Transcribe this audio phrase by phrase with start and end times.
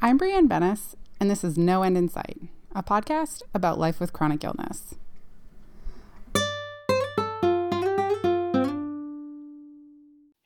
[0.00, 2.38] I'm Brianne Benness, and this is No End in Sight,
[2.72, 4.94] a podcast about life with chronic illness.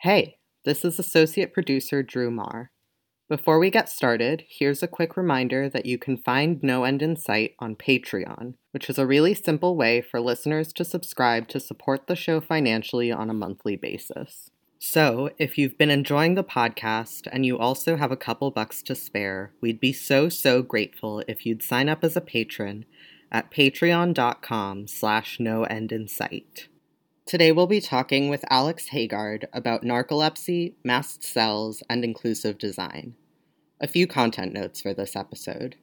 [0.01, 2.71] Hey, this is associate producer Drew Marr.
[3.29, 7.15] Before we get started, here's a quick reminder that you can find No End in
[7.15, 12.07] Sight on Patreon, which is a really simple way for listeners to subscribe to support
[12.07, 14.51] the show financially on a monthly basis.
[14.85, 18.97] So, if you've been enjoying the podcast and you also have a couple bucks to
[18.97, 22.85] spare, we'd be so, so grateful if you'd sign up as a patron
[23.31, 26.67] at patreon.com slash no end in sight.
[27.25, 33.15] Today we'll be talking with Alex Haagaard about narcolepsy, mast cells, and inclusive design.
[33.81, 35.77] A few content notes for this episode.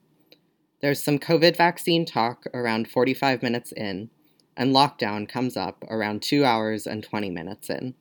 [0.81, 4.09] There's some COVID vaccine talk around 45 minutes in,
[4.57, 7.95] and lockdown comes up around 2 hours and 20 minutes in.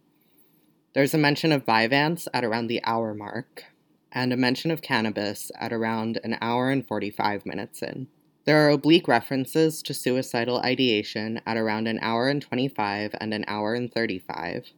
[0.99, 3.67] There's a mention of Vyvanse at around the hour mark,
[4.11, 8.09] and a mention of cannabis at around an hour and 45 minutes in.
[8.47, 13.45] There are oblique references to suicidal ideation at around an hour and 25 and an
[13.47, 14.73] hour and 35.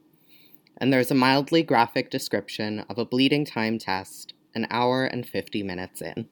[0.76, 5.62] And there's a mildly graphic description of a bleeding time test an hour and 50
[5.62, 6.28] minutes in.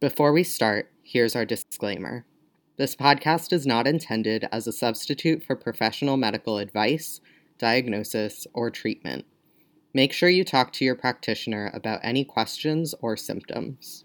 [0.00, 2.26] Before we start, here's our disclaimer.
[2.76, 7.22] This podcast is not intended as a substitute for professional medical advice
[7.62, 9.24] diagnosis, or treatment.
[9.94, 14.04] Make sure you talk to your practitioner about any questions or symptoms.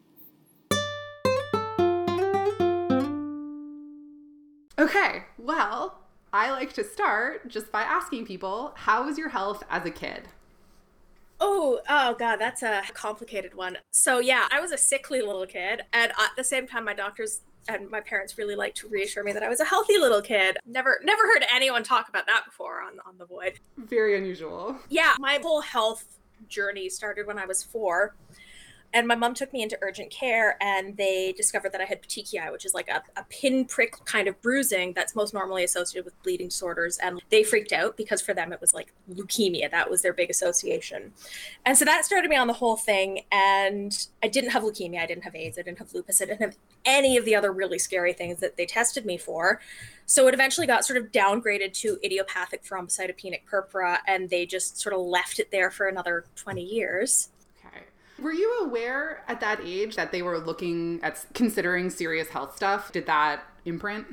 [4.78, 9.84] Okay, well, I like to start just by asking people how was your health as
[9.88, 10.28] a kid?
[11.40, 13.80] Oh, oh god, that's a complicated one.
[13.92, 17.42] So yeah, I was a sickly little kid, and at the same time, my doctors
[17.68, 20.58] and my parents really liked to reassure me that I was a healthy little kid.
[20.66, 23.60] Never never heard anyone talk about that before on on the void.
[23.78, 24.78] Very unusual.
[24.90, 26.06] Yeah, my whole health
[26.48, 28.16] journey started when I was 4
[28.94, 32.52] and my mom took me into urgent care and they discovered that I had petechiae,
[32.52, 36.48] which is like a, a pinprick kind of bruising that's most normally associated with bleeding
[36.48, 36.98] disorders.
[36.98, 39.70] And they freaked out because for them it was like leukemia.
[39.70, 41.14] That was their big association.
[41.66, 43.22] And so that started me on the whole thing.
[43.32, 46.42] And I didn't have leukemia, I didn't have AIDS, I didn't have lupus, I didn't
[46.42, 49.60] have any of the other really scary things that they tested me for.
[50.06, 54.96] So it eventually got sort of downgraded to idiopathic thrombocytopenic purpura, and they just sort
[54.96, 57.30] of left it there for another 20 years.
[58.20, 62.92] Were you aware at that age that they were looking at considering serious health stuff?
[62.92, 64.08] Did that imprint?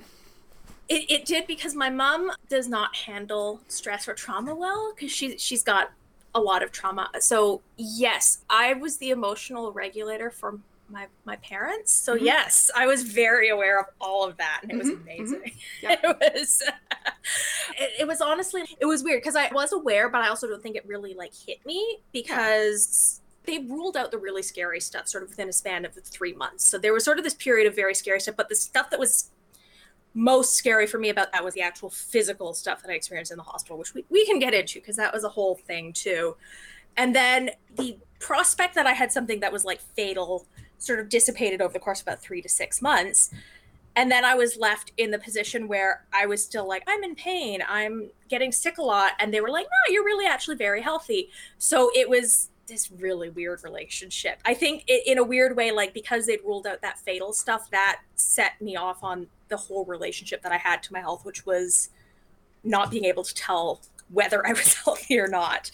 [0.88, 5.38] It, it did because my mom does not handle stress or trauma well because she,
[5.38, 5.90] she's got
[6.34, 7.08] a lot of trauma.
[7.20, 11.92] So, yes, I was the emotional regulator for my my parents.
[11.92, 12.26] So mm-hmm.
[12.26, 15.08] yes, I was very aware of all of that, and it was mm-hmm.
[15.08, 15.20] mm-hmm.
[15.20, 15.40] amazing.
[15.82, 15.90] Mm-hmm.
[15.90, 16.00] Yep.
[16.02, 16.62] It was
[17.78, 20.62] it, it, was honestly it was weird because I was aware, but I also don't
[20.62, 25.22] think it really like hit me because they ruled out the really scary stuff sort
[25.22, 26.66] of within a span of three months.
[26.66, 28.98] So there was sort of this period of very scary stuff, but the stuff that
[28.98, 29.30] was
[30.14, 33.36] most scary for me about that was the actual physical stuff that I experienced in
[33.36, 36.36] the hospital, which we, we can get into because that was a whole thing too.
[36.96, 40.46] And then the prospect that I had something that was like fatal
[40.78, 43.30] sort of dissipated over the course of about three to six months.
[43.96, 47.14] And then I was left in the position where I was still like, I'm in
[47.14, 49.12] pain, I'm getting sick a lot.
[49.18, 51.30] And they were like, no, you're really actually very healthy.
[51.58, 54.38] So it was this really weird relationship.
[54.44, 57.70] I think it, in a weird way, like because they'd ruled out that fatal stuff,
[57.70, 61.46] that set me off on the whole relationship that I had to my health, which
[61.46, 61.90] was
[62.62, 63.80] not being able to tell
[64.10, 65.70] whether I was healthy or not.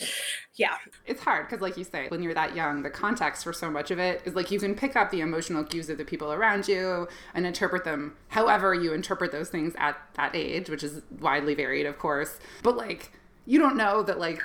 [0.54, 0.76] Yeah.
[1.06, 3.90] It's hard because, like you say, when you're that young, the context for so much
[3.90, 6.68] of it is like you can pick up the emotional cues of the people around
[6.68, 11.54] you and interpret them however you interpret those things at that age, which is widely
[11.54, 12.38] varied, of course.
[12.62, 13.12] But like,
[13.46, 14.42] you don't know that, like,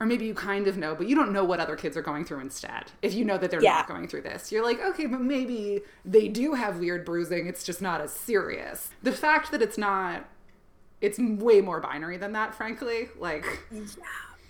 [0.00, 2.24] or maybe you kind of know, but you don't know what other kids are going
[2.24, 2.84] through instead.
[3.02, 3.72] If you know that they're yeah.
[3.72, 7.46] not going through this, you're like, okay, but maybe they do have weird bruising.
[7.46, 8.88] It's just not as serious.
[9.02, 10.26] The fact that it's not,
[11.02, 13.10] it's way more binary than that, frankly.
[13.18, 13.84] Like, yeah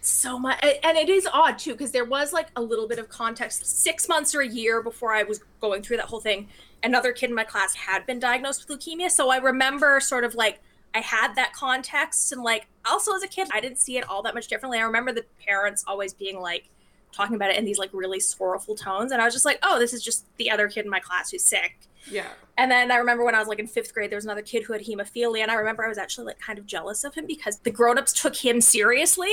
[0.02, 3.08] so much and it is odd too because there was like a little bit of
[3.08, 6.48] context six months or a year before i was going through that whole thing
[6.82, 10.34] another kid in my class had been diagnosed with leukemia so i remember sort of
[10.34, 10.60] like
[10.94, 14.22] I had that context and like also as a kid I didn't see it all
[14.22, 14.78] that much differently.
[14.78, 16.68] I remember the parents always being like
[17.12, 19.78] talking about it in these like really sorrowful tones and I was just like, "Oh,
[19.78, 21.76] this is just the other kid in my class who's sick."
[22.10, 22.28] Yeah.
[22.56, 24.64] And then I remember when I was like in 5th grade there was another kid
[24.64, 27.26] who had hemophilia and I remember I was actually like kind of jealous of him
[27.26, 29.32] because the grown-ups took him seriously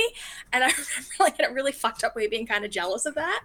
[0.52, 3.14] and I remember like in a really fucked up way being kind of jealous of
[3.14, 3.42] that.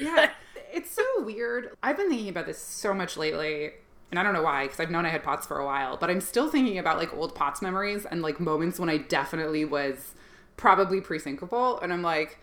[0.00, 0.30] yeah.
[0.74, 1.76] It's so weird.
[1.82, 3.72] I've been thinking about this so much lately
[4.12, 6.10] and I don't know why, because I've known I had POTS for a while, but
[6.10, 10.14] I'm still thinking about like old POTS memories and like moments when I definitely was
[10.58, 11.82] probably pre-syncopal.
[11.82, 12.38] And I'm like,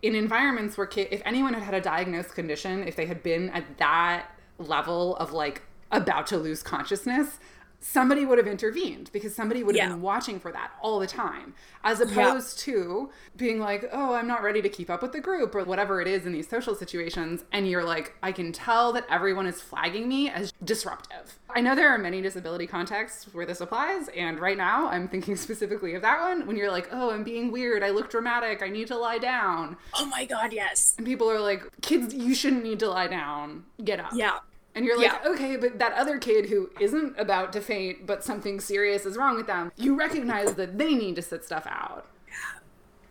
[0.00, 3.76] in environments where if anyone had had a diagnosed condition, if they had been at
[3.76, 4.28] that
[4.58, 5.60] level of like
[5.92, 7.40] about to lose consciousness,
[7.80, 9.92] somebody would have intervened because somebody would have Yeah.
[9.94, 14.42] been watching for that all the time as opposed to being like oh i'm not
[14.42, 17.44] ready to keep up with the group or whatever it is in these social situations
[17.52, 21.38] and you're like i can tell that everyone is flagging me as disruptive.
[21.54, 25.36] I know there are many disability contexts where this applies and right now i'm thinking
[25.46, 27.82] specifically of that one when you're like oh i'm being weird.
[27.82, 28.62] I look dramatic.
[28.62, 29.76] I need to lie down.
[29.94, 30.94] Oh my god, yes.
[30.96, 33.64] and people are like kids you shouldn't need to lie down.
[33.84, 34.10] Get up.
[34.14, 34.38] Yeah.
[34.76, 35.30] And you're like, Yeah.
[35.30, 39.34] okay, but that other kid who isn't about to faint, but something serious is wrong
[39.34, 42.06] with them, you recognize that they need to sit stuff out.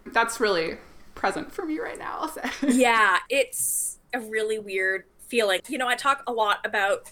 [0.05, 0.77] That's really
[1.15, 2.49] present for me right now, I'll say.
[2.67, 5.61] yeah, it's a really weird feeling.
[5.67, 7.11] You know, I talk a lot about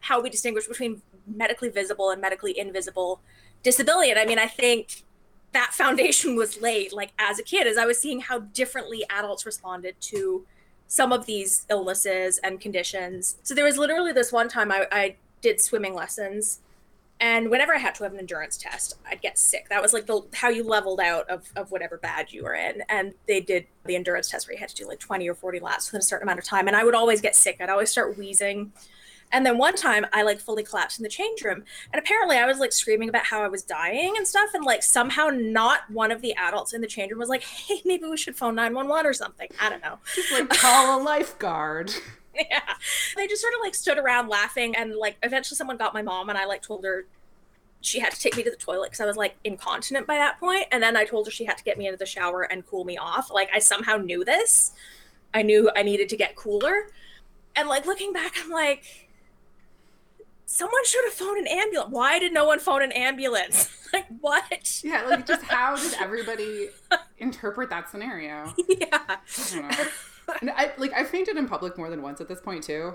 [0.00, 3.20] how we distinguish between medically visible and medically invisible
[3.62, 4.10] disability.
[4.10, 5.02] And I mean, I think
[5.52, 9.44] that foundation was laid like as a kid, as I was seeing how differently adults
[9.44, 10.46] responded to
[10.88, 13.36] some of these illnesses and conditions.
[13.42, 16.60] So there was literally this one time I, I did swimming lessons.
[17.18, 19.68] And whenever I had to have an endurance test, I'd get sick.
[19.70, 22.82] That was like the how you leveled out of, of whatever bad you were in.
[22.90, 25.60] And they did the endurance test where you had to do like 20 or 40
[25.60, 26.66] laps within a certain amount of time.
[26.66, 27.56] And I would always get sick.
[27.60, 28.72] I'd always start wheezing.
[29.36, 31.62] And then one time I like fully collapsed in the change room.
[31.92, 34.54] And apparently I was like screaming about how I was dying and stuff.
[34.54, 37.82] And like somehow not one of the adults in the change room was like, hey,
[37.84, 39.48] maybe we should phone 911 or something.
[39.60, 39.98] I don't know.
[40.14, 41.92] Just like call a lifeguard.
[42.34, 42.60] yeah.
[43.14, 44.74] They just sort of like stood around laughing.
[44.74, 47.04] And like eventually someone got my mom and I like told her
[47.82, 50.40] she had to take me to the toilet because I was like incontinent by that
[50.40, 50.64] point.
[50.72, 52.86] And then I told her she had to get me into the shower and cool
[52.86, 53.30] me off.
[53.30, 54.72] Like I somehow knew this.
[55.34, 56.88] I knew I needed to get cooler.
[57.54, 59.05] And like looking back, I'm like,
[60.46, 61.92] someone should have phoned an ambulance.
[61.92, 63.68] Why did no one phone an ambulance?
[63.92, 64.80] like what?
[64.82, 66.68] Yeah, like just how did everybody
[67.18, 68.54] interpret that scenario?
[68.68, 68.98] yeah.
[69.00, 69.88] I.
[70.40, 72.94] And I like I fainted in public more than once at this point too.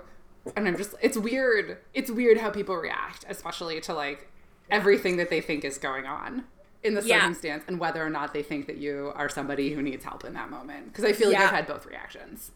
[0.55, 1.77] And I'm just it's weird.
[1.93, 4.29] It's weird how people react, especially to like
[4.69, 6.45] everything that they think is going on
[6.83, 7.19] in the Yeah.
[7.19, 10.33] circumstance and whether or not they think that you are somebody who needs help in
[10.33, 10.85] that moment.
[10.87, 11.45] Because I feel like Yeah.
[11.45, 12.51] I've had both reactions.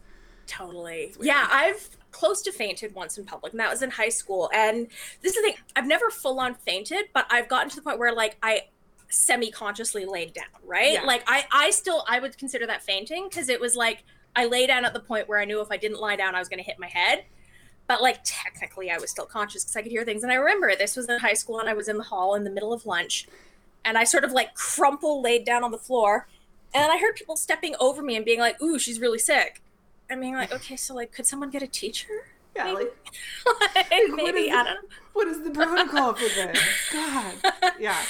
[0.46, 1.12] Totally.
[1.20, 4.50] Yeah, I've close to fainted once in public, and that was in high school.
[4.54, 4.86] And
[5.20, 7.98] this is the thing, I've never full on fainted, but I've gotten to the point
[7.98, 8.62] where like I
[9.08, 10.94] semi consciously laid down, right?
[10.94, 11.02] Yeah.
[11.02, 14.04] Like I I still I would consider that fainting because it was like
[14.34, 16.38] I lay down at the point where I knew if I didn't lie down I
[16.38, 17.24] was gonna hit my head.
[17.86, 20.22] But like technically I was still conscious because I could hear things.
[20.22, 22.44] And I remember this was in high school and I was in the hall in
[22.44, 23.28] the middle of lunch
[23.84, 26.26] and I sort of like crumple laid down on the floor.
[26.74, 29.62] And I heard people stepping over me and being like, ooh, she's really sick.
[30.08, 32.08] And mean, like, okay, so like, could someone get a teacher?
[32.54, 32.76] Yeah, Maybe.
[32.76, 34.88] like Like, maybe, is I don't know.
[35.12, 36.58] what is the protocol for this?
[36.92, 37.34] God.
[37.78, 38.02] Yeah.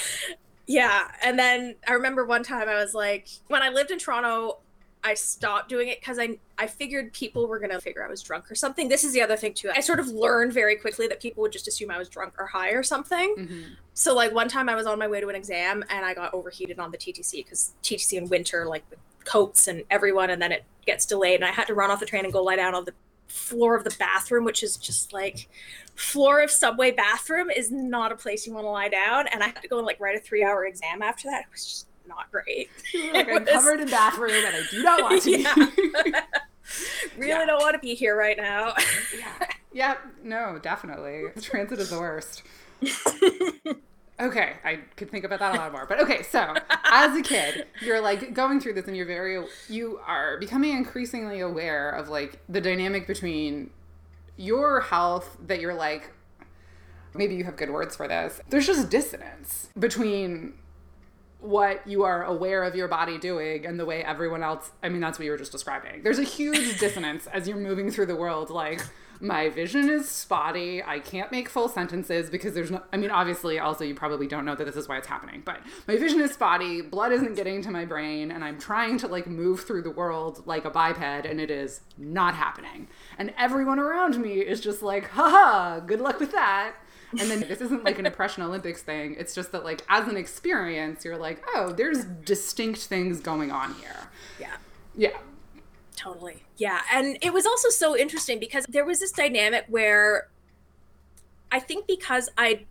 [0.67, 1.11] Yeah.
[1.23, 4.59] And then I remember one time I was like, when I lived in Toronto,
[5.03, 8.49] I stopped doing it because I I figured people were gonna figure I was drunk
[8.51, 8.89] or something.
[8.89, 9.69] This is the other thing too.
[9.73, 12.47] I sort of learned very quickly that people would just assume I was drunk or
[12.47, 13.35] high or something.
[13.37, 13.63] Mhm.
[13.93, 16.33] So like one time I was on my way to an exam and I got
[16.33, 18.83] overheated on the TTC because TTC in winter like
[19.27, 22.05] coats and everyone and then it gets delayed and I had to run off the
[22.05, 22.93] train and go lie down on the
[23.27, 25.49] floor of the bathroom which is just like
[25.95, 29.47] floor of subway bathroom is not a place you want to lie down and I
[29.47, 31.41] had to go and like write a 3 hour exam after that.
[31.41, 32.69] It was just not great.
[33.13, 35.31] Like, It I'm covered in bathroom and I do not want to.
[35.31, 35.53] Yeah.
[37.17, 37.45] really Yeah.
[37.45, 38.73] don't want to be here right now.
[39.17, 39.47] yeah.
[39.73, 41.23] Yeah, no, definitely.
[41.41, 42.43] Transit is the worst.
[44.19, 45.85] Okay, I could think about that a lot more.
[45.85, 46.55] But okay, so
[46.85, 51.39] as a kid, you're like going through this and you're very you are becoming increasingly
[51.39, 53.69] aware of like the dynamic between
[54.35, 56.11] your health that you're like
[57.13, 58.41] maybe you have good words for this.
[58.49, 60.53] There's just dissonance between
[61.39, 65.01] what you are aware of your body doing and the way everyone else I mean
[65.01, 66.01] that's what you were just describing.
[66.01, 68.81] There's a huge dissonance as you're moving through the world like
[69.19, 70.83] my vision is spotty.
[70.83, 74.45] I can't make full sentences because there's no I mean obviously also you probably don't
[74.45, 77.61] know that this is why it's happening, but my vision is spotty, blood isn't getting
[77.63, 80.97] to my brain and I'm trying to like move through the world like a biped
[80.97, 82.87] and it is not happening.
[83.17, 86.75] And everyone around me is just like, haha, good luck with that.
[87.19, 89.15] And then this isn't like an Oppression Olympics thing.
[89.17, 93.73] It's just that, like, as an experience, you're like, oh, there's distinct things going on
[93.75, 94.09] here.
[94.39, 94.57] yeah.
[94.95, 95.17] Yeah.
[95.97, 96.43] Totally.
[96.57, 96.81] Yeah.
[96.93, 100.29] And it was also so interesting because there was this dynamic where
[101.51, 102.65] I think because I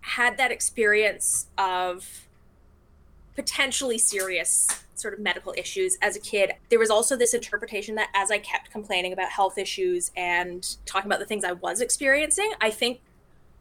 [0.00, 2.26] had that experience of
[3.36, 8.10] potentially serious sort of medical issues as a kid, there was also this interpretation that
[8.14, 12.52] as I kept complaining about health issues and talking about the things I was experiencing,
[12.60, 13.00] I think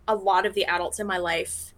[0.07, 1.70] a lot of the adults in my life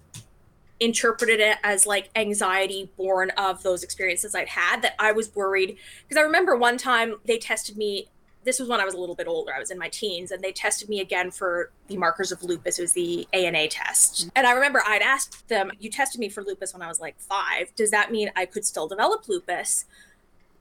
[0.80, 5.78] interpreted it as like anxiety born of those experiences I'd had that I was worried
[6.08, 8.08] because I remember one time they tested me
[8.44, 9.54] this was when I was a little bit older.
[9.54, 12.80] I was in my teens, and they tested me again for the markers of lupus.
[12.80, 14.22] It was the ANA test.
[14.22, 14.30] Mm-hmm.
[14.36, 17.20] And I remember I'd asked them, You tested me for lupus when I was like
[17.20, 17.74] five.
[17.76, 19.86] Does that mean I could still develop lupus?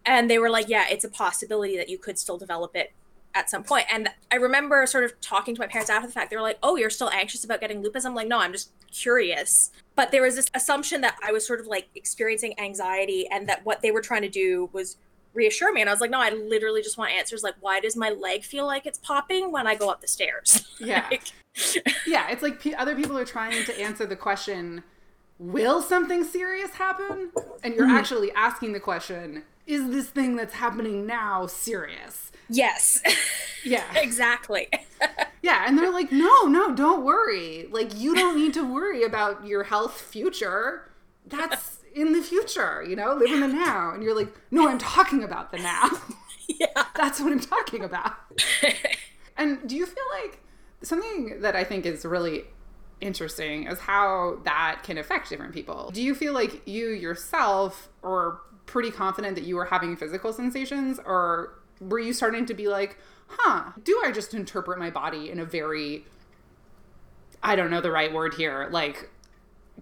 [0.05, 2.93] And they were like, Yeah, it's a possibility that you could still develop it
[3.35, 3.87] at some point.
[3.91, 6.31] And I remember sort of talking to my parents after the fact.
[6.31, 8.05] They were like, Oh, you're still anxious about getting lupus?
[8.05, 9.71] I'm like, No, I'm just curious.
[9.95, 13.65] But there was this assumption that I was sort of like experiencing anxiety and that
[13.65, 14.97] what they were trying to do was
[15.35, 15.81] reassure me.
[15.81, 17.43] And I was like, no, I literally just want answers.
[17.43, 20.67] Like, why does my leg feel like it's popping when I go up the stairs?
[20.79, 21.07] Yeah.
[21.11, 21.23] like...
[22.07, 22.31] yeah.
[22.31, 24.83] It's like p- other people are trying to answer the question,
[25.43, 27.33] will something serious happen?
[27.63, 27.97] And you're mm-hmm.
[27.97, 32.33] actually asking the question, is this thing that's happening now serious?
[32.49, 33.01] Yes.
[33.65, 33.85] Yeah.
[33.95, 34.67] exactly.
[35.43, 35.63] yeah.
[35.69, 37.69] And they're like, no, no, don't worry.
[37.71, 40.91] Like, you don't need to worry about your health future.
[41.25, 43.93] That's in the future, you know, live in the now.
[43.95, 45.91] And you're like, no, I'm talking about the now.
[46.49, 46.87] yeah.
[46.97, 48.17] That's what I'm talking about.
[49.37, 50.41] and do you feel like
[50.83, 52.47] something that I think is really
[53.03, 55.91] interesting is how that can affect different people?
[55.93, 60.99] Do you feel like you yourself are pretty confident that you were having physical sensations
[61.05, 65.39] or were you starting to be like, huh, do I just interpret my body in
[65.39, 66.05] a very,
[67.43, 69.11] I don't know the right word here, like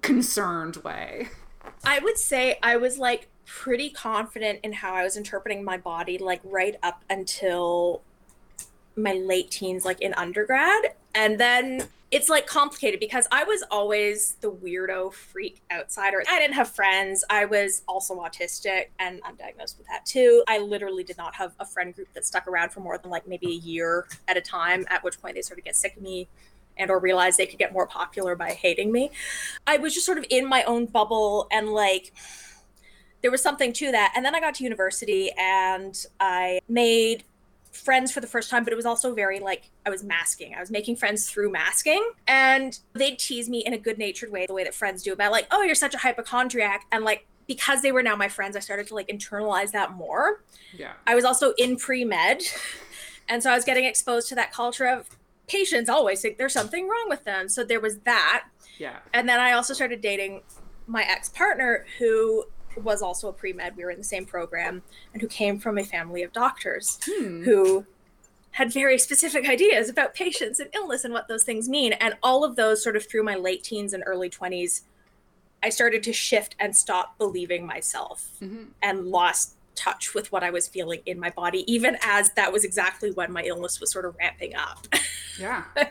[0.02, 1.28] concerned way?
[1.84, 6.18] I would say I was like pretty confident in how I was interpreting my body,
[6.18, 8.02] like right up until
[8.96, 10.94] my late teens, like in undergrad.
[11.14, 16.24] And then it's like complicated because I was always the weirdo freak outsider.
[16.28, 17.24] I didn't have friends.
[17.30, 20.42] I was also autistic and I'm diagnosed with that too.
[20.48, 23.28] I literally did not have a friend group that stuck around for more than like
[23.28, 26.02] maybe a year at a time, at which point they sort of get sick of
[26.02, 26.28] me
[26.76, 29.12] and or realize they could get more popular by hating me.
[29.66, 32.12] I was just sort of in my own bubble and like
[33.22, 34.12] there was something to that.
[34.16, 37.24] And then I got to university and I made
[37.70, 40.54] friends for the first time, but it was also very like I was masking.
[40.54, 42.10] I was making friends through masking.
[42.26, 45.32] And they'd tease me in a good natured way, the way that friends do about
[45.32, 46.86] like, oh, you're such a hypochondriac.
[46.92, 50.42] And like because they were now my friends, I started to like internalize that more.
[50.76, 50.92] Yeah.
[51.06, 52.42] I was also in pre med.
[53.30, 55.08] And so I was getting exposed to that culture of
[55.46, 57.48] patients always think there's something wrong with them.
[57.48, 58.46] So there was that.
[58.76, 58.96] Yeah.
[59.14, 60.42] And then I also started dating
[60.88, 62.46] my ex partner who
[62.76, 63.76] was also a pre med.
[63.76, 67.42] We were in the same program and who came from a family of doctors hmm.
[67.42, 67.86] who
[68.52, 71.92] had very specific ideas about patients and illness and what those things mean.
[71.94, 74.82] And all of those sort of through my late teens and early 20s,
[75.62, 78.64] I started to shift and stop believing myself mm-hmm.
[78.82, 82.64] and lost touch with what I was feeling in my body, even as that was
[82.64, 84.86] exactly when my illness was sort of ramping up.
[85.38, 85.64] yeah.
[85.76, 85.88] I,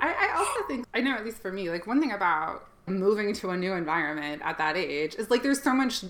[0.00, 3.50] I also think, I know, at least for me, like one thing about moving to
[3.50, 6.04] a new environment at that age is like there's so much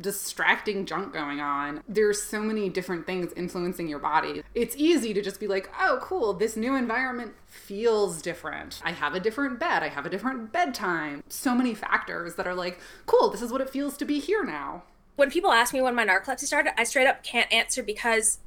[0.00, 1.82] distracting junk going on.
[1.88, 4.42] There's so many different things influencing your body.
[4.54, 8.80] It's easy to just be like, oh, cool, this new environment feels different.
[8.82, 9.82] I have a different bed.
[9.82, 11.22] I have a different bedtime.
[11.28, 14.44] So many factors that are like, cool, this is what it feels to be here
[14.44, 14.84] now
[15.20, 18.38] when people ask me when my narcolepsy started, I straight up can't answer because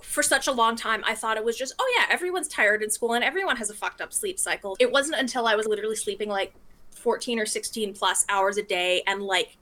[0.00, 2.90] for such a long time I thought it was just, oh yeah, everyone's tired in
[2.90, 4.76] school and everyone has a fucked up sleep cycle.
[4.78, 6.54] It wasn't until I was literally sleeping like
[6.96, 9.56] 14 or 16 plus hours a day and like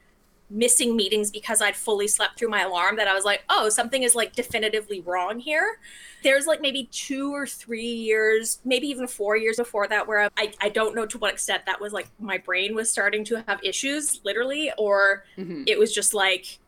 [0.50, 4.02] missing meetings because I'd fully slept through my alarm that I was like, oh, something
[4.02, 5.78] is like definitively wrong here.
[6.22, 10.52] There's like maybe two or three years, maybe even four years before that, where I,
[10.60, 13.62] I don't know to what extent that was like my brain was starting to have
[13.62, 15.64] issues, literally, or mm-hmm.
[15.66, 16.58] it was just like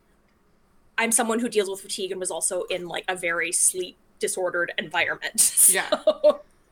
[0.99, 4.73] I'm someone who deals with fatigue and was also in like a very sleep disordered
[4.79, 5.41] environment.
[5.67, 5.73] So.
[5.73, 5.91] Yeah.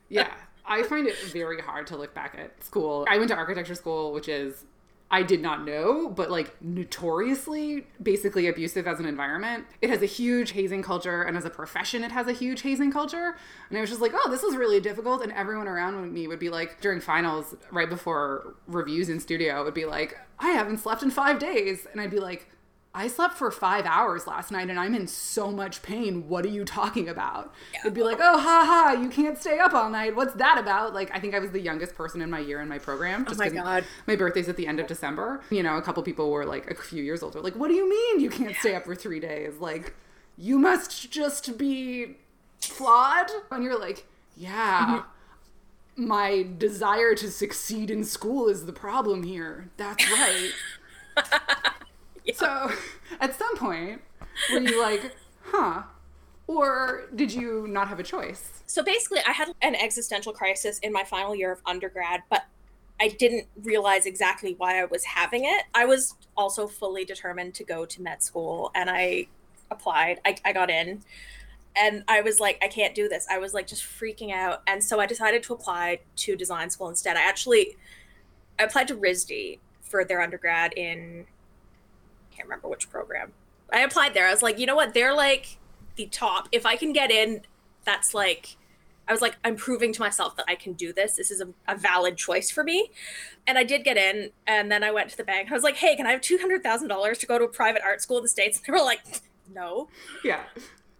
[0.07, 0.33] Yeah.
[0.67, 3.05] I find it very hard to look back at school.
[3.09, 4.65] I went to architecture school, which is
[5.11, 9.65] I did not know, but like notoriously basically abusive as an environment.
[9.81, 12.91] It has a huge hazing culture, and as a profession, it has a huge hazing
[12.91, 13.37] culture.
[13.69, 15.21] And I was just like, oh, this is really difficult.
[15.21, 19.75] And everyone around me would be like, during finals, right before reviews in studio, would
[19.75, 21.85] be like, I haven't slept in five days.
[21.91, 22.49] And I'd be like,
[22.95, 26.29] I slept for five hours last night and I'm in so much pain.
[26.29, 27.53] What are you talking about?
[27.73, 27.81] Yeah.
[27.81, 30.15] It'd be like, oh, ha ha, you can't stay up all night.
[30.15, 30.93] What's that about?
[30.93, 33.23] Like, I think I was the youngest person in my year in my program.
[33.23, 33.83] Oh just oh my God.
[34.07, 35.41] My birthday's at the end of December.
[35.49, 37.41] You know, a couple people were like a few years older.
[37.41, 38.59] Like, what do you mean you can't yeah.
[38.59, 39.57] stay up for three days?
[39.59, 39.93] Like,
[40.37, 42.15] you must just be
[42.61, 43.29] flawed.
[43.51, 45.01] And you're like, yeah.
[45.97, 46.07] Mm-hmm.
[46.07, 49.69] My desire to succeed in school is the problem here.
[49.75, 50.51] That's right.
[52.27, 52.33] Yeah.
[52.35, 52.71] So
[53.19, 54.01] at some point,
[54.51, 55.83] were you like, huh?
[56.47, 58.63] Or did you not have a choice?
[58.65, 62.45] So basically, I had an existential crisis in my final year of undergrad, but
[62.99, 65.65] I didn't realize exactly why I was having it.
[65.73, 69.27] I was also fully determined to go to med school and I
[69.69, 70.19] applied.
[70.25, 71.03] I, I got in
[71.75, 73.27] and I was like, I can't do this.
[73.29, 74.61] I was like just freaking out.
[74.65, 77.17] And so I decided to apply to design school instead.
[77.17, 77.75] I actually
[78.57, 81.25] I applied to RISD for their undergrad in
[82.35, 83.33] can't remember which program.
[83.71, 84.27] I applied there.
[84.27, 84.93] I was like, you know what?
[84.93, 85.57] They're like
[85.95, 86.49] the top.
[86.51, 87.41] If I can get in,
[87.83, 88.57] that's like
[89.07, 91.15] I was like, I'm proving to myself that I can do this.
[91.15, 92.89] This is a, a, valid choice for me.
[93.45, 94.31] And I did get in.
[94.47, 95.51] And then I went to the bank.
[95.51, 98.17] I was like, hey, can I have $200,000 to go to a private art school
[98.17, 98.57] in the States?
[98.57, 99.01] And they were like,
[99.53, 99.89] no.
[100.23, 100.41] Yeah.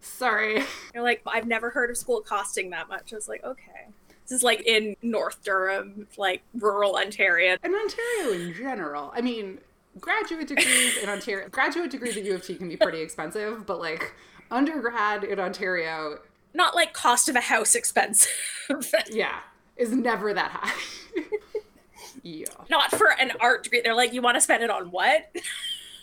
[0.00, 0.62] Sorry.
[0.92, 3.12] They're like, I've never heard of school costing that much.
[3.12, 3.88] I was like, okay.
[4.22, 7.56] This is like in North Durham, like rural Ontario.
[7.62, 9.12] And Ontario in general.
[9.14, 9.58] I mean,
[10.00, 13.78] graduate degrees in Ontario, graduate degrees at U of T can be pretty expensive, but
[13.80, 14.14] like
[14.50, 16.18] undergrad in Ontario
[16.56, 18.32] not like cost of a house expensive.
[19.10, 19.40] yeah,
[19.76, 21.22] is never that high.
[22.22, 22.46] yeah.
[22.68, 23.82] Not for an art degree.
[23.82, 25.30] They're like, you want to spend it on what?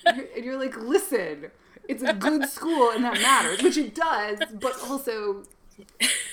[0.05, 1.51] and you're like, listen,
[1.89, 5.43] it's a good school and that matters, which it does, but also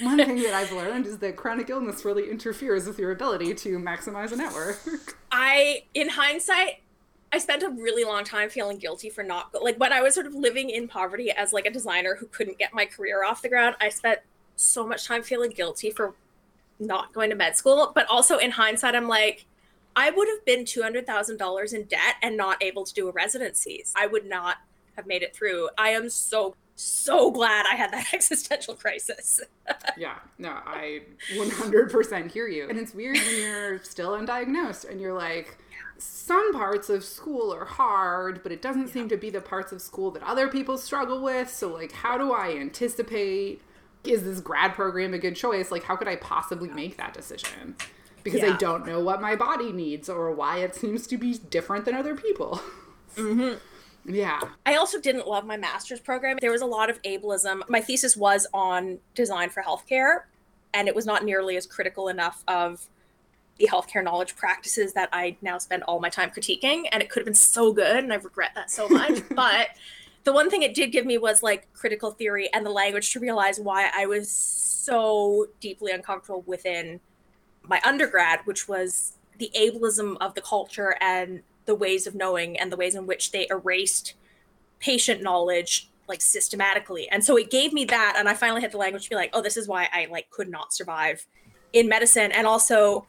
[0.01, 3.79] one thing that I've learned is that chronic illness really interferes with your ability to
[3.79, 5.17] maximize a network.
[5.33, 6.83] I, in hindsight,
[7.33, 10.27] I spent a really long time feeling guilty for not like when I was sort
[10.27, 13.49] of living in poverty as like a designer who couldn't get my career off the
[13.49, 13.77] ground.
[13.81, 14.21] I spent
[14.57, 16.15] so much time feeling guilty for
[16.79, 19.47] not going to med school, but also in hindsight I'm like
[19.97, 23.93] I would have been $200,000 in debt and not able to do a residencies.
[23.97, 24.59] I would not
[24.97, 25.69] have made it through.
[25.77, 29.41] I am so so glad I had that existential crisis.
[29.99, 31.03] yeah, no, I
[31.35, 32.69] 100% hear you.
[32.69, 35.59] And it's weird when you're still undiagnosed and you're like,
[36.01, 38.93] some parts of school are hard, but it doesn't yeah.
[38.93, 41.51] seem to be the parts of school that other people struggle with.
[41.51, 43.61] So, like, how do I anticipate?
[44.05, 45.71] Is this grad program a good choice?
[45.71, 47.77] Like, how could I possibly make that decision?
[48.23, 48.55] Because yeah.
[48.55, 51.95] I don't know what my body needs or why it seems to be different than
[51.95, 52.61] other people.
[53.17, 53.55] Mm-hmm.
[54.07, 54.41] Yeah.
[54.65, 56.39] I also didn't love my master's program.
[56.41, 57.61] There was a lot of ableism.
[57.69, 60.23] My thesis was on design for healthcare,
[60.73, 62.89] and it was not nearly as critical enough of
[63.61, 66.85] the healthcare knowledge practices that I now spend all my time critiquing.
[66.91, 69.23] And it could have been so good, and I regret that so much.
[69.35, 69.69] but
[70.25, 73.21] the one thing it did give me was like critical theory and the language to
[73.21, 77.01] realize why I was so deeply uncomfortable within
[77.63, 82.73] my undergrad, which was the ableism of the culture and the ways of knowing and
[82.73, 84.15] the ways in which they erased
[84.79, 87.09] patient knowledge like systematically.
[87.11, 89.31] And so it gave me that and I finally had the language to be like,
[89.35, 91.27] oh, this is why I like could not survive
[91.73, 93.07] in medicine and also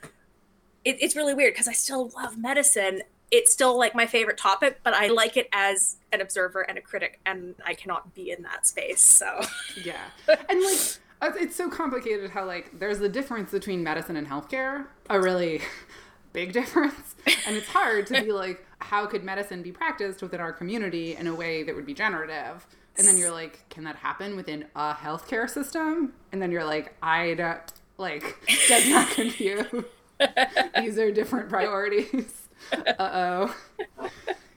[0.83, 3.01] it, it's really weird because I still love medicine.
[3.29, 6.81] It's still like my favorite topic, but I like it as an observer and a
[6.81, 9.01] critic, and I cannot be in that space.
[9.01, 9.41] So
[9.83, 10.09] yeah,
[10.49, 10.79] and like
[11.21, 15.61] uh, it's so complicated how like there's the difference between medicine and healthcare, a really
[16.33, 17.15] big difference,
[17.47, 21.27] and it's hard to be like, how could medicine be practiced within our community in
[21.27, 22.65] a way that would be generative?
[22.97, 26.13] And then you're like, can that happen within a healthcare system?
[26.33, 27.61] And then you're like, I don't
[27.97, 28.35] like
[28.67, 29.87] does not compute.
[30.77, 32.47] These are different priorities.
[32.73, 34.09] Uh oh.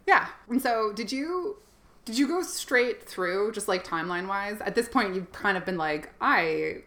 [0.06, 0.28] Yeah.
[0.48, 1.58] And so, did you
[2.04, 4.60] did you go straight through, just like timeline wise?
[4.60, 6.82] At this point, you've kind of been like, I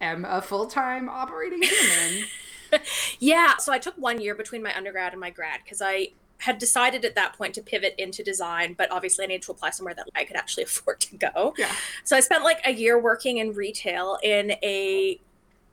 [0.00, 2.24] am a full time operating human.
[3.18, 3.56] yeah.
[3.58, 7.04] So I took one year between my undergrad and my grad because I had decided
[7.04, 10.08] at that point to pivot into design, but obviously I needed to apply somewhere that
[10.14, 11.54] I could actually afford to go.
[11.58, 11.72] Yeah.
[12.04, 15.20] So I spent like a year working in retail in a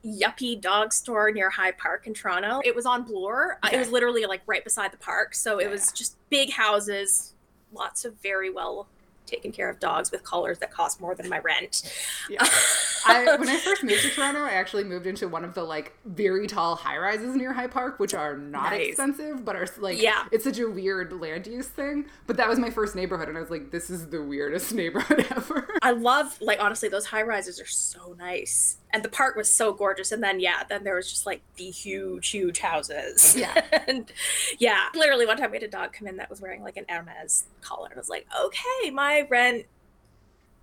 [0.04, 2.60] yuppie dog store near High Park in Toronto.
[2.64, 3.58] It was on Bloor.
[3.64, 3.76] Okay.
[3.76, 5.34] It was literally like right beside the park.
[5.34, 7.34] So it was just big houses,
[7.72, 8.88] lots of very well
[9.26, 11.90] taken care of dogs with collars that cost more than my rent.
[12.28, 12.46] Yeah.
[13.06, 15.92] I, when I first moved to Toronto, I actually moved into one of the like
[16.04, 18.88] very tall high rises near High Park, which are not nice.
[18.88, 22.06] expensive, but are like, yeah, it's such a weird land use thing.
[22.26, 25.26] But that was my first neighborhood, and I was like, this is the weirdest neighborhood
[25.30, 25.68] ever.
[25.82, 28.78] I love, like, honestly, those high rises are so nice.
[28.94, 30.12] And the park was so gorgeous.
[30.12, 33.36] And then, yeah, then there was just like the huge, huge houses.
[33.36, 33.60] Yeah.
[33.88, 34.10] and
[34.58, 36.84] yeah, literally one time we had a dog come in that was wearing like an
[36.88, 37.88] Hermes collar.
[37.88, 39.66] And I was like, okay, my rent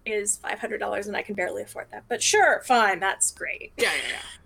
[0.05, 2.05] is five hundred dollars and I can barely afford that.
[2.07, 3.73] But sure, fine, that's great.
[3.77, 3.91] Yeah,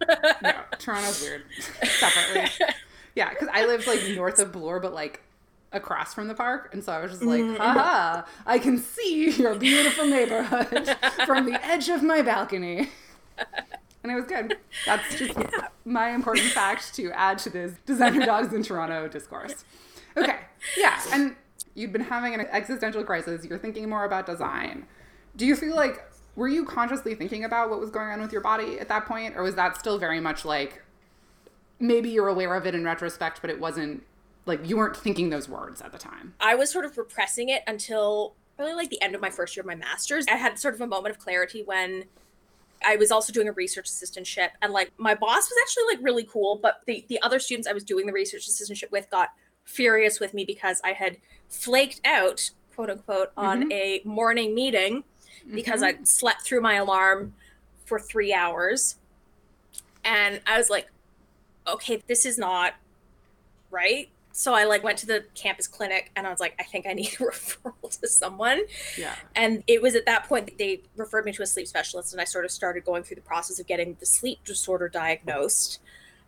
[0.01, 0.33] yeah, yeah.
[0.41, 1.43] no, Toronto's weird.
[1.83, 2.49] Separately.
[3.13, 5.21] Yeah, because I lived like north of Bloor, but like
[5.71, 7.55] across from the park, and so I was just like, mm-hmm.
[7.55, 12.89] haha, I can see your beautiful neighborhood from the edge of my balcony.
[14.03, 14.55] And it was good.
[14.85, 15.69] That's just yeah.
[15.83, 19.65] my important fact to add to this designer dogs in Toronto discourse.
[20.15, 20.41] Okay.
[20.77, 21.01] Yeah.
[21.11, 21.35] And
[21.73, 23.43] you've been having an existential crisis.
[23.43, 24.85] You're thinking more about design
[25.35, 26.03] do you feel like
[26.35, 29.35] were you consciously thinking about what was going on with your body at that point
[29.35, 30.83] or was that still very much like
[31.79, 34.03] maybe you're aware of it in retrospect, but it wasn't
[34.45, 36.33] like you weren't thinking those words at the time.
[36.39, 39.61] I was sort of repressing it until really like the end of my first year
[39.61, 40.25] of my master's.
[40.27, 42.05] I had sort of a moment of clarity when
[42.85, 46.23] I was also doing a research assistantship and like my boss was actually like really
[46.23, 49.29] cool, but the the other students I was doing the research assistantship with got
[49.65, 51.17] furious with me because I had
[51.49, 53.71] flaked out, quote unquote, on mm-hmm.
[53.71, 55.03] a morning meeting
[55.53, 56.01] because mm-hmm.
[56.01, 57.33] I slept through my alarm
[57.85, 58.95] for 3 hours.
[60.03, 60.91] And I was like,
[61.67, 62.75] okay, this is not
[63.71, 66.85] right so I like went to the campus clinic and I was like, I think
[66.85, 68.63] I need a referral to someone.
[68.97, 69.15] Yeah.
[69.33, 72.19] And it was at that point that they referred me to a sleep specialist and
[72.19, 75.79] I sort of started going through the process of getting the sleep disorder diagnosed.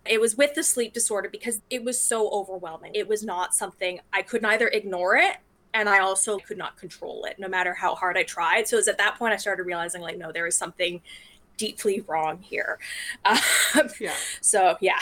[0.06, 2.94] It was with the sleep disorder because it was so overwhelming.
[2.96, 5.36] It was not something I could neither ignore it
[5.74, 8.70] and I also could not control it no matter how hard I tried.
[8.70, 11.02] So it was at that point I started realizing like no there is something
[11.58, 12.80] deeply wrong here.
[13.76, 14.14] Um, yeah.
[14.40, 15.00] So yeah.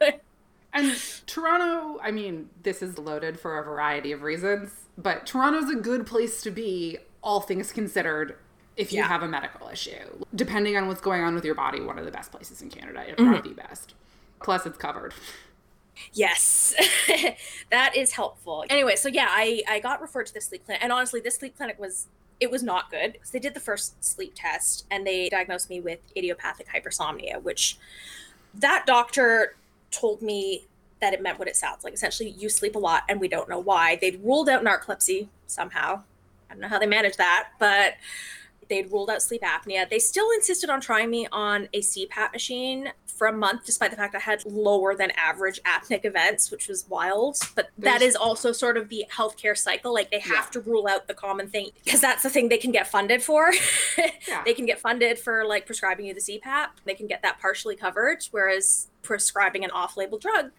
[0.74, 5.76] And Toronto, I mean, this is loaded for a variety of reasons, but Toronto's a
[5.76, 8.36] good place to be, all things considered,
[8.76, 9.06] if you yeah.
[9.06, 10.24] have a medical issue.
[10.34, 13.04] Depending on what's going on with your body, one of the best places in Canada,
[13.08, 13.30] if mm-hmm.
[13.30, 13.94] not the best.
[14.42, 15.14] Plus, it's covered.
[16.12, 16.74] Yes,
[17.70, 18.64] that is helpful.
[18.68, 21.56] Anyway, so yeah, I, I got referred to the sleep clinic, and honestly, this sleep
[21.56, 22.08] clinic was
[22.40, 23.18] it was not good.
[23.22, 27.78] So they did the first sleep test, and they diagnosed me with idiopathic hypersomnia, which
[28.54, 29.54] that doctor
[29.94, 30.66] told me
[31.00, 31.94] that it meant what it sounds like.
[31.94, 33.96] Essentially, you sleep a lot and we don't know why.
[33.96, 36.02] They'd ruled out narcolepsy somehow.
[36.48, 37.94] I don't know how they managed that, but
[38.68, 39.88] they'd ruled out sleep apnea.
[39.88, 43.96] They still insisted on trying me on a CPAP machine for a month, despite the
[43.96, 47.38] fact I had lower than average apneic events, which was wild.
[47.54, 47.92] But There's...
[47.92, 49.92] that is also sort of the healthcare cycle.
[49.92, 50.50] Like they have yeah.
[50.52, 53.52] to rule out the common thing because that's the thing they can get funded for.
[53.96, 54.10] yeah.
[54.44, 56.68] They can get funded for like prescribing you the CPAP.
[56.84, 60.50] They can get that partially covered, whereas prescribing an off-label drug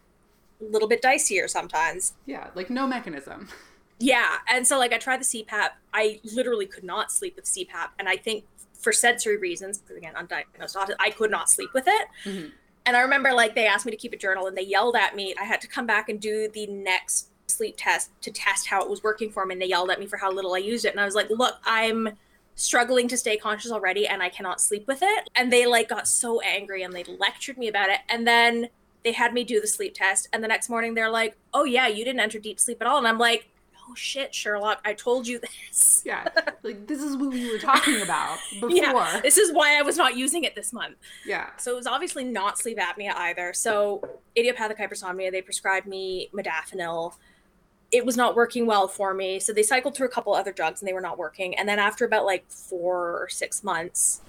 [0.61, 2.13] a little bit dicier sometimes.
[2.25, 3.49] Yeah, like no mechanism.
[3.97, 5.69] Yeah, and so like I tried the CPAP.
[5.93, 8.43] I literally could not sleep with CPAP, and I think
[8.77, 12.07] for sensory reasons, because again undiagnosed I could not sleep with it.
[12.25, 12.49] Mm-hmm.
[12.85, 15.15] And I remember like they asked me to keep a journal, and they yelled at
[15.15, 15.33] me.
[15.39, 18.89] I had to come back and do the next sleep test to test how it
[18.89, 20.89] was working for me, and they yelled at me for how little I used it.
[20.89, 22.09] And I was like, "Look, I'm."
[22.55, 25.29] Struggling to stay conscious already and I cannot sleep with it.
[25.35, 27.99] And they like got so angry and they lectured me about it.
[28.09, 28.69] And then
[29.03, 30.29] they had me do the sleep test.
[30.33, 32.97] And the next morning they're like, oh, yeah, you didn't enter deep sleep at all.
[32.97, 33.49] And I'm like,
[33.87, 36.01] oh shit, Sherlock, I told you this.
[36.05, 36.27] Yeah.
[36.63, 38.71] Like this is what we were talking about before.
[38.71, 40.95] Yeah, this is why I was not using it this month.
[41.23, 41.51] Yeah.
[41.57, 43.53] So it was obviously not sleep apnea either.
[43.53, 44.01] So
[44.35, 47.13] idiopathic hypersomnia, they prescribed me modafinil
[47.91, 49.39] it was not working well for me.
[49.39, 51.57] So they cycled through a couple other drugs and they were not working.
[51.57, 54.21] And then after about like four or six months,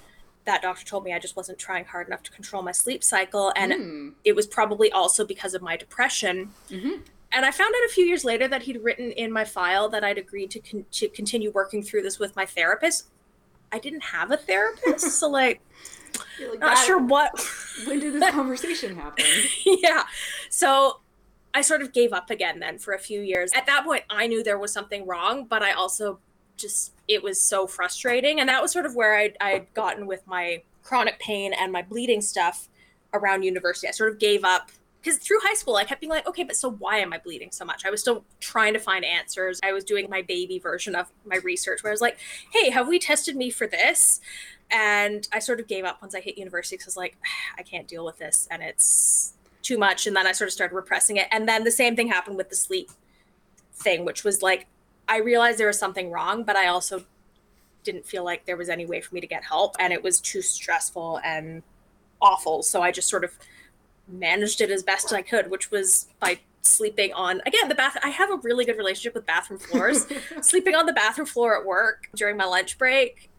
[0.45, 3.53] that doctor told me I just wasn't trying hard enough to control my sleep cycle.
[3.57, 4.13] And mm.
[4.25, 6.51] it was probably also because of my depression.
[6.71, 7.01] Mm-hmm.
[7.33, 10.05] And I found out a few years later that he'd written in my file that
[10.05, 13.09] I'd agreed to, con- to continue working through this with my therapist.
[13.73, 15.19] I didn't have a therapist.
[15.19, 15.61] so, like,
[16.41, 17.33] like not sure what.
[17.87, 19.25] when did this conversation happen?
[19.65, 20.05] yeah.
[20.51, 21.01] So
[21.57, 23.51] I sort of gave up again then for a few years.
[23.55, 26.19] At that point, I knew there was something wrong, but I also
[26.59, 28.41] just, it was so frustrating.
[28.41, 31.81] And that was sort of where I'd, I'd gotten with my chronic pain and my
[31.81, 32.69] bleeding stuff
[33.15, 33.89] around university.
[33.89, 36.57] I sort of gave up because through high school, I kept being like, okay, but
[36.57, 37.87] so why am I bleeding so much?
[37.87, 39.59] I was still trying to find answers.
[39.63, 42.19] I was doing my baby version of my research where I was like,
[42.53, 44.21] hey, have we tested me for this?
[44.71, 47.17] And I sort of gave up once I hit university because I was like,
[47.59, 48.47] I can't deal with this.
[48.51, 49.36] And it's,
[49.67, 51.27] too much and then I sort of started repressing it.
[51.33, 52.91] And then the same thing happened with the sleep
[53.75, 54.67] thing, which was like
[55.09, 57.05] I realized there was something wrong, but I also
[57.85, 60.21] didn't feel like there was any way for me to get help and it was
[60.21, 61.63] too stressful and
[62.21, 62.63] awful.
[62.63, 63.33] So I just sort of
[64.09, 68.09] managed it as best I could, which was by sleeping on again the bath I
[68.09, 70.07] have a really good relationship with bathroom floors.
[70.43, 73.31] sleeping on the bathroom floor at work during my lunch break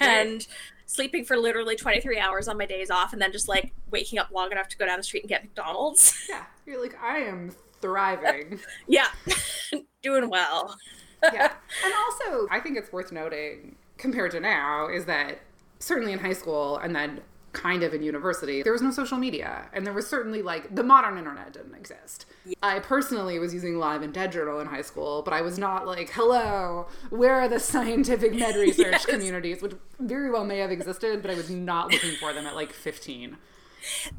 [0.00, 0.46] and
[0.86, 4.30] sleeping for literally 23 hours on my days off and then just like waking up
[4.30, 6.14] long enough to go down the street and get McDonald's.
[6.28, 6.44] Yeah.
[6.66, 8.58] You're like, I am thriving.
[8.88, 9.08] yeah.
[10.02, 10.76] Doing well.
[11.22, 11.52] yeah.
[11.84, 15.38] And also, I think it's worth noting compared to now is that
[15.78, 17.20] certainly in high school and then
[17.56, 19.68] kind of in university, there was no social media.
[19.72, 22.26] And there was certainly like the modern internet didn't exist.
[22.44, 22.54] Yeah.
[22.62, 25.86] I personally was using Live and Dead Journal in high school, but I was not
[25.86, 29.06] like, hello, where are the scientific med research yes.
[29.06, 32.54] communities, which very well may have existed, but I was not looking for them at
[32.54, 33.36] like 15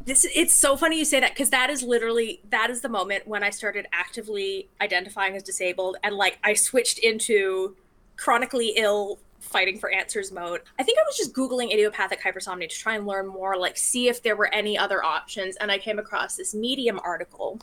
[0.06, 3.28] this it's so funny you say that because that is literally that is the moment
[3.28, 7.76] when i started actively identifying as disabled and like i switched into
[8.16, 10.62] chronically ill fighting for answers mode.
[10.80, 14.08] I think I was just Googling idiopathic hypersomnia to try and learn more, like see
[14.08, 15.56] if there were any other options.
[15.58, 17.60] And I came across this Medium article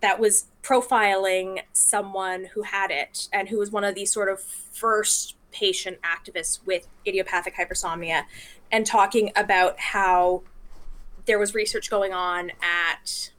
[0.00, 4.40] that was profiling someone who had it and who was one of these sort of
[4.40, 8.22] first patient activists with idiopathic hypersomnia
[8.72, 10.42] and talking about how
[11.26, 13.30] there was research going on at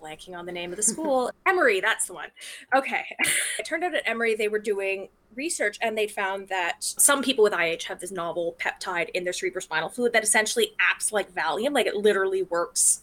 [0.00, 2.28] blanking on the name of the school emory that's the one
[2.74, 3.04] okay
[3.58, 7.44] it turned out at emory they were doing research and they found that some people
[7.44, 11.72] with ih have this novel peptide in their cerebrospinal fluid that essentially acts like valium
[11.72, 13.02] like it literally works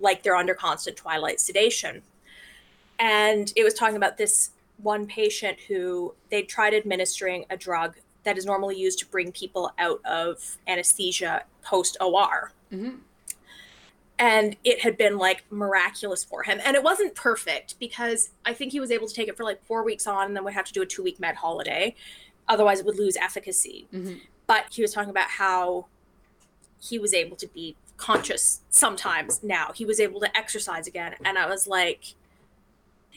[0.00, 2.02] like they're under constant twilight sedation
[2.98, 4.50] and it was talking about this
[4.82, 9.72] one patient who they tried administering a drug that is normally used to bring people
[9.78, 12.52] out of anesthesia post OR.
[12.72, 12.96] Mm-hmm.
[14.20, 16.60] And it had been like miraculous for him.
[16.64, 19.64] And it wasn't perfect because I think he was able to take it for like
[19.64, 21.96] four weeks on and then would have to do a two week med holiday.
[22.46, 23.88] Otherwise, it would lose efficacy.
[23.92, 24.18] Mm-hmm.
[24.46, 25.86] But he was talking about how
[26.80, 29.72] he was able to be conscious sometimes now.
[29.74, 31.14] He was able to exercise again.
[31.24, 32.14] And I was like,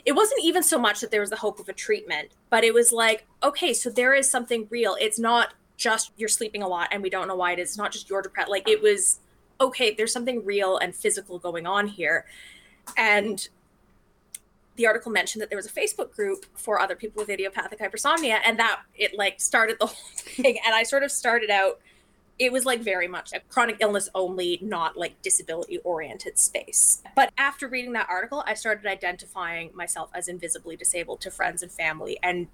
[0.06, 2.74] it wasn't even so much that there was the hope of a treatment, but it
[2.74, 4.96] was like, okay, so there is something real.
[5.00, 7.70] It's not just you're sleeping a lot and we don't know why it is.
[7.70, 8.50] It's not just you're depressed.
[8.50, 9.20] Like it was,
[9.60, 12.26] okay, there's something real and physical going on here.
[12.98, 13.48] And
[14.76, 18.40] the article mentioned that there was a Facebook group for other people with idiopathic hypersomnia,
[18.46, 20.58] and that it like started the whole thing.
[20.66, 21.80] And I sort of started out
[22.40, 27.02] it was like very much a chronic illness only, not like disability oriented space.
[27.16, 31.72] But after reading that article, I started identifying myself as invisibly disabled to friends and
[31.72, 32.48] family and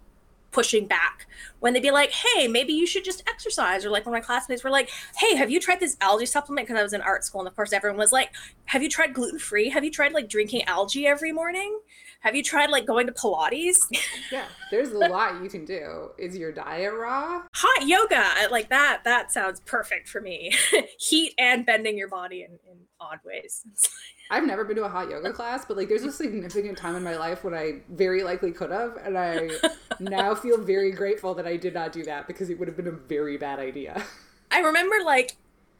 [0.52, 1.28] pushing back
[1.60, 3.86] when they'd be like, hey, maybe you should just exercise.
[3.86, 6.68] Or like when my classmates were like, hey, have you tried this algae supplement?
[6.68, 7.42] Because I was in art school.
[7.42, 8.32] And of course, everyone was like,
[8.66, 9.70] have you tried gluten free?
[9.70, 11.80] Have you tried like drinking algae every morning?
[12.22, 13.80] Have you tried like going to Pilates?
[14.32, 16.12] yeah, there's a lot you can do.
[16.18, 17.44] Is your diet raw?
[17.54, 19.02] Hot yoga, like that.
[19.06, 20.54] That sounds perfect for me.
[21.00, 23.66] Heat and bending your body in, in odd ways.
[24.32, 27.04] I've never been to a hot yoga class, but like there's a significant time in
[27.04, 29.50] my life when I very likely could have, and I
[30.00, 32.88] now feel very grateful that I did not do that because it would have been
[32.88, 34.04] a very bad idea.
[34.52, 35.36] I remember like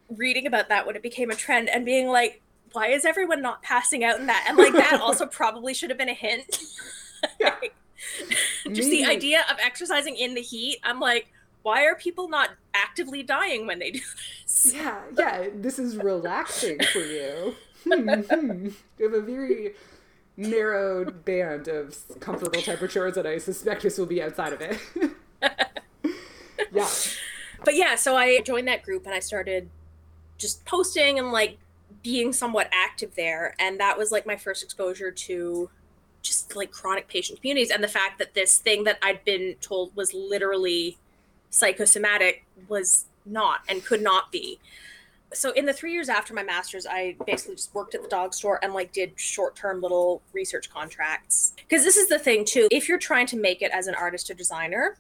[0.10, 3.62] reading about that when it became a trend and being like, why is everyone not
[3.62, 4.46] passing out in that?
[4.48, 6.58] And like that also probably should have been a hint.
[7.38, 7.54] Yeah.
[8.72, 11.28] just the idea of exercising in the heat, I'm like,
[11.64, 14.00] why are people not actively dying when they do
[14.46, 14.72] this?
[14.74, 17.56] Yeah, yeah, this is relaxing for you.
[17.84, 18.68] Hmm, hmm.
[18.98, 19.74] You have a very
[20.38, 24.80] narrowed band of comfortable temperatures, and I suspect this will be outside of it.
[26.72, 26.88] yeah.
[27.64, 29.70] But yeah, so I joined that group and I started
[30.38, 31.58] just posting and like
[32.02, 35.70] being somewhat active there and that was like my first exposure to
[36.22, 39.94] just like chronic patient communities and the fact that this thing that I'd been told
[39.96, 40.98] was literally
[41.50, 44.60] psychosomatic was not and could not be.
[45.34, 48.34] So in the 3 years after my masters I basically just worked at the dog
[48.34, 51.54] store and like did short-term little research contracts.
[51.70, 54.30] Cuz this is the thing too, if you're trying to make it as an artist
[54.30, 54.98] or designer,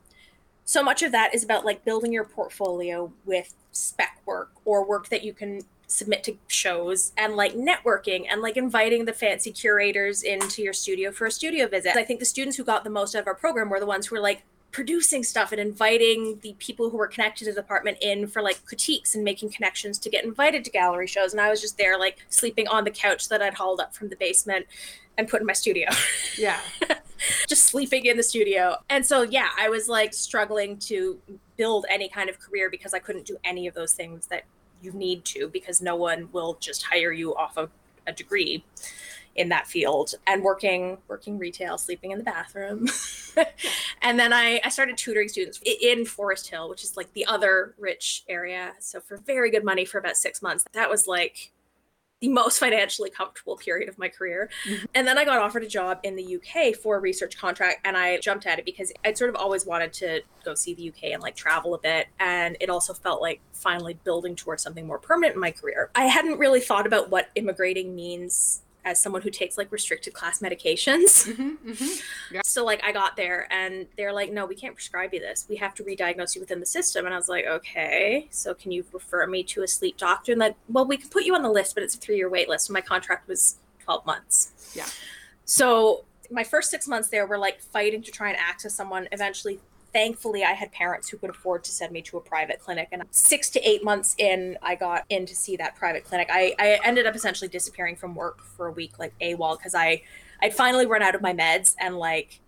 [0.65, 5.09] so much of that is about like building your portfolio with spec work or work
[5.09, 10.21] that you can submit to shows and like networking and like inviting the fancy curators
[10.21, 11.97] into your studio for a studio visit.
[11.97, 14.05] I think the students who got the most out of our program were the ones
[14.05, 17.97] who were like producing stuff and inviting the people who were connected to the department
[18.01, 21.31] in for like critiques and making connections to get invited to gallery shows.
[21.31, 24.09] And I was just there like sleeping on the couch that I'd hauled up from
[24.09, 24.67] the basement
[25.17, 25.89] and put in my studio.
[26.37, 26.59] Yeah.
[27.49, 28.77] just sleeping in the studio.
[28.89, 31.19] And so yeah, I was like struggling to
[31.57, 34.43] build any kind of career because I couldn't do any of those things that
[34.81, 37.71] you need to because no one will just hire you off of
[38.07, 38.63] a degree
[39.39, 42.87] in that field and working working retail sleeping in the bathroom
[44.01, 47.73] and then I, I started tutoring students in forest hill which is like the other
[47.79, 51.53] rich area so for very good money for about six months that was like
[52.21, 54.49] the most financially comfortable period of my career.
[54.67, 54.85] Mm-hmm.
[54.93, 57.95] And then I got offered a job in the UK for a research contract and
[57.95, 61.13] I jumped at it because I'd sort of always wanted to go see the UK
[61.13, 62.07] and like travel a bit.
[62.19, 65.91] And it also felt like finally building towards something more permanent in my career.
[65.95, 70.39] I hadn't really thought about what immigrating means as someone who takes like restricted class
[70.39, 71.27] medications.
[71.27, 71.85] Mm-hmm, mm-hmm.
[72.31, 72.41] Yeah.
[72.45, 75.45] So like I got there and they're like, no, we can't prescribe you this.
[75.49, 77.05] We have to re-diagnose you within the system.
[77.05, 80.31] And I was like, okay, so can you refer me to a sleep doctor?
[80.31, 82.47] And like, well, we can put you on the list, but it's a three-year wait
[82.47, 82.69] list.
[82.69, 84.73] And my contract was 12 months.
[84.75, 84.85] Yeah.
[85.45, 89.07] So my first six months there were like fighting to try and access someone.
[89.11, 89.59] Eventually
[89.93, 93.03] thankfully i had parents who could afford to send me to a private clinic and
[93.11, 96.79] six to eight months in i got in to see that private clinic i, I
[96.83, 100.01] ended up essentially disappearing from work for a week like awol because i
[100.41, 102.39] i'd finally run out of my meds and like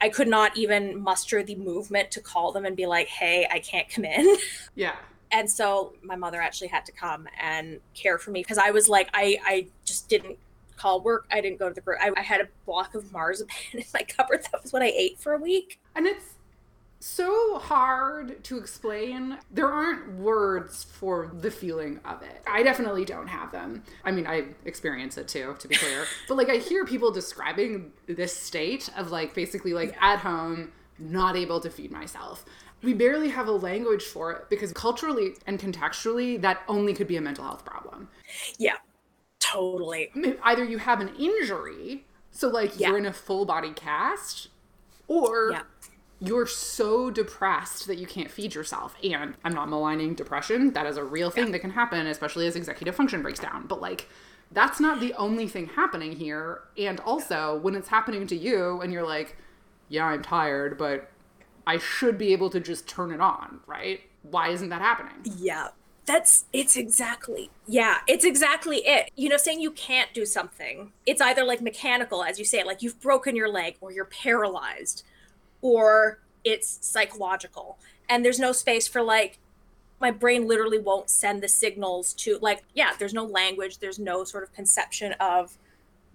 [0.00, 3.60] I could not even muster the movement to call them and be like, hey, I
[3.60, 4.36] can't come in.
[4.74, 4.94] Yeah.
[5.32, 8.88] And so my mother actually had to come and care for me because I was
[8.88, 10.38] like, I, I just didn't
[10.76, 11.26] call work.
[11.32, 11.98] I didn't go to the group.
[12.00, 14.44] I, I had a block of marzipan in my cupboard.
[14.52, 15.80] That was what I ate for a week.
[15.96, 16.35] And it's
[17.06, 19.38] so hard to explain.
[19.50, 22.42] There aren't words for the feeling of it.
[22.46, 23.84] I definitely don't have them.
[24.04, 26.04] I mean, I experience it too, to be clear.
[26.28, 31.36] but like, I hear people describing this state of like basically like at home, not
[31.36, 32.44] able to feed myself.
[32.82, 37.16] We barely have a language for it because culturally and contextually, that only could be
[37.16, 38.08] a mental health problem.
[38.58, 38.76] Yeah,
[39.38, 40.10] totally.
[40.42, 42.88] Either you have an injury, so like Yeah.
[42.88, 44.48] you're in a full body cast,
[45.08, 45.62] or Yeah.
[46.20, 48.96] You're so depressed that you can't feed yourself.
[49.04, 50.72] And I'm not maligning depression.
[50.72, 53.66] That is a real thing that can happen, especially as executive function breaks down.
[53.66, 54.08] But like,
[54.50, 56.62] that's not the only thing happening here.
[56.78, 59.36] And also, when it's happening to you and you're like,
[59.88, 61.10] yeah, I'm tired, but
[61.66, 64.00] I should be able to just turn it on, right?
[64.22, 65.34] Why isn't that happening?
[65.36, 65.68] Yeah.
[66.06, 67.50] That's it's exactly.
[67.66, 69.10] Yeah, it's exactly it.
[69.16, 70.92] You know, saying you can't do something.
[71.04, 75.02] It's either like mechanical as you say, like you've broken your leg or you're paralyzed
[75.62, 77.78] or it's psychological.
[78.08, 79.38] And there's no space for like
[80.00, 84.24] my brain literally won't send the signals to like yeah, there's no language, there's no
[84.24, 85.56] sort of conception of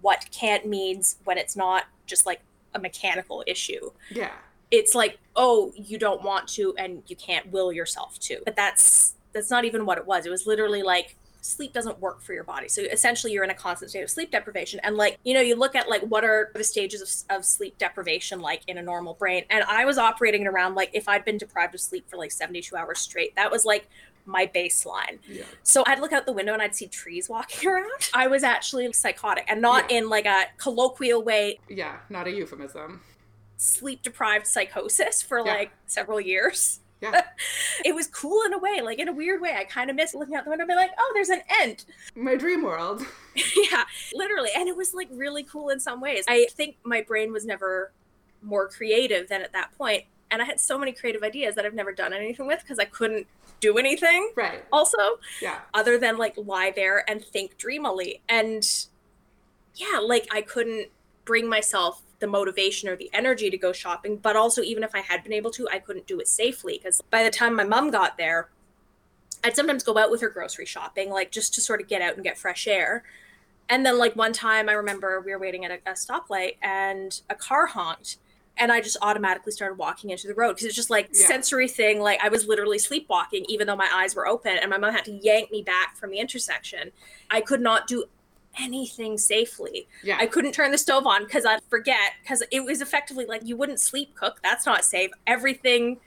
[0.02, 2.42] what can't means when it's not just like
[2.74, 4.32] a mechanical issue Yeah.
[4.72, 9.14] it's like oh you don't want to and you can't will yourself to but that's
[9.34, 12.44] that's not even what it was it was literally like sleep doesn't work for your
[12.44, 15.42] body so essentially you're in a constant state of sleep deprivation and like you know
[15.42, 18.82] you look at like what are the stages of, of sleep deprivation like in a
[18.82, 22.16] normal brain and i was operating around like if i'd been deprived of sleep for
[22.18, 23.88] like 72 hours straight that was like
[24.28, 25.46] my baseline Yeah.
[25.64, 28.12] so I'd look out the window and I'd see trees walking around.
[28.14, 29.98] I was actually psychotic and not Yeah.
[29.98, 31.98] in like a colloquial way, Yeah.
[32.08, 33.02] Not a euphemism.
[33.58, 35.54] sleep deprived psychosis for Yeah.
[35.56, 36.81] like several years.
[37.02, 37.22] Yeah.
[37.84, 39.56] It was cool in a way, like in a weird way.
[39.58, 41.84] I kind of miss looking out the window and be like, oh, there's an end.
[42.16, 43.02] My dream world.
[43.72, 44.50] yeah, literally.
[44.56, 46.24] And it was like really cool in some ways.
[46.28, 47.92] I think my brain was never
[48.44, 50.04] more creative than at that point.
[50.30, 52.86] And I had so many creative ideas that I've never done anything with because I
[52.86, 53.26] couldn't
[53.62, 54.64] do anything Right.
[54.72, 55.62] also Yeah.
[55.74, 58.22] other than like lie there and think dreamily.
[58.30, 58.64] And
[59.74, 60.90] yeah, like I couldn't
[61.26, 64.16] bring myself the motivation or the energy to go shopping.
[64.16, 67.02] But also, even if I had been able to, I couldn't do it safely because
[67.10, 68.50] by the time my mom got there,
[69.44, 72.16] I'd sometimes go out with her grocery shopping, like just to sort of get out
[72.16, 73.04] and get fresh air.
[73.68, 77.20] And then, like one time, I remember we were waiting at a, a stoplight and
[77.30, 78.18] a car honked.
[78.58, 81.26] And I just automatically started walking into the road because it's just like Yeah.
[81.26, 82.02] sensory thing.
[82.02, 85.06] Like I was literally sleepwalking, even though my eyes were open, and my mom had
[85.06, 86.92] to yank me back from the intersection.
[87.30, 88.06] I could not do
[88.60, 89.88] anything safely.
[90.04, 90.18] Yeah.
[90.20, 93.56] I couldn't turn the stove on because I'd forget because it was effectively like you
[93.56, 94.40] wouldn't sleep cook.
[94.44, 95.12] That's not safe.
[95.28, 95.98] Everything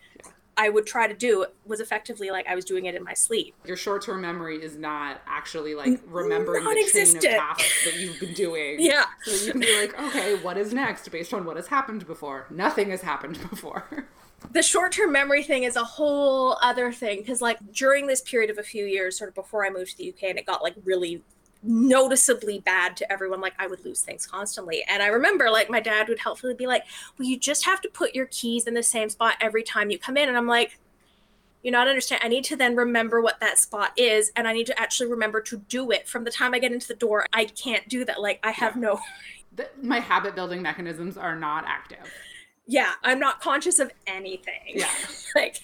[0.57, 3.57] I would try to do was effectively like I was doing it in my sleep.
[3.65, 8.35] your short-term memory is not actually like remembering the chain of tasks that you've been
[8.35, 8.77] doing.
[8.81, 9.05] Yeah.
[9.25, 12.47] So you can be like, okay, what is next based on what has happened before?
[12.51, 14.07] Nothing has happened before.
[14.53, 18.59] the short-term memory thing is a whole other thing because like during this period of
[18.59, 20.75] a few years sort of before i moved to the uk and it got like
[20.85, 21.23] really
[21.67, 25.81] noticeably bad to everyone like i would lose things constantly and i remember like my
[25.81, 26.83] dad would helpfully be like
[27.19, 29.99] well you just have to put your keys in the same spot every time you
[29.99, 30.79] come in and i'm like
[31.63, 34.67] you not understand i need to then remember what that spot is and i need
[34.67, 37.45] to actually remember to do it from the time i get into the door i
[37.47, 38.81] can't do that like i have Yeah.
[38.83, 39.01] no
[39.57, 42.05] Th- My habit building mechanisms are not active.
[42.67, 44.91] yeah i'm not conscious of anything Yeah.
[45.35, 45.61] like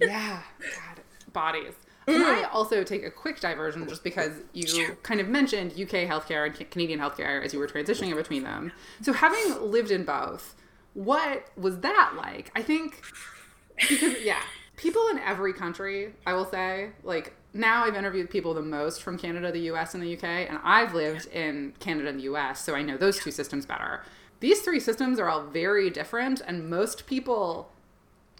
[0.00, 0.42] Yeah.
[0.60, 1.00] God,
[1.32, 1.72] bodies.
[2.06, 2.54] Can I mm.
[2.54, 7.00] also take a quick diversion just because you kind of mentioned UK healthcare and Canadian
[7.00, 8.72] healthcare as you were transitioning in between them?
[9.02, 10.54] So, having lived in both,
[10.94, 12.52] what was that like?
[12.54, 13.02] I think
[13.88, 14.40] because, yeah,
[14.76, 19.18] people in every country, I will say, like, now I've interviewed people the most from
[19.18, 22.74] Canada, the US, and the UK, and I've lived in Canada and the US, so
[22.74, 24.02] I know those two systems better.
[24.40, 27.72] These three systems are all very different, and most people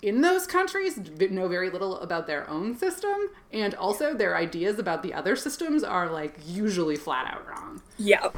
[0.02, 0.98] in those countries
[1.30, 3.14] know very little about their own system
[3.52, 8.28] and also their ideas about the other systems are like usually flat out wrong yeah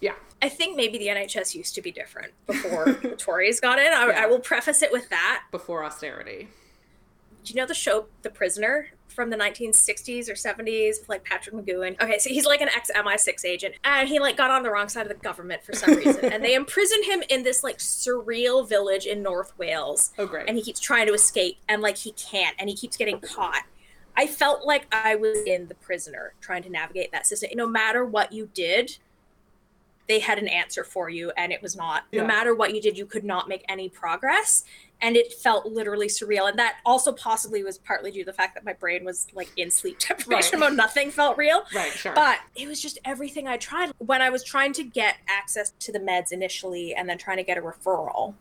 [0.00, 3.92] yeah I think maybe the NHS used to be different before the Tories got in.
[3.92, 4.22] I, Yeah.
[4.22, 5.42] I will preface it with that.
[5.50, 6.48] before austerity
[7.44, 8.88] Do you know the show The Prisoner
[9.20, 12.00] from the 1960s or 70s with like Patrick McGoohan?
[12.00, 14.88] Okay, so he's like an ex MI6 agent and he like got on the wrong
[14.88, 18.66] side of the government for some reason and they imprisoned him in this like surreal
[18.66, 22.12] village in North Wales oh great and he keeps trying to escape and like he
[22.12, 23.64] can't and he keeps getting caught.
[24.16, 27.50] I felt like I was in The Prisoner trying to navigate that system.
[27.54, 28.96] No matter what you did,
[30.08, 32.22] they had an answer for you and it was not Yeah.
[32.22, 34.64] no matter what you did you could not make any progress
[35.02, 38.54] and it felt literally surreal and that also possibly was partly due to the fact
[38.54, 40.70] that my brain was like in sleep deprivation Right.
[40.70, 42.12] mode nothing felt real Right, sure.
[42.14, 43.92] but it was just everything I tried.
[43.98, 47.42] When I was trying to get access to the meds initially and then trying to
[47.42, 48.34] get a referral,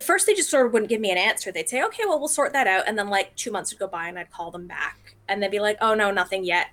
[0.00, 1.52] first they just sort of wouldn't give me an answer.
[1.52, 2.88] They'd say, okay, well, we'll sort that out.
[2.88, 5.50] And then like two months would go by and I'd call them back and they'd
[5.50, 6.68] be like, oh, no, nothing yet.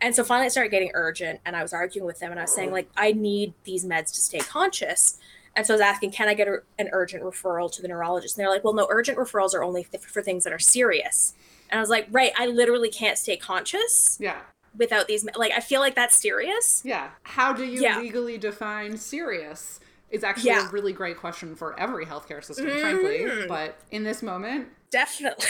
[0.00, 2.44] And so finally it started getting urgent and I was arguing with them and I
[2.44, 2.72] was saying, mm.
[2.72, 5.18] like, I need these meds to stay conscious.
[5.56, 8.36] And so I was asking, can I get a, an urgent referral to the neurologist?
[8.36, 11.34] And they're like, well, no, urgent referrals are only th- for things that are serious.
[11.70, 14.40] And I was like, right, I literally can't stay conscious yeah.
[14.76, 17.08] without these like i feel like that's serious Yeah.
[17.22, 17.98] How do you Yeah.
[17.98, 19.80] legally define serious?
[20.10, 20.68] Is actually Yeah.
[20.68, 23.20] a really great question for every healthcare system, frankly.
[23.20, 23.48] Mhm.
[23.48, 25.46] But in this moment, definitely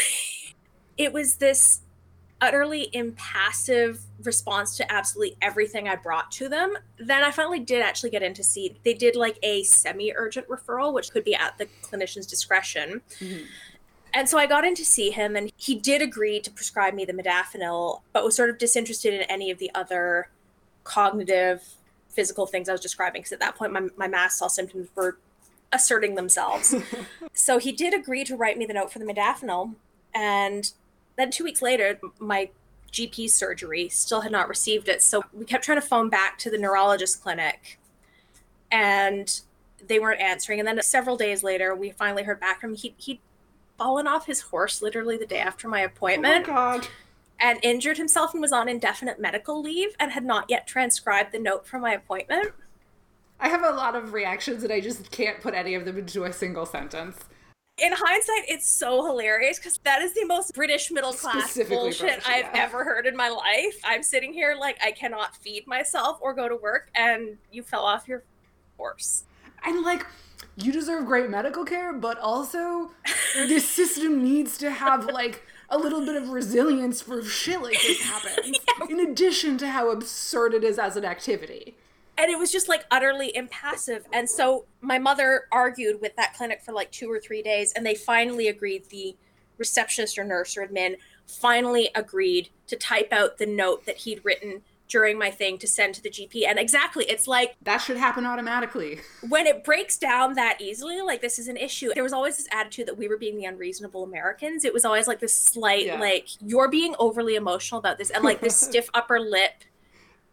[0.97, 1.81] it was this
[2.41, 8.11] utterly impassive response to absolutely everything i brought to them then i finally did actually
[8.11, 11.67] get in to see they did like a semi-urgent referral which could be at the
[11.83, 13.47] clinician's discretion Mhm.
[14.13, 17.05] and so i got in to see him and he did agree to prescribe me
[17.07, 20.29] the modafinil but was sort of disinterested in any of the other
[20.85, 21.63] cognitive
[22.11, 25.19] physical things i was describing because at that point my, my mast cell symptoms were
[25.73, 26.75] asserting themselves
[27.33, 29.75] so he did agree to write me the note for the modafinil
[30.15, 30.73] and
[31.17, 32.49] then two weeks later my
[32.93, 36.51] gp surgery still had not received it so we kept trying to phone back to
[36.51, 37.79] the neurologist clinic
[38.71, 39.41] and
[39.87, 42.95] they weren't answering and then several days later we finally heard back from him he,
[42.97, 43.21] he'd
[43.77, 46.87] fallen off his horse literally the day after my oh my appointment god.
[47.41, 51.39] and injured himself and was on indefinite medical leave and had not yet transcribed the
[51.39, 52.53] note for my appointment
[53.39, 56.25] I have a lot of reactions and I just can't put any of them into
[56.25, 57.19] a single sentence.
[57.79, 62.27] In hindsight, it's so hilarious because that is the most British middle class bullshit British,
[62.27, 62.63] I've yeah.
[62.63, 63.79] ever heard in my life.
[63.85, 67.85] I'm sitting here like I cannot feed myself or go to work, and you fell
[67.85, 68.25] off your
[68.79, 69.25] horse.
[69.65, 70.07] And like,
[70.57, 72.93] you deserve great medical care, but also
[73.35, 78.03] this system needs to have like a little bit of resilience for shit like this
[78.05, 78.59] happens.
[78.89, 81.77] In addition to how absurd it is as an activity.
[82.19, 84.05] And it was just like utterly impassive.
[84.13, 87.85] And so my mother argued with that clinic for like two or three days, and
[87.85, 88.89] they finally agreed.
[88.91, 89.17] The
[89.59, 90.97] receptionist or nurse or admin
[91.27, 95.95] finally agreed to type out the note that he'd written during my thing to send
[95.95, 96.47] to the GP.
[96.47, 99.01] And exactly, it's like That should happen automatically.
[99.29, 101.91] when it breaks down that easily, like this is an issue.
[101.95, 104.65] There was always this attitude that we were being the unreasonable Americans.
[104.65, 105.99] It was always like this slight, Yeah.
[105.99, 109.65] like, you're being overly emotional about this, and like this stiff upper lip.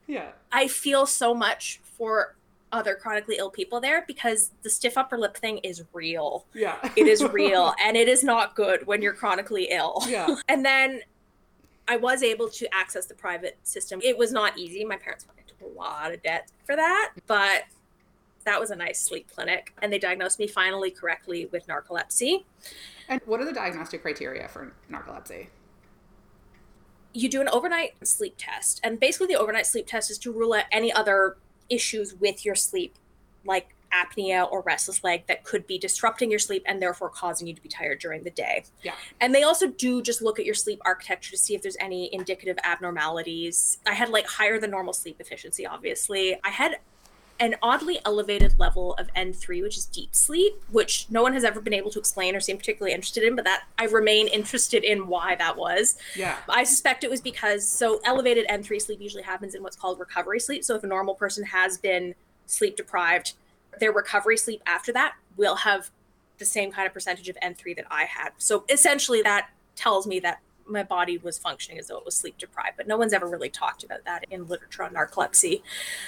[0.08, 0.32] Yeah.
[0.52, 2.36] I feel so much for
[2.72, 6.46] other chronically ill people there because the stiff upper lip thing is real.
[6.54, 6.78] Yeah.
[6.96, 10.02] It is real, and it is not good when you're chronically ill.
[10.08, 10.36] yeah.
[10.48, 11.02] And then
[11.88, 14.00] I was able to access the private system.
[14.04, 14.84] It was not easy.
[14.86, 17.64] My parents went into a lot of debt for that, but
[18.46, 19.74] that was a nice sleep clinic.
[19.82, 22.44] And they diagnosed me finally correctly with narcolepsy.
[23.10, 25.48] And what are the diagnostic criteria for narcolepsy?
[27.14, 28.82] You do an overnight sleep test.
[28.84, 31.38] And basically, the overnight sleep test is to rule out any other
[31.70, 32.96] issues with your sleep,
[33.46, 37.54] like apnea or restless leg, that could be disrupting your sleep and therefore causing you
[37.54, 38.64] to be tired during the day.
[38.82, 38.94] Yeah.
[39.22, 42.14] And they also do just look at your sleep architecture to see if there's any
[42.14, 43.78] indicative abnormalities.
[43.86, 46.38] I had like higher than normal sleep efficiency, obviously.
[46.44, 46.80] I had
[47.40, 51.60] an oddly elevated level of N3, which is deep sleep, which no one has ever
[51.60, 55.08] been able to explain or seem particularly interested in, but that I remain interested in
[55.08, 55.98] why that was.
[56.16, 56.38] Yeah.
[56.48, 60.40] I suspect it was because so elevated N3 sleep usually happens in what's called recovery
[60.40, 60.64] sleep.
[60.64, 62.16] So if a normal person has been
[62.46, 63.34] sleep deprived,
[63.80, 65.90] their recovery sleep after that will have
[66.38, 68.30] the same kind of percentage of N3 that I had.
[68.38, 72.38] So essentially that tells me that my body was functioning as though it was sleep
[72.38, 75.62] deprived, but no one's ever really talked about that in literature on narcolepsy.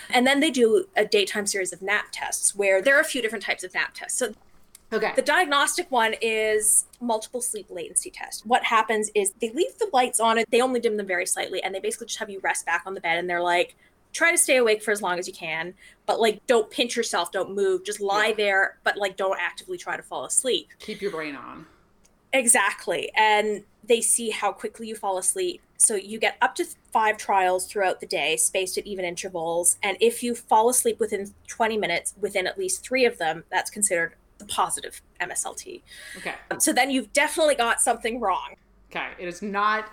[0.09, 3.21] And then they do a daytime series of nap tests where there are a few
[3.21, 4.17] different types of nap tests.
[4.17, 4.33] So
[4.93, 5.13] Okay.
[5.15, 8.45] the diagnostic one is multiple sleep latency test.
[8.45, 11.61] What happens is they leave the lights on it, they only dim them very slightly,
[11.61, 13.75] and they basically just have you rest back on the bed and they're like,
[14.13, 15.73] try to stay awake for as long as you can,
[16.05, 18.35] but like don't pinch yourself, don't move, just lie Yeah.
[18.35, 20.69] there, but like don't actively try to fall asleep.
[20.79, 21.65] Keep your brain on.
[22.31, 23.11] Exactly.
[23.15, 25.61] And they see how quickly you fall asleep.
[25.77, 29.77] So you get up to five trials throughout the day, spaced at even intervals.
[29.83, 33.69] And if you fall asleep within 20 minutes, within at least three of them, that's
[33.69, 35.81] considered the positive MSLT.
[36.17, 36.33] Okay.
[36.51, 38.55] Um, so then you've definitely got something wrong.
[38.89, 39.09] Okay.
[39.19, 39.89] It is not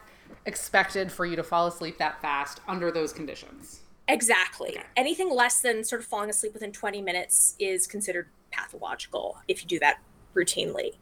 [0.46, 3.80] expected for you to fall asleep that fast under those conditions.
[4.08, 4.70] Exactly.
[4.70, 4.82] Okay.
[4.96, 9.68] Anything less than sort of falling asleep within 20 minutes is considered pathological if you
[9.68, 9.98] do that
[10.34, 10.92] routinely.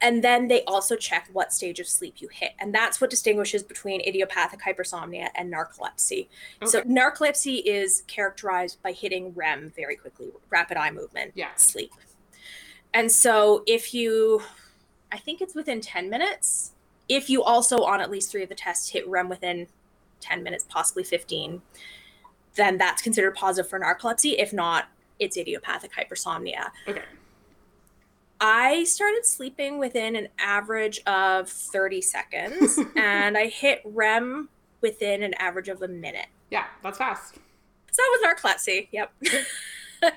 [0.00, 2.52] And then they also check what stage of sleep you hit.
[2.60, 6.28] And that's what distinguishes between idiopathic hypersomnia and narcolepsy.
[6.62, 6.70] Okay.
[6.70, 11.48] So, narcolepsy is characterized by hitting REM very quickly, rapid eye movement, yeah.
[11.56, 11.92] sleep.
[12.94, 14.42] And so, if you,
[15.10, 16.72] I think it's within 10 minutes,
[17.08, 19.66] if you also on at least three of the tests hit REM within
[20.20, 21.62] 10 minutes, possibly 15,
[22.54, 24.34] then that's considered positive for narcolepsy.
[24.38, 24.88] If not,
[25.18, 26.70] it's idiopathic hypersomnia.
[26.86, 27.02] Okay.
[28.40, 34.48] I started sleeping within an average of 30 seconds and I hit REM
[34.80, 36.26] within an average of a minute.
[36.50, 37.34] Yeah, that's fast.
[37.90, 38.88] So that was narcolepsy.
[38.92, 39.12] Yep.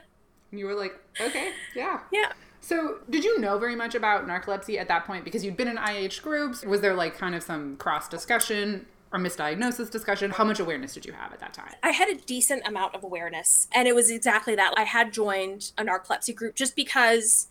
[0.52, 2.02] you were like, okay, yeah.
[2.12, 2.34] Yeah.
[2.64, 5.78] So, did you know very much about narcolepsy at that point because you'd been in
[5.78, 6.64] IH groups?
[6.64, 10.30] Was there like kind of some cross discussion or misdiagnosis discussion?
[10.30, 11.74] How much awareness did you have at that time?
[11.82, 14.76] I had a decent amount of awareness, and it was exactly that.
[14.78, 17.48] I had joined a narcolepsy group just because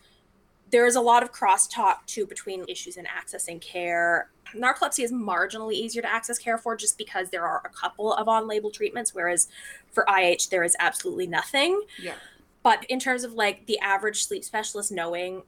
[0.70, 4.30] there is a lot of crosstalk too between issues in accessing care.
[4.54, 8.28] Narcolepsy is marginally easier to access care for just because there are a couple of
[8.28, 9.48] on label treatments, whereas
[9.92, 11.80] for IH, there is absolutely nothing.
[12.00, 12.14] Yeah.
[12.62, 15.42] But in terms of like the average sleep specialist knowing,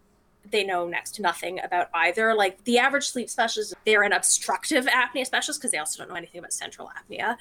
[0.50, 2.34] they know next to nothing about either.
[2.34, 6.16] Like the average sleep specialist, they're an obstructive apnea specialist because they also don't know
[6.16, 7.36] anything about central apnea.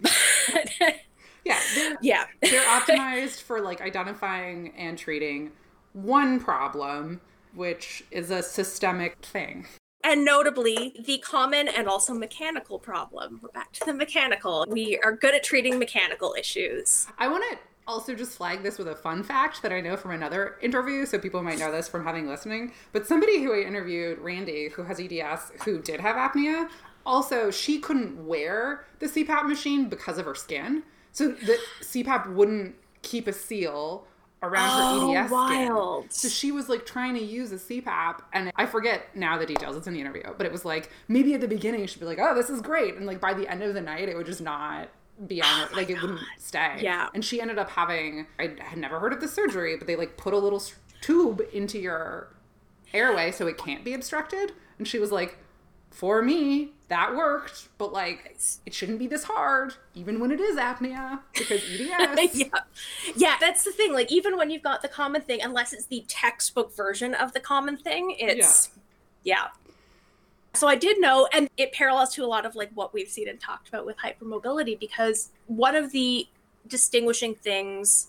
[1.44, 1.58] yeah.
[1.74, 2.24] They're, yeah.
[2.40, 5.52] they're optimized for like identifying and treating
[5.92, 7.20] one problem,
[7.54, 9.66] which is a systemic thing.
[10.04, 13.38] And notably, the common and also mechanical problem.
[13.42, 14.66] We're back to the mechanical.
[14.68, 17.06] We are good at treating mechanical issues.
[17.18, 20.12] I want to also just flag this with a fun fact that I know from
[20.12, 22.72] another interview, so people might know this from having listening.
[22.92, 26.68] But somebody who I interviewed, Randy, who has EDS, who did have apnea,
[27.06, 30.82] also she couldn't wear the CPAP machine because of her skin.
[31.12, 34.06] So the CPAP wouldn't keep a seal
[34.42, 36.04] around oh, her EDS wild.
[36.04, 36.10] skin.
[36.10, 39.76] So she was like trying to use a CPAP, and I forget now the details.
[39.76, 42.18] It's in the interview, but it was like maybe at the beginning she'd be like,
[42.20, 44.40] "Oh, this is great," and like by the end of the night, it would just
[44.40, 44.88] not
[45.26, 45.76] be on oh it.
[45.76, 46.02] Like it God.
[46.02, 46.78] wouldn't stay.
[46.80, 47.08] Yeah.
[47.14, 48.26] And she ended up having.
[48.38, 50.62] I had never heard of the surgery, but they like put a little
[51.00, 52.34] tube into your
[52.92, 55.38] airway so it can't be obstructed, and she was like,
[55.90, 58.36] "For me, that worked, but like
[58.66, 62.36] it shouldn't be this hard, even when it is apnea, because EDS.
[62.36, 62.48] yeah.
[63.16, 63.94] Yeah, that's the thing.
[63.94, 67.40] Like even when you've got the common thing, unless it's the textbook version of the
[67.40, 68.68] common thing, it's
[69.24, 69.36] yeah.
[69.36, 69.48] yeah.
[70.52, 73.26] So I did know, and it parallels to a lot of like what we've seen
[73.26, 76.28] and talked about with hypermobility, because one of the
[76.68, 78.08] distinguishing things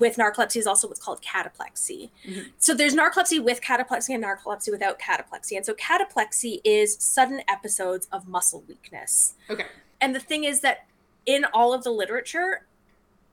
[0.00, 2.10] with narcolepsy is also what's called cataplexy.
[2.26, 2.48] Mm-hmm.
[2.58, 5.56] So there's narcolepsy with cataplexy and narcolepsy without cataplexy.
[5.56, 9.34] And so cataplexy is sudden episodes of muscle weakness.
[9.48, 9.66] Okay.
[10.00, 10.86] And the thing is that
[11.26, 12.66] in all of the literature,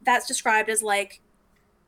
[0.02, 1.22] that's described as like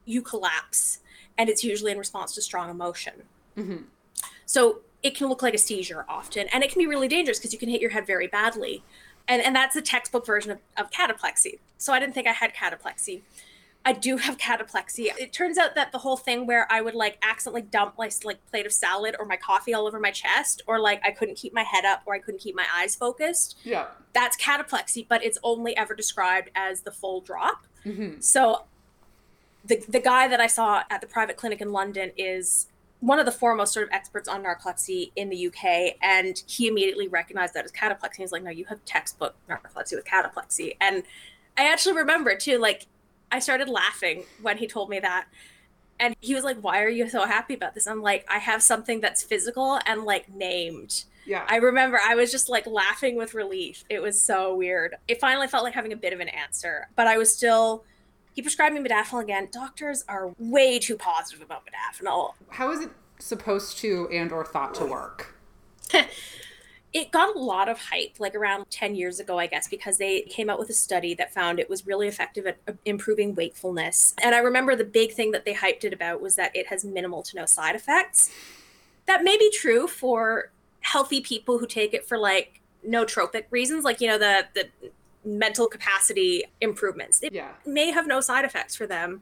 [0.06, 1.00] you collapse,
[1.38, 3.14] and it's usually in response to strong emotion.
[3.58, 3.84] Mm-hmm.
[4.46, 7.54] So it can look like a seizure often, and it can be really dangerous because
[7.54, 8.84] you can hit your head very badly.
[9.28, 11.60] And, and that's the textbook version of, of cataplexy.
[11.78, 13.22] So I didn't think I had cataplexy.
[13.86, 15.08] I do have cataplexy.
[15.18, 18.46] It turns out that the whole thing where I would like accidentally dump my like
[18.52, 21.54] plate of salad or my coffee all over my chest, or like I couldn't keep
[21.54, 23.58] my head up or I couldn't keep my eyes focused.
[23.64, 23.88] Yeah.
[24.14, 27.66] That's cataplexy, but it's only ever described as the full drop.
[27.86, 28.20] Mm-hmm.
[28.20, 28.66] So
[29.66, 32.68] the the guy that I saw at the private clinic in London is
[33.00, 37.08] one of the foremost sort of experts on narcolepsy in the UK, and he immediately
[37.08, 38.18] recognized that as cataplexy.
[38.18, 41.04] He's like, "No, you have textbook narcolepsy with cataplexy," and
[41.58, 42.88] I actually remember too, like
[43.32, 45.28] I started laughing when he told me that.
[46.00, 47.88] And he was like, Why are you so happy about this?
[47.88, 51.04] I'm like, I have something that's physical and like named.
[51.26, 51.46] Yeah.
[51.48, 53.84] I remember I was just like laughing with relief.
[53.90, 54.96] It was so weird.
[55.08, 57.84] It finally felt like having a bit of an answer, but I was still.
[58.34, 59.50] He prescribed me modafinil again.
[59.52, 62.34] Doctors are way too positive about modafinil.
[62.50, 65.36] How is it supposed to and or thought to work?
[66.94, 70.22] it got a lot of hype like around 10 years ago i guess because they
[70.22, 74.14] came out with a study that found it was really effective at uh, improving wakefulness.
[74.22, 76.84] And i remember the big thing that they hyped it about was that it has
[76.84, 78.32] minimal to no side effects.
[79.06, 84.02] That may be true for healthy people who take it for like nootropic reasons like
[84.02, 84.70] you know the the
[85.26, 87.22] mental capacity improvements.
[87.22, 87.52] It yeah.
[87.66, 89.22] may have no side effects for them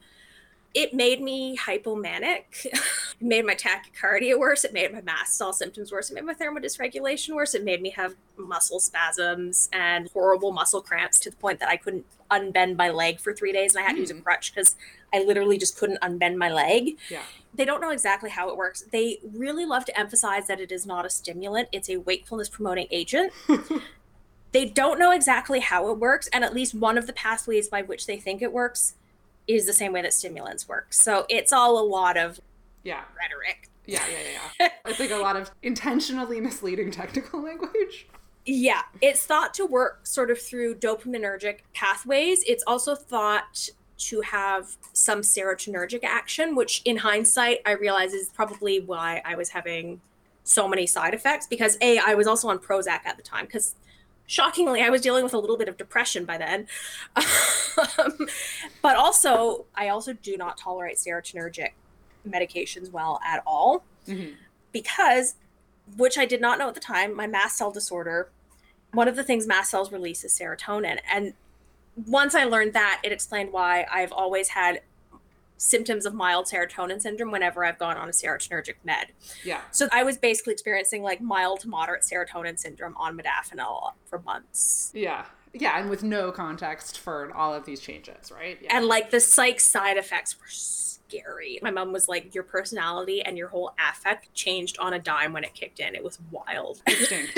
[0.73, 2.43] it made me hypomanic.
[2.65, 2.81] it
[3.21, 4.63] made my tachycardia worse.
[4.63, 6.09] It made my mast cell symptoms worse.
[6.09, 7.55] It made my thermodysregulation worse.
[7.55, 11.77] It made me have muscle spasms and horrible muscle cramps to the point that I
[11.77, 13.95] couldn't unbend my leg for three days and I had mm.
[13.95, 14.21] to use a hmm.
[14.21, 14.75] crutch because
[15.13, 16.97] I literally just couldn't unbend my leg.
[17.09, 17.21] Yeah.
[17.53, 18.83] They don't know exactly how it works.
[18.91, 22.87] They really love to emphasize that it is not a stimulant, it's a wakefulness promoting
[22.91, 23.31] agent.
[24.51, 27.81] they don't know exactly how it works, and at least one of the pathways by
[27.81, 28.95] which they think it works
[29.47, 30.93] is the same way that stimulants work.
[30.93, 32.39] So it's all a lot of
[32.83, 33.69] yeah rhetoric.
[33.85, 34.49] Yeah, yeah, yeah.
[34.59, 34.69] yeah.
[34.85, 38.07] it's like a lot of intentionally misleading technical language.
[38.45, 42.43] Yeah, it's thought to work sort of through dopaminergic pathways.
[42.47, 48.79] It's also thought to have some serotonergic action, which in hindsight, I realize is probably
[48.79, 50.01] why I was having
[50.43, 53.75] so many side effects because A, I was also on Prozac at the time because
[54.27, 56.67] shockingly, I was dealing with a little bit of depression by then.
[57.97, 58.27] um,
[58.81, 61.71] but also, I also do not tolerate serotonergic
[62.27, 64.33] medications well at all mm-hmm.
[64.71, 65.35] because,
[65.95, 68.29] which I did not know at the time, my mast cell disorder,
[68.91, 70.99] one of the things mast cells release is serotonin.
[71.11, 71.33] And
[72.05, 74.81] once I learned that, it explained why I've always had
[75.57, 79.07] symptoms of mild serotonin syndrome whenever I've gone on a serotonergic med.
[79.43, 79.61] Yeah.
[79.71, 84.91] So I was basically experiencing like mild to moderate serotonin syndrome on modafinil for months.
[84.93, 85.25] Yeah.
[85.53, 88.59] Yeah, and with no context for all of these changes, right?
[88.61, 88.77] Yeah.
[88.77, 91.57] And like the psych side effects were scary.
[91.61, 95.43] My mom was like, Your personality and your whole affect changed on a dime when
[95.43, 95.95] it kicked in.
[95.95, 96.81] It was wild.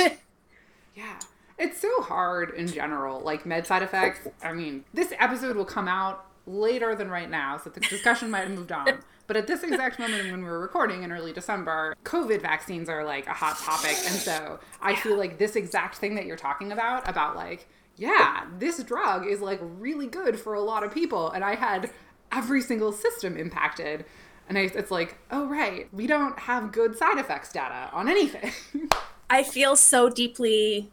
[0.96, 1.20] yeah.
[1.58, 3.20] It's so hard in general.
[3.22, 4.28] Like med side effects.
[4.44, 8.48] I mean, this episode will come out later than right now, so the discussion might
[8.48, 9.00] have moved on.
[9.28, 13.04] But at this exact moment when we were recording in early December, COVID vaccines are
[13.04, 13.96] like a hot topic.
[14.08, 18.48] And so I feel like this exact thing that you're talking about, about like, yeah,
[18.58, 21.30] this drug is like really good for a lot of people.
[21.30, 21.92] And I had
[22.32, 24.04] every single system impacted.
[24.48, 28.52] And I, it's like, oh, right, we don't have good side effects data on anything.
[29.30, 30.90] I feel so deeply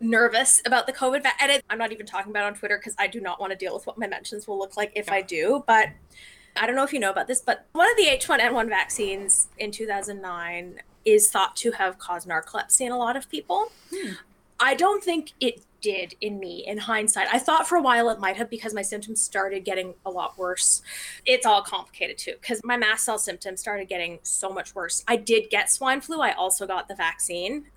[0.00, 3.06] nervous about the COVID va- and I'm not even talking about on Twitter because I
[3.06, 5.14] do not want to deal with what my mentions will look like if yeah.
[5.14, 5.64] I do.
[5.66, 5.88] But
[6.56, 9.70] I don't know if you know about this, but one of the H1N1 vaccines in
[9.70, 13.72] 2009 is thought to have caused narcolepsy in a lot of people.
[13.94, 14.12] Hmm.
[14.60, 17.28] I don't think it did in me in hindsight.
[17.32, 20.36] I thought for a while it might have because my symptoms started getting a lot
[20.36, 20.82] worse.
[21.24, 25.04] It's all complicated too because my mast cell symptoms started getting so much worse.
[25.06, 26.20] I did get swine flu.
[26.20, 27.66] I also got the vaccine.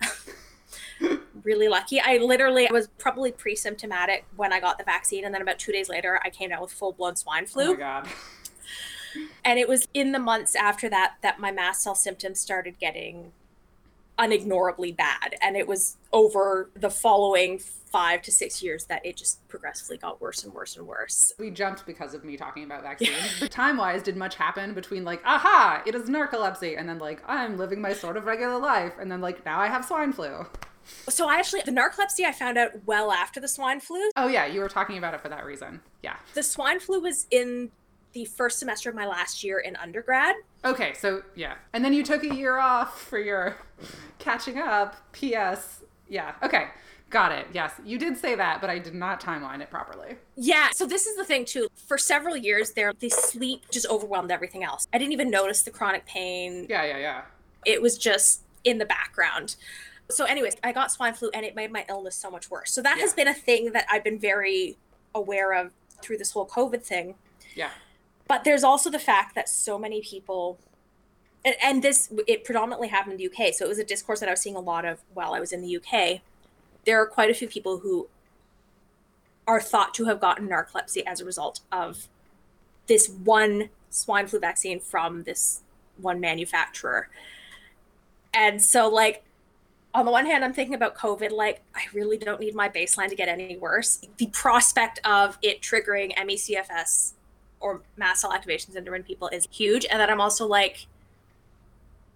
[1.44, 2.00] really lucky.
[2.00, 5.88] I literally was probably pre-symptomatic when I got the vaccine, and then about two days
[5.88, 7.70] later, I came down with full-blown swine flu.
[7.70, 8.08] Oh my god!
[9.44, 13.32] And it was in the months after that that my mast cell symptoms started getting
[14.18, 19.46] unignorably bad, and it was over the following five to six years that it just
[19.48, 21.32] progressively got worse and worse and worse.
[21.38, 23.48] We jumped because of me talking about vaccines.
[23.50, 27.58] time wise, did much happen between like, aha, it is narcolepsy, and then like, I'm
[27.58, 30.46] living my sort of regular life, and then like, now I have swine flu.
[31.08, 34.10] So I actually the narcolepsy I found out well after the swine flu.
[34.16, 35.80] Oh yeah, you were talking about it for that reason.
[36.02, 36.16] Yeah.
[36.34, 37.70] The swine flu was in
[38.12, 40.36] the first semester of my last year in undergrad.
[40.64, 41.54] Okay, so yeah.
[41.72, 43.56] And then you took a year off for your
[44.18, 44.96] catching up.
[45.12, 45.80] PS.
[46.08, 46.34] Yeah.
[46.42, 46.68] Okay.
[47.10, 47.46] Got it.
[47.52, 47.72] Yes.
[47.84, 50.16] You did say that, but I did not timeline it properly.
[50.36, 50.68] Yeah.
[50.72, 51.68] So this is the thing too.
[51.86, 54.86] For several years there, the sleep just overwhelmed everything else.
[54.92, 56.66] I didn't even notice the chronic pain.
[56.68, 57.22] Yeah, yeah, yeah.
[57.66, 59.56] It was just in the background.
[60.14, 62.72] So, anyways, I got swine flu and it made my illness so much worse.
[62.72, 63.02] So, that yeah.
[63.02, 64.76] has been a thing that I've been very
[65.14, 67.14] aware of through this whole COVID thing.
[67.54, 67.70] Yeah.
[68.28, 70.58] But there's also the fact that so many people,
[71.44, 73.54] and, and this, it predominantly happened in the UK.
[73.54, 75.52] So, it was a discourse that I was seeing a lot of while I was
[75.52, 76.20] in the UK.
[76.84, 78.08] There are quite a few people who
[79.46, 82.08] are thought to have gotten narcolepsy as a result of
[82.86, 85.62] this one swine flu vaccine from this
[85.96, 87.08] one manufacturer.
[88.34, 89.24] And so, like,
[89.94, 93.08] on the one hand, I'm thinking about COVID, like, I really don't need my baseline
[93.08, 94.00] to get any worse.
[94.16, 97.12] The prospect of it triggering ME/CFS
[97.60, 99.86] or mast cell activation syndrome in people is huge.
[99.90, 100.86] And then I'm also like,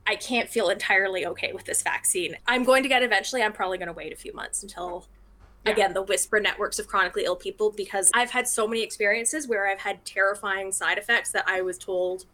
[0.06, 2.36] I can't feel entirely okay with this vaccine.
[2.46, 3.42] I'm going to get eventually.
[3.42, 5.06] I'm probably going to wait a few months until,
[5.64, 5.72] yeah.
[5.72, 9.68] again, the whisper networks of chronically ill people, because I've had so many experiences where
[9.68, 12.24] I've had terrifying side effects that I was told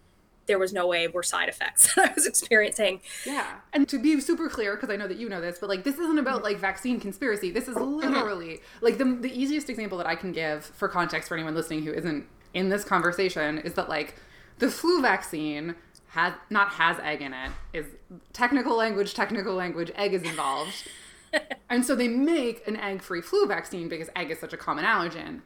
[0.47, 3.01] there was no way were side effects that I was experiencing.
[3.25, 3.47] Yeah.
[3.73, 5.99] And to be super clear, because I know that you know this, but like this
[5.99, 7.51] isn't about like vaccine conspiracy.
[7.51, 7.97] This is mm-hmm.
[7.97, 11.85] literally like the, the easiest example that I can give for context for anyone listening
[11.85, 14.17] who isn't in this conversation is that like
[14.59, 15.75] the flu vaccine
[16.09, 17.87] has not has egg in it is
[18.33, 20.89] technical language, technical language, egg is involved.
[21.71, 24.85] and so they make an egg free flu vaccine because egg is such a common
[24.85, 25.41] allergen.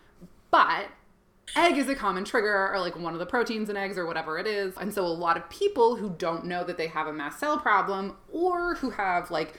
[0.50, 0.88] But
[1.54, 4.38] egg is a common trigger or like one of the proteins in eggs or whatever
[4.38, 4.74] it is.
[4.76, 7.58] And so a lot of people who don't know that they have a mast cell
[7.58, 9.54] problem or who have like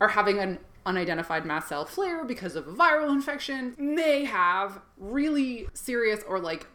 [0.00, 5.68] are having an unidentified mast cell flare because of a viral infection may have really
[5.74, 6.66] serious or like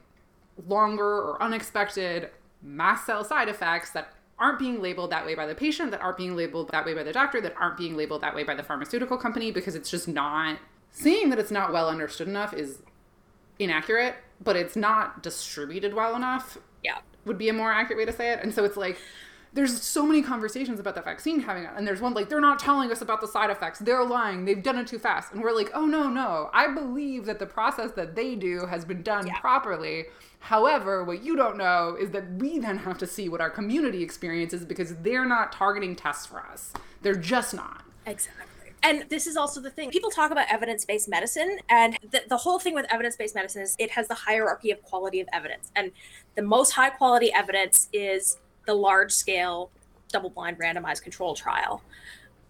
[0.68, 2.30] longer or unexpected
[2.62, 6.18] mast cell side effects that aren't being labeled that way by the patient, that aren't
[6.18, 8.64] being labeled that way by the doctor, that aren't being labeled that way by the
[8.64, 10.60] pharmaceutical company because it's just not
[10.92, 12.80] seeing that it's not well understood enough is
[13.60, 16.58] inaccurate, but it's not distributed well enough.
[16.84, 17.00] Yeah.
[17.26, 18.40] Would be a more accurate way to say it.
[18.42, 18.98] And so it's like
[19.54, 21.72] there's so many conversations about the vaccine having it.
[21.76, 23.80] And there's one like, they're not telling us about the side effects.
[23.80, 24.46] They're lying.
[24.46, 25.34] They've done it too fast.
[25.34, 26.50] And we're like, oh, no, no.
[26.54, 29.40] I believe that the process that they do has been done Yeah.
[29.40, 30.06] properly.
[30.40, 34.04] However, what you don't know is that we then have to see what our community
[34.04, 36.74] experiences because they're not targeting tests for us.
[37.02, 37.84] They're just not.
[38.06, 38.46] Exactly.
[38.84, 39.90] And this is also the thing.
[39.90, 43.62] People talk about evidence based medicine, and the, the whole thing with evidence based medicine
[43.62, 45.72] is it has the hierarchy of quality of evidence.
[45.76, 45.92] And
[46.36, 49.72] the most high quality evidence is the large scale,
[50.12, 51.82] double blind, randomized control trial.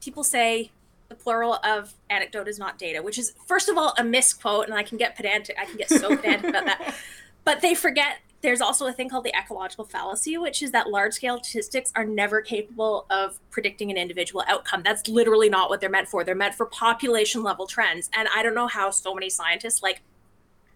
[0.01, 0.71] People say
[1.09, 4.73] the plural of anecdote is not data, which is, first of all, a misquote, and
[4.73, 5.57] I can get pedantic.
[5.59, 6.95] I can get so pedantic about that.
[7.45, 8.17] But they forget
[8.47, 12.05] there's also a thing called the ecological fallacy, which is that large scale statistics are
[12.05, 14.83] never capable of predicting an individual outcome.
[14.83, 16.23] That's literally not what they're meant for.
[16.23, 18.09] They're meant for population level trends.
[18.15, 20.01] And I don't know how so many scientists like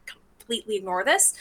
[0.06, 1.34] completely ignore this.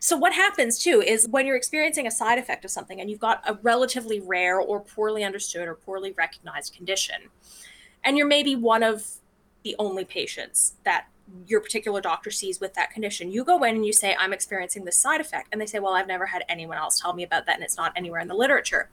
[0.00, 3.18] So, what happens too is when you're experiencing a side effect of something and you've
[3.18, 7.30] got a relatively rare or poorly understood or poorly recognized condition,
[8.04, 9.06] and you're maybe one of
[9.62, 11.06] the only patients that
[11.46, 13.30] your particular doctor sees with that condition.
[13.30, 15.48] You go in and you say, I'm experiencing this side effect.
[15.52, 17.76] And they say, Well, I've never had anyone else tell me about that, and it's
[17.76, 18.90] not anywhere in the literature.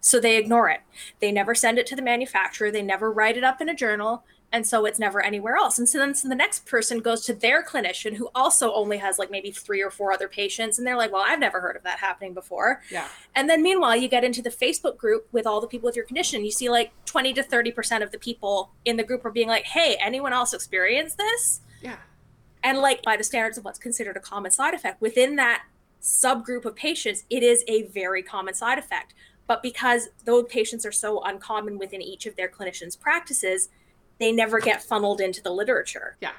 [0.00, 0.80] So they ignore it.
[1.20, 4.24] They never send it to the manufacturer, they never write it up in a journal.
[4.52, 5.80] And so it's never anywhere else.
[5.80, 9.18] And so then so the next person goes to their clinician who also only has
[9.18, 10.78] like maybe three or four other patients.
[10.78, 12.80] And they're like, well, I've never heard of that happening before.
[12.88, 13.08] Yeah.
[13.34, 16.04] And then meanwhile, you get into the Facebook group with all the people with your
[16.04, 16.44] condition.
[16.44, 19.64] You see like 20 to 30% of the people in the group are being like,
[19.64, 21.62] hey, anyone else experience this?
[21.84, 21.98] Yeah.
[22.62, 25.64] And like by the standards of what's considered a common side effect, within that
[26.00, 29.14] subgroup of patients, it is a very common side effect.
[29.46, 33.68] But because those patients are so uncommon within each of their clinicians' practices,
[34.18, 36.16] they never get funneled into the literature.
[36.20, 36.32] Yeah.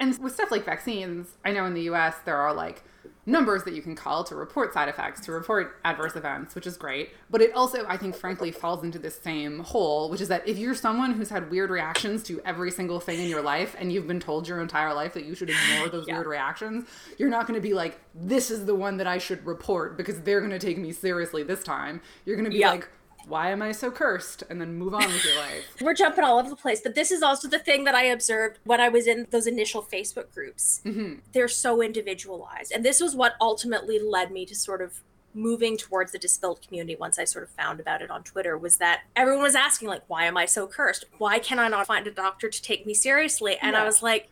[0.00, 2.82] And with stuff like vaccines, I know in the US there are like
[3.26, 6.76] numbers that you can call to report side effects, to report adverse events, which is
[6.76, 7.10] great.
[7.28, 10.56] But it also, I think, frankly, falls into this same hole, which is that if
[10.58, 14.06] you're someone who's had weird reactions to every single thing in your life and you've
[14.06, 16.14] been told your entire life that you should ignore those Yeah.
[16.14, 19.44] weird reactions, you're not going to be like, this is the one that I should
[19.44, 22.00] report because they're going to take me seriously this time.
[22.24, 22.88] You're going to be like,
[23.28, 24.44] why am I so cursed?
[24.48, 25.64] And then move on with your life.
[25.80, 28.58] We're jumping all over the place, but this is also the thing that I observed
[28.64, 30.80] when I was in those initial Facebook groups.
[30.84, 32.72] hmm They're so individualized.
[32.72, 35.00] And this was what ultimately led me to sort of
[35.34, 38.76] moving towards the dispelled community once I sort of found about it on Twitter was
[38.76, 41.04] that everyone was asking like why am I so cursed?
[41.18, 43.58] Why can I not find a doctor to take me seriously?
[43.60, 44.30] And I was like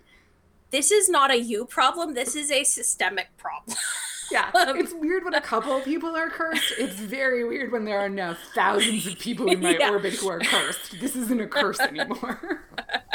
[0.71, 3.77] this is not a you problem, this is a systemic problem.
[4.31, 6.75] Yeah, Um, it's weird when a couple of people are cursed.
[6.79, 9.91] It's very weird when there are now thousands of people in my Yeah.
[9.91, 10.99] orbit who are cursed.
[11.01, 12.65] This isn't a curse anymore.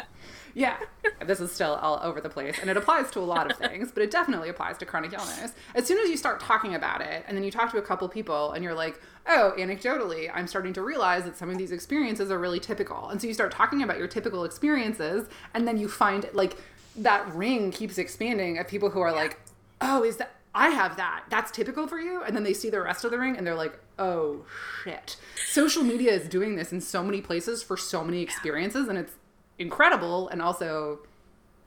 [0.54, 0.78] yeah,
[1.26, 3.92] this is still all over the place, and it applies to a lot of things,
[3.92, 5.54] but it definitely applies to chronic illness.
[5.76, 8.08] As soon as you start talking about it, and then you talk to a couple
[8.10, 12.32] people, and you're like, oh, anecdotally, I'm starting to realize that some of these experiences
[12.32, 13.10] are really typical.
[13.10, 16.58] And so you start talking about your typical experiences, and then you find like
[16.96, 19.40] that ring keeps expanding of people who are like,
[19.82, 21.26] oh, is that I have that.
[21.30, 22.24] That's typical for you.
[22.24, 24.46] And then they see the rest of the ring and they're like, oh
[24.84, 25.18] shit.
[25.48, 29.14] Social media is doing this in so many places for so many experiences and it's
[29.60, 31.00] incredible and also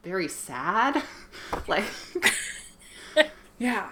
[0.03, 1.03] very sad.
[1.69, 1.85] like,
[3.59, 3.89] yeah.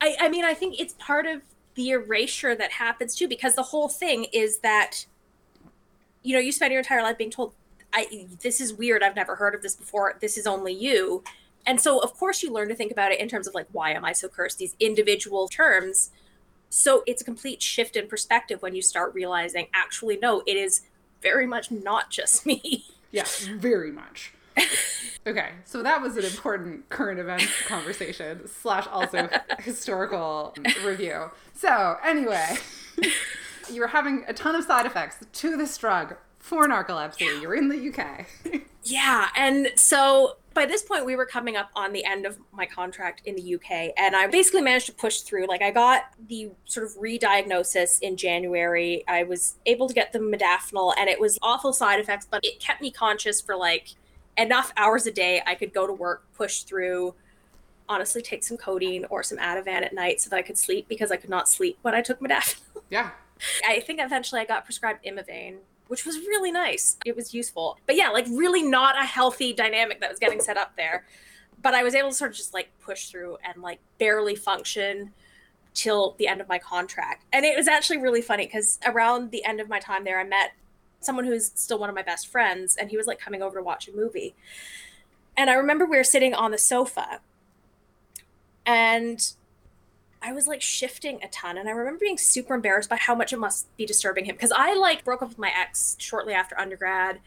[0.00, 1.42] I, I mean, I think it's part of
[1.74, 5.06] the erasure that happens too, because the whole thing is that,
[6.22, 7.52] you know, you spend your entire life being told,
[7.92, 9.02] I, this is weird.
[9.02, 10.16] I've never heard of this before.
[10.20, 11.22] This is only you.
[11.68, 13.92] And so, of course, you learn to think about it in terms of like, why
[13.92, 14.56] am I so cursed?
[14.56, 16.10] These individual terms.
[16.70, 20.80] So it's a complete shift in perspective when you start realizing, actually, no, it is
[21.20, 22.86] very much not just me.
[23.12, 23.26] Yeah,
[23.58, 24.32] very much.
[25.26, 31.30] Okay, so that was an important current event conversation slash also historical review.
[31.52, 32.56] So anyway,
[33.70, 37.42] you were having a ton of side effects to this drug for narcolepsy.
[37.42, 38.26] You're in the UK.
[38.84, 42.66] Yeah, and so by this point we were coming up on the end of my
[42.66, 46.50] contract in the UK and I basically managed to push through like I got the
[46.64, 49.04] sort of re-diagnosis in January.
[49.06, 52.58] I was able to get the modafinil and it was awful side effects but it
[52.58, 53.90] kept me conscious for like
[54.36, 57.14] enough hours a day I could go to work, push through
[57.88, 61.12] honestly take some codeine or some Ativan at night so that I could sleep because
[61.12, 62.82] I could not sleep when I took modafinil.
[62.90, 63.10] yeah.
[63.68, 65.58] I think eventually I got prescribed Imovane,
[65.88, 66.96] which was really nice.
[67.04, 67.78] It was useful.
[67.86, 71.04] But yeah, like really not a healthy dynamic that was getting set up there.
[71.60, 75.12] But I was able to sort of just like push through and like barely function
[75.74, 77.24] till the end of my contract.
[77.32, 80.24] And it was actually really funny because around the end of my time there, I
[80.24, 80.52] met
[81.00, 83.62] someone who's still one of my best friends, and he was like coming over to
[83.62, 84.34] watch a movie.
[85.36, 87.20] And I remember we were sitting on the sofa,
[88.66, 89.32] and
[90.22, 93.32] I was like shifting a ton and I remember being super embarrassed by how much
[93.32, 96.58] it must be disturbing him because I like broke up with my ex shortly after
[96.58, 97.20] undergrad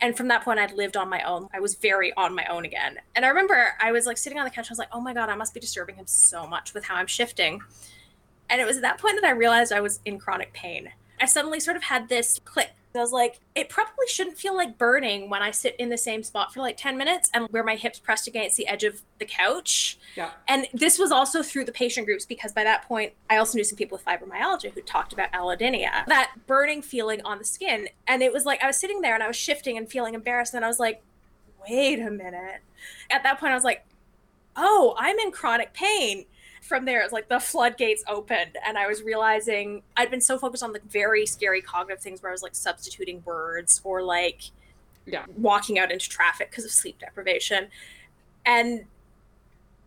[0.00, 1.48] and from that point I'd lived on my own.
[1.54, 2.98] I was very on my own again.
[3.14, 5.14] And I remember I was like sitting on the couch I was like, "Oh my
[5.14, 7.62] god, I must be disturbing him so much with how I'm shifting."
[8.50, 10.92] And it was at that point that I realized I was in chronic pain.
[11.20, 14.78] I suddenly sort of had this click I was like, it probably shouldn't feel like
[14.78, 17.76] burning when I sit in the same spot for like 10 minutes and where my
[17.76, 19.98] hips pressed against the edge of the couch.
[20.16, 20.30] Yeah.
[20.48, 23.64] And this was also through the patient groups because by that point, I also knew
[23.64, 27.88] some people with fibromyalgia who talked about allodynia, that burning feeling on the skin.
[28.06, 30.54] And it was like, I was sitting there and I was shifting and feeling embarrassed.
[30.54, 31.02] And I was like,
[31.68, 32.62] wait a minute.
[33.10, 33.84] At that point, I was like,
[34.56, 36.24] oh, I'm in chronic pain
[36.62, 40.62] from there it's like the floodgates opened and i was realizing i'd been so focused
[40.62, 44.50] on the very scary cognitive things where i was like substituting words or like
[45.06, 47.68] yeah walking out into traffic because of sleep deprivation
[48.44, 48.84] and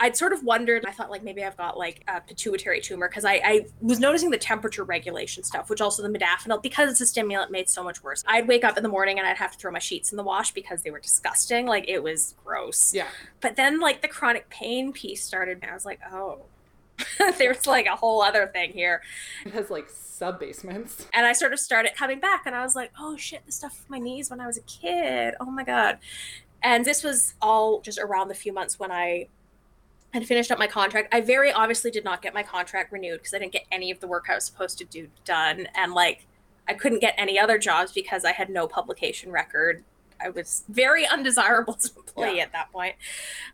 [0.01, 0.85] I'd sort of wondered.
[0.85, 4.29] I thought like maybe I've got like a pituitary tumor because I, I was noticing
[4.29, 8.01] the temperature regulation stuff, which also the modafinil because it's a stimulant made so much
[8.01, 8.23] worse.
[8.25, 10.23] I'd wake up in the morning and I'd have to throw my sheets in the
[10.23, 11.65] wash because they were disgusting.
[11.65, 12.93] Like it was gross.
[12.93, 13.07] Yeah.
[13.41, 16.43] But then like the chronic pain piece started, and I was like, oh,
[17.37, 19.01] there's like a whole other thing here.
[19.45, 21.07] It has like sub basements.
[21.13, 23.85] And I sort of started coming back and I was like, oh shit, the stuff
[23.87, 25.33] my knees when I was a kid.
[25.39, 25.97] Oh my God.
[26.61, 29.27] And this was all just around the few months when I
[30.13, 31.13] had finished up my contract.
[31.13, 33.99] I very obviously did not get my contract renewed because I didn't get any of
[33.99, 35.67] the work I was supposed to do done.
[35.75, 36.25] And like,
[36.67, 39.83] I couldn't get any other jobs because I had no publication record.
[40.21, 42.43] I was very undesirable to employee yeah.
[42.43, 42.95] at that point.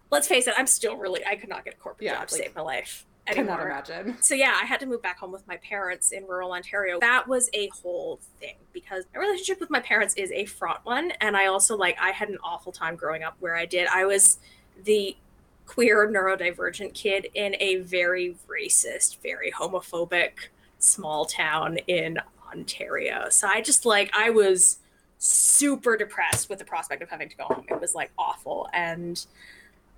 [0.10, 2.36] Let's face it, I'm still really, I could not get a corporate yeah, job to
[2.36, 3.58] save my life anymore.
[3.58, 4.18] Cannot imagine.
[4.22, 7.00] So yeah, I had to move back home with my parents in rural Ontario.
[7.00, 11.12] That was a whole thing because my relationship with my parents is a fraught one,
[11.22, 13.88] and I also like I had an awful time growing up where I did.
[13.88, 14.40] I was
[14.84, 15.16] the
[15.66, 20.32] queer neurodivergent kid in a very racist, very homophobic
[20.80, 22.20] small town in
[22.52, 23.30] Ontario.
[23.30, 24.78] So I just like I was
[25.18, 27.66] super depressed with the prospect of having to go home.
[27.70, 29.26] It was like awful and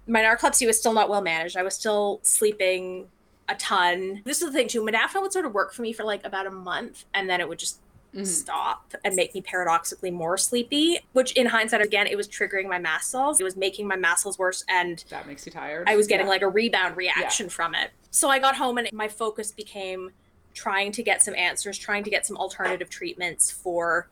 [0.07, 1.57] my narcolepsy was still not well managed.
[1.57, 3.07] I was still sleeping
[3.49, 4.21] a ton.
[4.25, 4.83] This is the thing too.
[4.83, 7.47] Modafinil would sort of work for me for like about a month, and then it
[7.47, 7.79] would just
[8.13, 8.25] mm-hmm.
[8.25, 10.99] stop and make me paradoxically more sleepy.
[11.13, 13.39] Which, in hindsight, again, it was triggering my mast cells.
[13.39, 15.87] It was making my mast cells worse, and that makes you tired.
[15.87, 16.31] I was getting yeah.
[16.31, 17.51] like a rebound reaction yeah.
[17.51, 17.91] from it.
[18.11, 20.11] So I got home, and my focus became
[20.53, 24.09] trying to get some answers, trying to get some alternative treatments for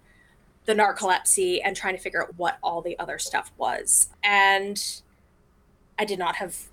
[0.66, 4.10] the narcolepsy, and trying to figure out what all the other stuff was.
[4.24, 4.82] And
[5.98, 6.68] I did not have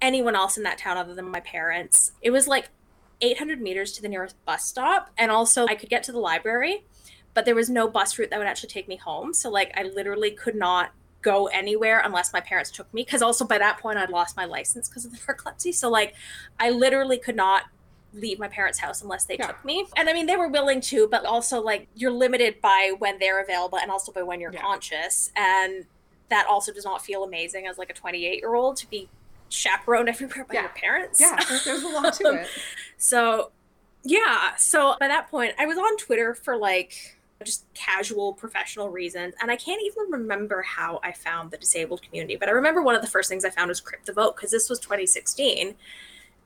[0.00, 2.12] anyone else in that town other than my parents.
[2.22, 2.68] It was like
[3.20, 5.10] 800 meters to the nearest bus stop.
[5.18, 6.84] And also, I could get to the library,
[7.34, 9.34] but there was no bus route that would actually take me home.
[9.34, 10.92] So, like, I literally could not
[11.22, 13.02] go anywhere unless my parents took me.
[13.04, 15.74] Because also, by that point, I'd lost my license because of the narcolepsy.
[15.74, 16.14] So, like,
[16.58, 17.64] I literally could not
[18.12, 19.48] leave my parents' house unless they yeah.
[19.48, 19.86] took me.
[19.96, 23.42] And I mean, they were willing to, but also, like, you're limited by when they're
[23.42, 24.62] available and also by when you're yeah.
[24.62, 25.30] conscious.
[25.36, 25.84] And
[26.30, 29.08] that also does not feel amazing as like a 28 year old to be
[29.50, 30.60] chaperoned everywhere by yeah.
[30.62, 31.20] your parents.
[31.20, 32.48] Yeah, there's a lot to it.
[32.96, 33.50] so,
[34.02, 34.56] yeah.
[34.56, 39.34] So by that point, I was on Twitter for like just casual professional reasons.
[39.40, 42.94] And I can't even remember how I found the disabled community, but I remember one
[42.94, 45.74] of the first things I found was CripTheVote because this was 2016.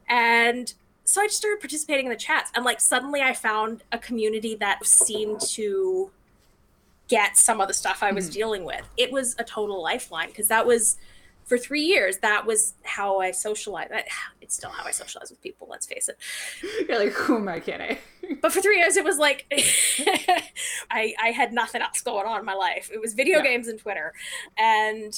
[0.09, 0.73] And
[1.05, 2.51] so I just started participating in the chats.
[2.55, 6.11] And like suddenly I found a community that seemed to
[7.09, 8.35] get some of the stuff I was mm-hmm.
[8.35, 8.89] dealing with.
[8.97, 10.97] It was a total lifeline because that was
[11.45, 12.19] for three years.
[12.19, 13.93] That was how I socialized.
[14.41, 15.67] It's still how I socialize with people.
[15.71, 16.19] Let's face it.
[16.89, 17.99] You're like, who am I kidding?
[18.43, 19.47] but for three years, it was like
[20.91, 22.91] I I had nothing else going on in my life.
[22.93, 23.45] It was video yeah.
[23.45, 24.13] games and Twitter,
[24.59, 25.15] and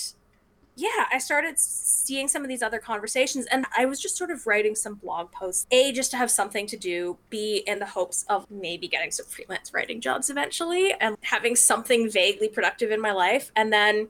[0.79, 4.47] yeah, I started seeing some of these other conversations and I was just sort of
[4.47, 5.67] writing some blog posts.
[5.71, 7.17] A, just to have something to do.
[7.31, 12.11] B, in the hopes of maybe getting some freelance writing jobs eventually and having something
[12.11, 13.51] vaguely productive in my life.
[13.57, 14.09] And then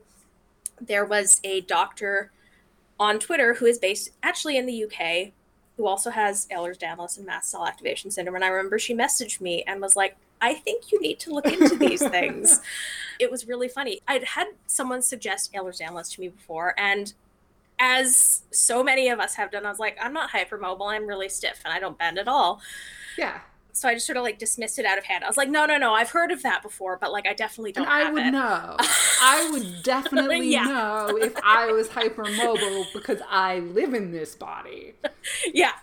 [0.79, 2.31] there was a doctor
[2.99, 5.33] on Twitter who is based actually in the UK
[5.77, 8.35] who also has Ehlers-Danlos and mast cell activation syndrome.
[8.35, 11.45] And I remember she messaged me and was like, I think you need to look
[11.45, 12.61] into these things.
[13.19, 14.01] It was really funny.
[14.07, 17.13] I'd had someone suggest Ehlers-Danlos to me before, and
[17.79, 20.91] as so many of us have done, I was like, I'm not hypermobile.
[20.91, 22.59] I'm really stiff and I don't bend at all.
[23.17, 23.39] Yeah.
[23.77, 25.23] So I just sort of like dismissed it out of hand.
[25.23, 27.71] I was like, no, no, no, I've heard of that before, but like I definitely
[27.71, 27.85] don't.
[27.85, 28.31] And I would it.
[28.31, 28.75] know.
[29.21, 30.63] I would definitely yeah.
[30.63, 34.93] know if I was hypermobile because I live in this body.
[35.53, 35.73] Yeah.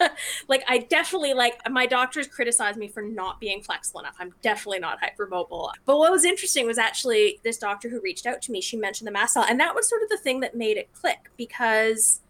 [0.48, 4.16] like I definitely like my doctors criticized me for not being flexible enough.
[4.18, 5.72] I'm definitely not hypermobile.
[5.84, 9.06] But what was interesting was actually this doctor who reached out to me, she mentioned
[9.06, 9.44] the mast cell.
[9.48, 12.20] And that was sort of the thing that made it click because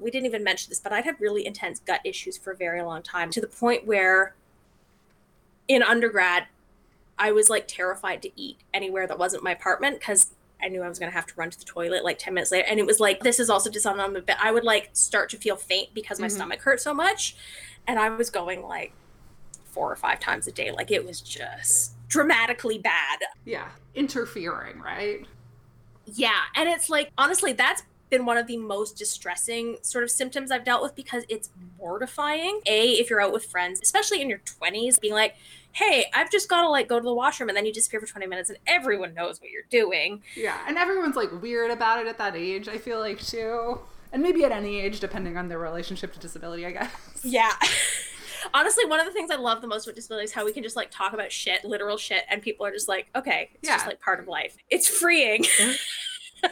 [0.00, 2.82] we didn't even mention this, but I'd had really intense gut issues for a very
[2.82, 4.34] long time to the point where
[5.70, 6.46] in undergrad,
[7.16, 10.88] I was like terrified to eat anywhere that wasn't my apartment because I knew I
[10.88, 12.66] was going to have to run to the toilet like 10 minutes later.
[12.68, 14.36] And it was like, this is also just on a bit.
[14.42, 16.32] I would like start to feel faint because my Mhm.
[16.32, 17.36] stomach hurt so much.
[17.86, 18.92] And I was going like
[19.72, 20.72] four or five times a day.
[20.72, 23.20] Like it was just dramatically bad.
[23.44, 23.68] Yeah.
[23.94, 25.24] Interfering, right?
[26.06, 26.40] Yeah.
[26.56, 30.64] And it's like, honestly, that's been one of the most distressing sort of symptoms I've
[30.64, 32.60] dealt with because it's mortifying.
[32.66, 35.36] A, if you're out with friends, especially in your 20s, being like,
[35.72, 38.06] hey, I've just got to like go to the washroom and then you disappear for
[38.06, 40.22] 20 minutes and everyone knows what you're doing.
[40.36, 40.58] Yeah.
[40.66, 43.78] And everyone's like weird about it at that age, I feel like, too.
[44.12, 46.90] And maybe at any age, depending on their relationship to disability, I guess.
[47.22, 47.52] Yeah.
[48.54, 50.62] Honestly, one of the things I love the most with disability is how we can
[50.62, 53.84] just like talk about shit, literal shit, and people are just like, okay, it's just
[53.84, 53.88] Yeah.
[53.88, 54.56] like part of life.
[54.70, 55.44] It's freeing.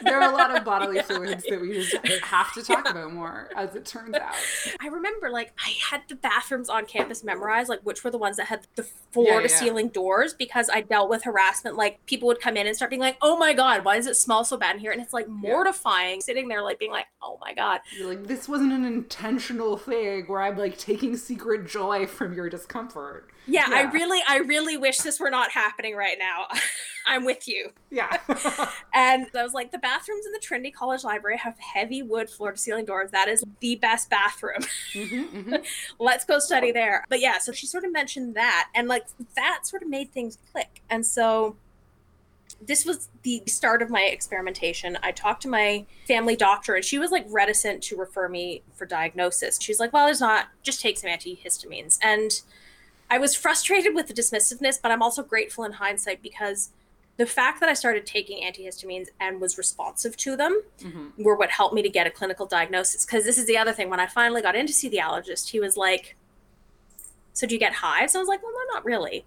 [0.03, 3.49] There are a lot of bodily fluids that we just have to talk about more,
[3.55, 4.35] as it turns out.
[4.79, 8.37] I remember like I had the bathrooms on campus memorized, like which were the ones
[8.37, 9.55] that had the floor Yeah, to yeah.
[9.55, 11.75] ceiling doors because I dealt with harassment.
[11.75, 14.15] Like people would come in and start being like, oh my God, why does it
[14.15, 14.91] smell so bad in here?
[14.91, 17.81] And it's like mortifying sitting there, like being like, oh my God.
[17.97, 22.49] You're like, this wasn't an intentional thing where I'm like taking secret joy from your
[22.49, 23.29] discomfort.
[23.47, 26.47] Yeah, I really, I really wish this were not happening right now.
[27.07, 27.71] I'm with you.
[27.89, 28.17] Yeah.
[28.93, 32.51] And I was like, the bathrooms in the Trinity College Library have heavy wood floor
[32.51, 33.11] to ceiling doors.
[33.11, 34.61] That is the best bathroom.
[34.93, 35.65] Mhm, mhm.
[35.99, 37.05] Let's go study there.
[37.07, 38.69] But yeah, so she sort of mentioned that.
[38.75, 40.81] And like that sort of made things click.
[40.89, 41.55] And so
[42.61, 44.97] this was the start of my experimentation.
[45.01, 48.85] I talked to my family doctor and she was like reticent to refer me for
[48.85, 49.59] diagnosis.
[49.61, 51.99] She's like, well, there's not, just take some antihistamines.
[52.01, 52.41] And
[53.09, 56.69] I was frustrated with the dismissiveness, but I'm also grateful in hindsight because
[57.17, 61.11] the fact that I started taking antihistamines and was responsive to them Mhm.
[61.17, 63.05] were what helped me to get a clinical diagnosis.
[63.05, 63.89] Because this is the other thing.
[63.89, 66.15] When I finally got in to see the allergist, he was like,
[67.33, 68.15] So do you get hives?
[68.15, 69.25] I was like, Well, no, not really.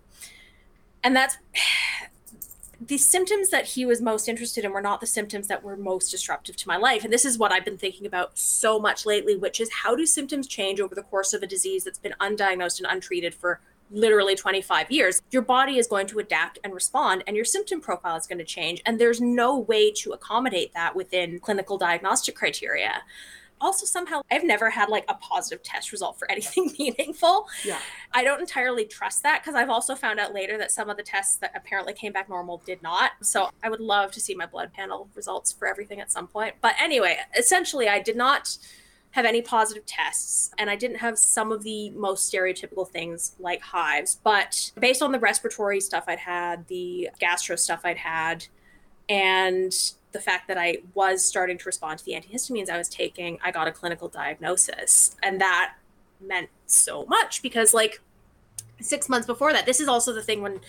[1.03, 1.37] And that's
[2.81, 6.11] the symptoms that he was most interested in were not the symptoms that were most
[6.11, 7.05] disruptive to my life.
[7.05, 10.05] And this is what I've been thinking about so much lately, which is how do
[10.05, 13.61] symptoms change over the course of a disease that's been undiagnosed and untreated for
[13.93, 15.23] literally 25 years?
[15.31, 18.45] Your body is going to adapt and respond, and your symptom profile is going to
[18.45, 18.83] change.
[18.87, 23.03] And there's no way to accommodate that within clinical diagnostic criteria.
[23.61, 27.47] Also, somehow, I've never had like a positive test result for anything meaningful.
[27.65, 27.79] Yeah.
[28.13, 31.05] I don't entirely trust that because I've also found out later that some of the
[31.05, 33.13] tests that apparently came back normal did not.
[33.23, 36.57] So I would love to see my blood panel results for everything at some point.
[36.61, 38.59] But anyway, essentially, I did not
[39.13, 43.61] have any positive tests and I didn't have some of the most stereotypical things like
[43.63, 44.19] hives.
[44.23, 48.47] But based on the respiratory stuff I'd had, the gastro stuff I'd had,
[49.09, 49.73] and
[50.13, 53.51] the fact that I was starting to respond to the antihistamines I was taking, I
[53.51, 55.17] got a clinical diagnosis.
[55.23, 55.75] And that
[56.21, 58.01] meant so much because like
[58.81, 60.61] six months before that this is also the thing when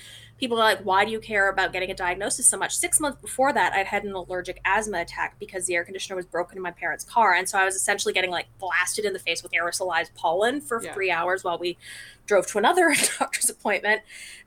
[0.44, 3.18] people are like why do you care about getting a diagnosis so much six months
[3.22, 6.62] before that i'd had an allergic asthma attack because the air conditioner was broken in
[6.62, 9.54] my parents car and so i was essentially getting like blasted in the face with
[9.54, 10.94] aerosolized pollen for Yeah.
[10.94, 11.78] three hours while we
[12.26, 14.02] drove to another doctor's appointment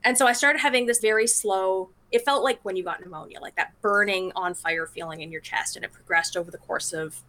[0.04, 3.40] and so i started having this very slow it felt like when you got pneumonia
[3.40, 6.92] like that burning on fire feeling in your chest and it progressed over the course
[6.92, 7.22] of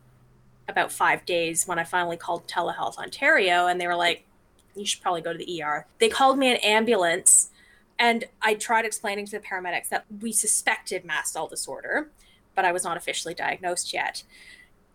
[0.68, 4.26] about five days when I finally called Telehealth Ontario and they were like,
[4.76, 5.86] you should probably go to the ER.
[6.00, 7.52] They called me an ambulance
[8.00, 12.10] and I tried explaining to the paramedics that we suspected mast cell disorder,
[12.56, 14.24] but I was not officially diagnosed yet.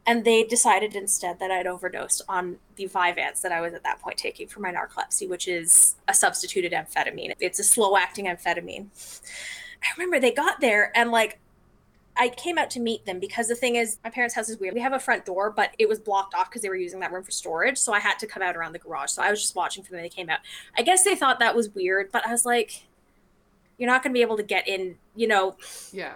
[0.04, 4.00] And they decided instead that I'd overdosed on the Vyvanse that I was at that
[4.00, 7.34] point taking for my narcolepsy, which is a substituted amphetamine.
[7.38, 8.86] It's a slow acting amphetamine.
[9.82, 11.38] I remember they got there and like
[12.16, 14.74] I came out to meet them because the thing is, my parents' house is weird.
[14.74, 17.10] We have a front door, but it was blocked off because they were using that
[17.10, 17.78] room for storage.
[17.78, 19.10] So I had to come out around the garage.
[19.10, 20.02] So I was just watching for them.
[20.02, 20.40] They came out.
[20.76, 22.84] I guess they thought that was weird, but I was like,
[23.82, 25.56] you're not going to be able to get in, you know.
[25.92, 26.12] Yeah.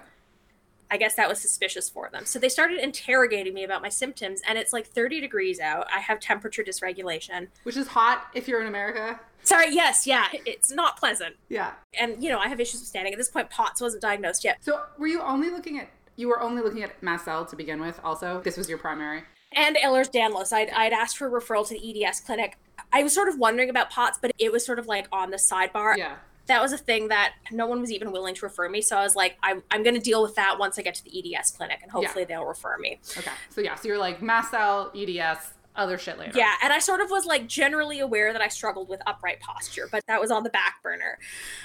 [0.88, 2.24] I guess that was suspicious for them.
[2.24, 5.88] So they started interrogating me about my symptoms, and it's like 30 degrees out.
[5.92, 7.48] I have temperature dysregulation.
[7.64, 9.18] Which is hot if you're in America.
[9.42, 11.34] Sorry, yes, yeah, it's not pleasant.
[11.48, 11.72] Yeah.
[11.98, 13.12] And, you know, I have issues with standing.
[13.12, 14.58] At this point, POTS wasn't diagnosed yet.
[14.60, 17.80] So were you only looking at you were only looking at mast cell to begin
[17.80, 18.40] with also?
[18.42, 19.24] This was your primary.
[19.50, 20.52] and Ehlers-Danlos.
[20.52, 22.58] I'd, I'd asked for a referral to the EDS clinic.
[22.92, 25.36] I was sort of wondering about POTS, but it was sort of like on the
[25.36, 25.96] sidebar.
[25.96, 26.14] Yeah.
[26.46, 28.80] That was a thing that no one was even willing to refer me.
[28.82, 31.04] So I was like, I'm, I'm going to deal with that once I get to
[31.04, 33.00] the EDS clinic, and hopefully they'll refer me.
[33.16, 33.30] Okay.
[33.50, 36.32] So yeah, so you're like mast cell, EDS, other shit later.
[36.34, 39.88] Yeah, and I sort of was like generally aware that I struggled with upright posture,
[39.90, 41.18] but that was on the back burner.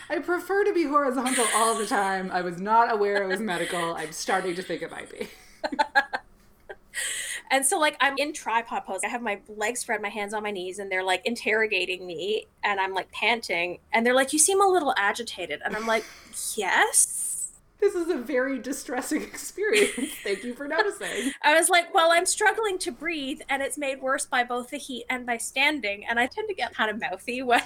[0.09, 2.29] I prefer to be horizontal all the time.
[2.31, 3.95] I was not aware it was medical.
[3.95, 5.27] I'm starting to think it might be.
[7.51, 9.01] And so like I'm in tripod pose.
[9.03, 12.47] I have my legs spread, my hands on my knees, and they're like interrogating me
[12.63, 13.79] and I'm like panting.
[13.91, 15.61] And they're like, You seem a little agitated.
[15.63, 16.05] And I'm like,
[16.55, 17.51] Yes.
[17.79, 20.13] This is a very distressing experience.
[20.23, 21.33] Thank you for noticing.
[21.41, 24.77] I was like, Well, I'm struggling to breathe, and it's made worse by both the
[24.77, 26.05] heat and by standing.
[26.05, 27.61] And I tend to get kind of mouthy when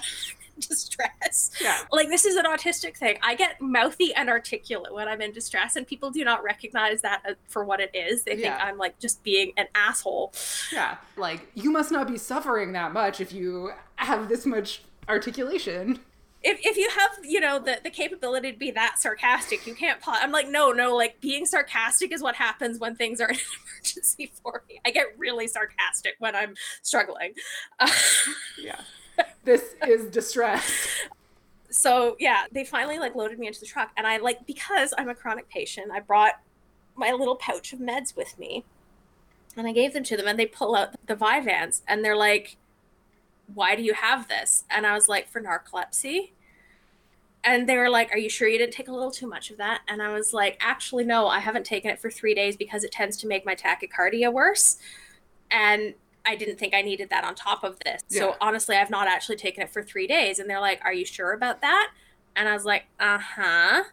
[0.60, 1.50] distress.
[1.60, 1.78] Yeah.
[1.92, 3.18] Like this is an autistic thing.
[3.22, 7.22] I get mouthy and articulate when I'm in distress, and people do not recognize that
[7.28, 8.24] uh, for what it is.
[8.24, 8.58] They think Yeah.
[8.62, 10.32] I'm like just being an asshole.
[10.72, 10.96] Yeah.
[11.16, 16.00] Like, you must not be suffering that much if you have this much articulation.
[16.42, 20.00] If, if you have you know the, the capability to be that sarcastic you can't
[20.00, 23.36] po- i'm like no no like being sarcastic is what happens when things are an
[23.80, 27.32] emergency for me i get really sarcastic when i'm struggling
[27.80, 27.90] Uh,
[28.62, 28.78] Yeah.
[29.44, 30.88] This is distress.
[31.70, 35.08] so yeah they finally like loaded me into the truck and i like because i'm
[35.08, 36.34] a chronic patient i brought
[36.94, 38.64] my little pouch of meds with me
[39.56, 42.56] and i gave them to them and they pull out the Vyvanse and they're like
[43.54, 44.64] why do you have this?
[44.70, 46.30] And i was like for narcolepsy.
[47.44, 49.56] And they were like are you sure you didn't take a little too much of
[49.58, 49.82] that?
[49.88, 52.92] And i was like actually no i haven't taken it for three days because it
[52.92, 54.78] tends to make my tachycardia worse.
[55.50, 55.94] And
[56.26, 58.02] I didn't think I needed that on top of this.
[58.08, 60.38] So honestly, I've not actually taken it for three days.
[60.38, 61.92] And they're like, Are you sure about that?
[62.34, 63.84] And I was like, Uh huh.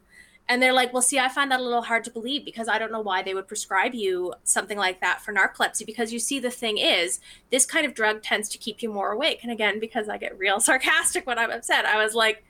[0.49, 2.77] And they're like, Well, see, I find that a little hard to believe because I
[2.79, 5.85] don't know why they would prescribe you something like that for narcolepsy.
[5.85, 7.19] Because you see, the thing is,
[7.51, 9.39] this kind of drug tends to keep you more awake.
[9.43, 12.43] And again, because I get real sarcastic when I'm upset, I was like,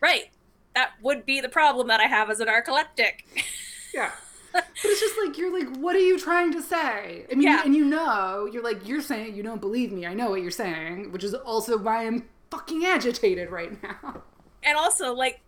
[0.00, 0.30] Right,
[0.74, 3.24] that would be the problem that I have as a narcoleptic.
[3.94, 4.12] Yeah.
[4.82, 7.24] But it's just like you're like, what are you trying to say?
[7.30, 7.62] I mean, Yeah.
[7.64, 10.06] and you know, you're like, you're saying you don't believe me.
[10.06, 14.22] I know what you're saying, which is also why I'm fucking agitated right now.
[14.62, 15.40] and also like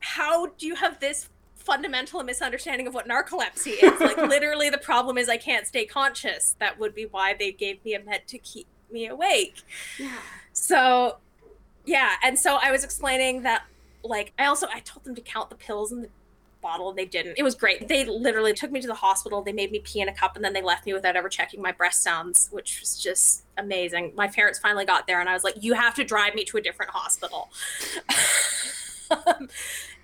[0.00, 5.18] how do you have this fundamental misunderstanding of what narcolepsy is like literally the problem
[5.18, 8.38] is i can't stay conscious that would be why they gave me a med to
[8.38, 9.56] keep me awake
[9.98, 10.16] Yeah.
[10.52, 11.18] so
[11.84, 13.64] yeah and so i was explaining that
[14.02, 16.08] like i also i told them to count the pills in the
[16.60, 16.92] bottle.
[16.92, 17.38] They didn't.
[17.38, 17.88] It was great.
[17.88, 19.42] They literally took me to the hospital.
[19.42, 21.62] They made me pee in a cup and then they left me without ever checking
[21.62, 24.12] my breast sounds which was just amazing.
[24.14, 26.56] My parents finally got there and i was like you have to drive me to
[26.56, 27.50] a different hospital.
[29.10, 29.48] Um,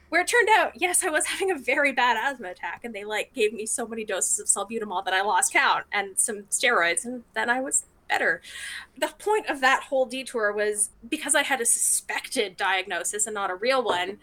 [0.08, 3.04] where it turned out yes i was having a very bad asthma attack and they
[3.04, 7.04] like gave me so many doses of salbutamol that i lost count and some steroids
[7.04, 8.40] and then i was better.
[8.98, 13.50] The point of that whole detour was because i had a suspected diagnosis and not
[13.50, 14.18] a real one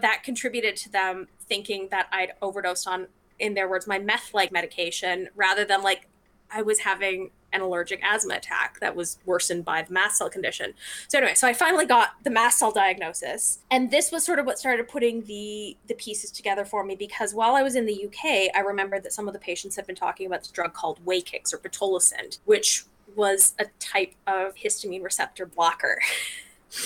[0.00, 3.06] that contributed to them thinking that i'd overdosed on
[3.38, 6.08] in their words my meth like medication rather than like
[6.50, 10.72] i was having an allergic asthma attack that was worsened by the mast cell condition.
[11.08, 14.46] So anyway, so I finally got the mast cell diagnosis, and this was sort of
[14.46, 18.06] what started putting the the pieces together for me because while I was in the
[18.06, 21.04] UK, I remembered that some of the patients had been talking about this drug called
[21.04, 22.84] Wakix or pitolisant, which
[23.16, 26.00] was a type of histamine receptor blocker.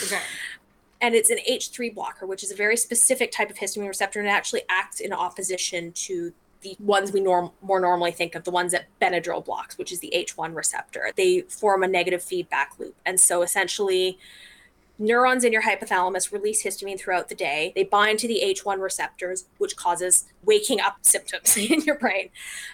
[0.06, 0.18] Okay.
[1.02, 4.26] and it's an H3 blocker, which is a very specific type of histamine receptor, and
[4.26, 8.50] it actually acts in opposition to the ones we norm- more normally think of, the
[8.50, 11.10] ones that Benadryl blocks, which is the H1 receptor.
[11.14, 12.96] They form a negative feedback loop.
[13.04, 14.18] And so essentially,
[14.98, 17.72] neurons in your hypothalamus release histamine throughout the day.
[17.74, 22.30] They bind to the H1 receptors, which causes waking up symptoms in your brain.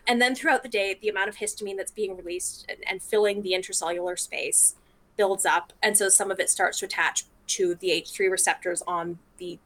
[0.07, 3.43] And then throughout the day, the amount of histamine that's being released and, and filling
[3.43, 4.75] the intracellular space
[5.16, 5.73] builds up.
[5.83, 9.59] And so some of it starts to attach to the H3 receptors on the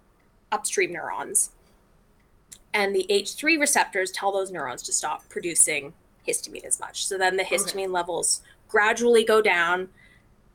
[0.50, 1.50] upstream neurons.
[2.72, 5.92] And the H3 receptors tell those neurons to stop producing
[6.26, 7.06] histamine as much.
[7.06, 9.88] So then the histamine levels gradually go down,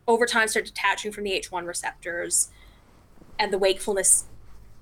[0.09, 2.49] over time start detaching from the H1 receptors,
[3.37, 4.25] and the wakefulness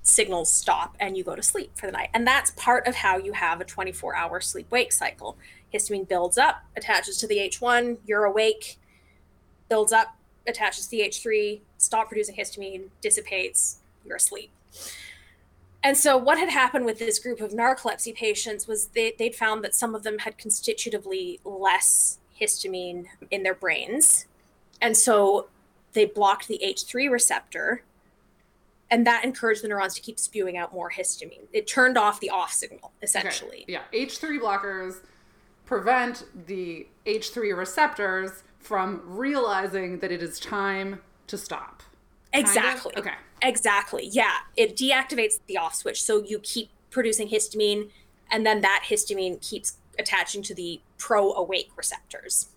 [0.02, 2.10] signals stop and you go to sleep for the night.
[2.14, 5.38] And that's part of how you have a 24 hour sleep wake cycle.
[5.74, 8.80] Histamine builds up, attaches to the H1, you're awake,
[9.68, 10.16] builds up,
[10.48, 14.50] attaches to the H3, stop producing histamine, dissipates, you're asleep.
[15.84, 19.64] And so, what had happened with this group of narcolepsy patients was they, they'd found
[19.66, 24.26] that some of them had constitutively less histamine in their brains.
[24.82, 25.48] And so,
[25.94, 27.84] they blocked the H3 receptor,
[28.92, 31.48] and that encouraged the neurons to keep spewing out more histamine.
[31.52, 33.64] It turned off the off signal, essentially.
[33.64, 33.74] Okay.
[33.74, 33.82] Yeah.
[33.94, 34.98] H3 blockers
[35.66, 41.82] prevent the H3 receptors from realizing that it is time to stop.
[42.32, 42.52] Kind of?
[42.52, 42.94] Exactly.
[42.98, 43.14] Okay.
[43.42, 44.08] Exactly.
[44.12, 44.34] Yeah.
[44.56, 46.04] It deactivates the off switch.
[46.04, 47.90] So you keep producing histamine,
[48.30, 52.50] and then that histamine keeps attaching to the pro awake receptors.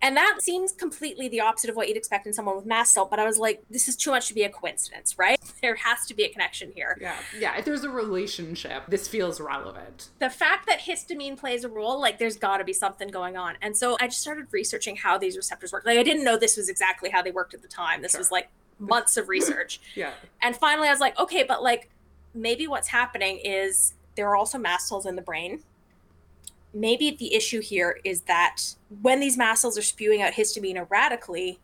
[0.00, 3.06] And that seems completely the opposite of what you'd expect in someone with mast cell,
[3.06, 5.38] but I was like, this is too much to be a coincidence, right?
[5.60, 6.96] There has to be a connection here.
[7.00, 7.16] Yeah.
[7.36, 7.56] Yeah.
[7.58, 10.10] If there's a relationship, this feels relevant.
[10.20, 13.56] The fact that histamine plays a role, like there's got to be something going on.
[13.60, 15.84] And so I just started researching how these receptors work.
[15.84, 18.02] Like I didn't know this was exactly how they worked at the time.
[18.02, 18.20] This Sure.
[18.20, 19.80] was like months of research.
[19.96, 20.12] Yeah.
[20.40, 21.90] And finally, I was like, okay, but like
[22.34, 25.64] maybe what's happening is there are also mast cells in the brain.
[26.74, 31.58] Maybe the issue here is that when these mast cells are spewing out histamine erratically,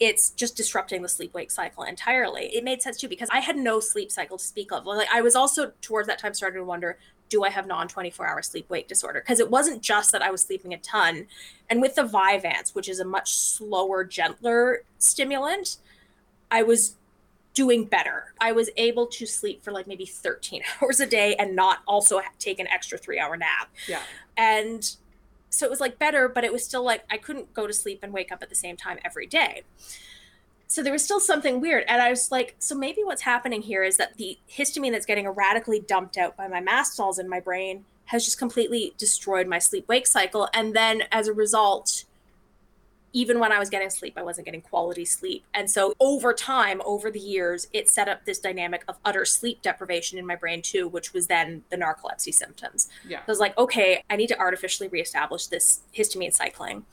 [0.00, 2.46] it's just disrupting the sleep wake cycle entirely.
[2.54, 4.86] It made sense too because I had no sleep cycle to speak of.
[4.86, 6.98] Like I was also towards that time starting to wonder,
[7.28, 9.20] do I have non 24 hour sleep wake disorder?
[9.20, 11.26] Because it wasn't just that I was sleeping a ton.
[11.70, 15.78] And with the Vyvanse, which is a much slower, gentler stimulant,
[16.50, 16.96] I was
[17.54, 18.34] doing better.
[18.40, 22.20] I was able to sleep for like maybe 13 hours a day and not also
[22.38, 23.70] take an extra three hour nap.
[23.88, 24.02] Yeah.
[24.36, 24.94] And
[25.50, 28.00] so it was like better, but it was still like I couldn't go to sleep
[28.02, 29.62] and wake up at the same time every day.
[30.66, 31.84] So there was still something weird.
[31.86, 35.26] And I was like, so maybe what's happening here is that the histamine that's getting
[35.26, 39.58] erratically dumped out by my mast cells in my brain has just completely destroyed my
[39.58, 40.48] sleep wake cycle.
[40.52, 42.04] And then as a result,
[43.14, 45.44] even when I was getting sleep, I wasn't getting quality sleep.
[45.54, 49.62] And so over time, over the years, it set up this dynamic of utter sleep
[49.62, 52.88] deprivation in my brain too, which was then the narcolepsy symptoms.
[53.08, 53.20] Yeah.
[53.20, 56.84] I was like, okay, I need to artificially reestablish this histamine cycling.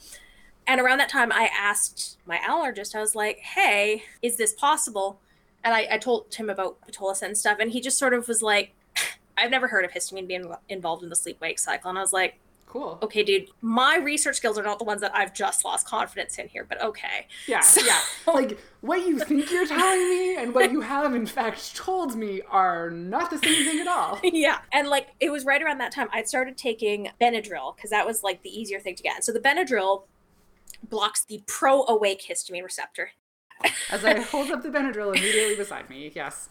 [0.68, 5.20] And around that time, I asked my allergist, I was like, hey, is this possible?
[5.64, 7.58] And I, I told him about pitolisant and stuff.
[7.60, 8.76] And he just sort of was like,
[9.38, 11.90] I've never heard of histamine being involved in the sleep wake cycle.
[11.90, 12.40] And I was like,
[12.72, 12.98] Cool.
[13.04, 16.48] okay, dude, my research skills are not the ones that I've just lost confidence in
[16.48, 17.28] here, but okay.
[17.46, 18.00] Yeah, So- yeah.
[18.34, 22.42] Like what you think you're telling me and what you have in fact told me
[22.50, 24.20] are not the same thing at all.
[24.24, 24.60] yeah.
[24.72, 28.24] And like it was right around that time I'd started taking Benadryl because that was
[28.24, 29.16] like the easier thing to get.
[29.16, 30.04] And so the Benadryl
[30.90, 33.12] blocks the pro awake histamine receptor.
[33.92, 36.48] As I hold up the Benadryl immediately beside me, yes.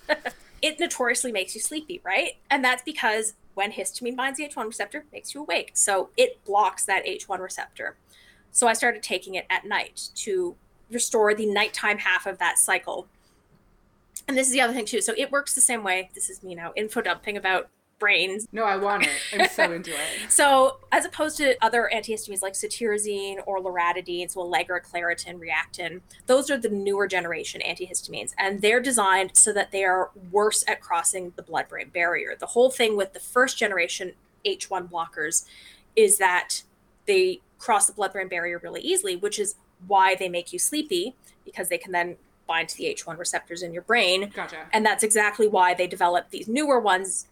[0.63, 2.33] It notoriously makes you sleepy, right?
[2.51, 5.72] And that's because when histamine binds the H1 receptor, makes you awake.
[5.74, 7.97] So it blocks that H1 receptor.
[8.52, 10.56] So I started taking it at night to
[10.90, 13.06] restore the nighttime half of that cycle.
[14.28, 15.01] And this is the other thing too.
[15.01, 16.10] So it works the same way.
[16.14, 17.68] This is me now info dumping about
[18.01, 18.48] brains.
[18.51, 19.10] No, I want it.
[19.32, 20.31] I'm so into it.
[20.31, 26.51] So, as opposed to other antihistamines like cetirizine or loratadine, so Allegra, Claritin, Reactine, those
[26.51, 31.32] are the newer generation antihistamines, and they're designed so that they are worse at crossing
[31.36, 32.35] the blood-brain barrier.
[32.39, 34.14] The whole thing with the first generation
[34.44, 35.44] H1 blockers
[35.94, 36.62] is that
[37.06, 39.55] they cross the blood-brain barrier really easily, which is
[39.86, 41.14] why they make you sleepy
[41.44, 42.16] because they can then
[42.47, 44.32] bind to the H1 receptors in your brain.
[44.35, 44.66] Gotcha.
[44.72, 47.28] And that's exactly why they developed these newer ones,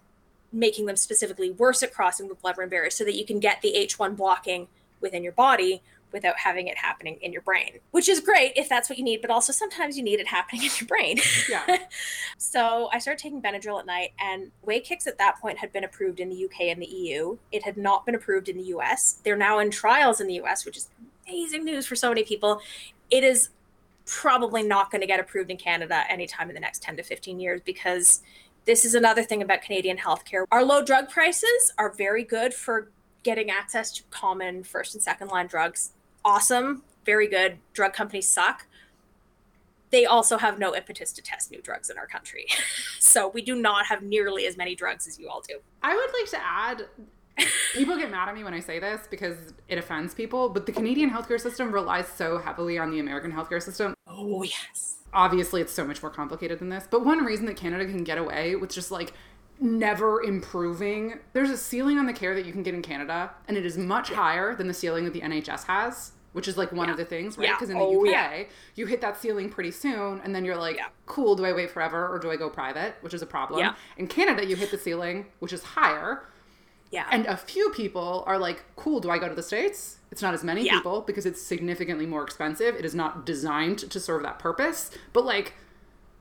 [0.52, 3.60] making them specifically worse at crossing the blood brain barrier so that you can get
[3.60, 4.68] the H1 blocking
[5.00, 8.88] within your body without having it happening in your brain, which is great if that's
[8.88, 11.18] what you need, but also sometimes you need it happening in your brain.
[11.48, 11.78] Yeah.
[12.38, 16.20] so I started taking Benadryl at night, and Wakix at that point had been approved
[16.20, 17.36] in the UK and the EU.
[17.52, 19.20] It had not been approved in the US.
[19.22, 20.88] They're now in trials in the US, which is
[21.26, 22.60] amazing news for so many people.
[23.10, 23.50] It is
[24.06, 27.38] probably not going to get approved in Canada anytime in the next 10 to 15
[27.38, 28.22] years because
[28.68, 30.44] this is another thing about Canadian healthcare.
[30.52, 32.90] Our low drug prices are very good for
[33.22, 35.92] getting access to common first and second line drugs.
[36.22, 37.56] Awesome, very good.
[37.72, 38.66] Drug companies suck.
[39.88, 42.44] They also have no impetus to test new drugs in our country.
[43.00, 45.60] so we do not have nearly as many drugs as you all do.
[45.82, 46.84] I would like to add
[47.72, 50.72] people get mad at me when I say this because it offends people, but the
[50.72, 53.94] Canadian healthcare system relies so heavily on the American healthcare system.
[54.06, 54.97] Oh, yes.
[55.12, 58.18] Obviously, it's so much more complicated than this, but one reason that Canada can get
[58.18, 59.12] away with just like
[59.60, 63.56] never improving, there's a ceiling on the care that you can get in Canada, and
[63.56, 66.12] it is much higher than the ceiling that the NHS has.
[66.34, 67.48] Which is like one of the things, right?
[67.48, 67.54] Yeah.
[67.54, 68.42] Because in the Oh, UK, yeah.
[68.74, 70.88] you hit that ceiling pretty soon, and then you're like, Yeah.
[71.06, 72.94] cool, do I wait forever or do I go private?
[73.00, 73.60] Which is a problem.
[73.60, 73.74] Yeah.
[73.96, 76.24] In Canada, you hit the ceiling, which is higher,
[76.90, 77.06] Yeah.
[77.10, 79.96] and a few people are like, cool, do I go to the States?
[80.10, 80.74] It's not as many Yeah.
[80.74, 82.74] people because it's significantly more expensive.
[82.76, 84.90] It is not designed to serve that purpose.
[85.12, 85.52] But like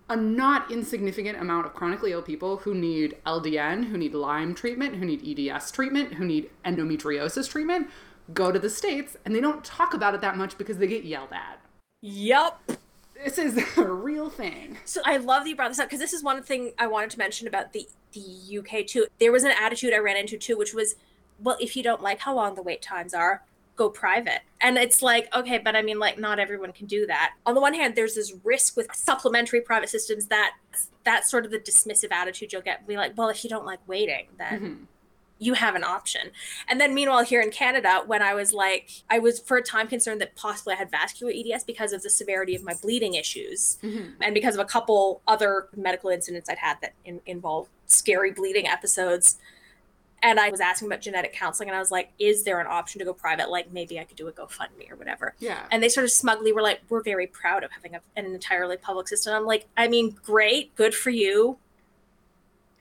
[0.10, 4.96] a not insignificant amount of chronically ill people who need LDN, who need Lyme treatment,
[4.96, 5.22] who need
[5.52, 7.90] EDS treatment, who need endometriosis treatment,
[8.34, 11.04] go to the States and they don't talk about it that much because they get
[11.06, 11.60] yelled at.
[12.02, 12.62] Yup.
[13.24, 14.78] This is a real thing.
[14.86, 17.10] So I love that you brought this up because this is one thing I wanted
[17.12, 19.08] to mention about the the UK too.
[19.20, 20.96] There was an attitude I ran into too, which was,
[21.40, 23.44] well, if you don't like how long the wait times are,
[23.76, 24.42] go private.
[24.60, 27.36] And it's like, okay, but I mean, like, not everyone can do that.
[27.46, 30.54] On the one hand, there's this risk with supplementary private systems that
[31.04, 32.88] that's sort of the dismissive attitude you'll get.
[32.88, 34.86] Be like, well, if you don't like waiting, then Mhm.
[35.40, 36.32] You have an option.
[36.68, 39.88] And then meanwhile here in Canada, when I was like I was for a time
[39.88, 43.78] concerned that possibly I had vascular EDS because of the severity of my bleeding issues
[43.84, 44.22] Mm-hmm.
[44.22, 48.68] and because of a couple other medical incidents I'd had that in, involved scary bleeding
[48.68, 49.38] episodes.
[50.24, 52.98] And I was asking about genetic counseling and I was like, is there an option
[53.00, 53.50] to go private?
[53.52, 55.36] Like maybe I could do a GoFundMe or whatever.
[55.38, 55.60] Yeah.
[55.70, 58.78] And they sort of smugly were like, we're very proud of having a, an entirely
[58.78, 59.36] public system.
[59.36, 61.58] I'm like, I mean, great, good for you.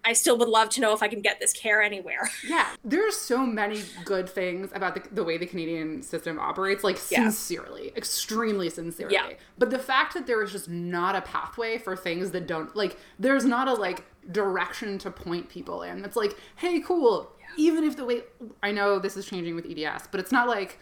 [0.07, 2.31] I still would love to know if I can get this care anywhere.
[2.47, 6.97] Yeah, there's so many good things about the, the way the Canadian system operates, like
[7.11, 7.24] Yeah.
[7.24, 9.15] sincerely, extremely sincerely.
[9.15, 9.33] Yeah.
[9.59, 12.97] But the fact that there is just not a pathway for things that don't, like,
[13.19, 16.05] there's not a, like, direction to point people in.
[16.05, 18.23] It's like, hey, cool, even if the way,
[18.62, 20.78] I know this is changing with EDS, but it's not like,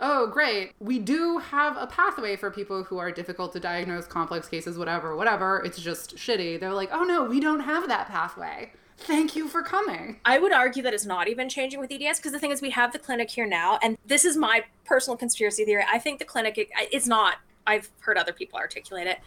[0.00, 4.48] oh, great, we do have a pathway for people who are difficult to diagnose, complex
[4.48, 5.62] cases, whatever, whatever.
[5.64, 6.60] It's just shitty.
[6.60, 8.72] They're like, oh no, we don't have that pathway.
[8.98, 10.18] Thank you for coming.
[10.24, 12.70] I would argue that it's not even changing with EDS because the thing is, we
[12.70, 15.84] have the clinic here now, and this is my personal conspiracy theory.
[15.90, 17.36] I think the clinic it- it's not.
[17.66, 19.20] I've heard other people articulate it.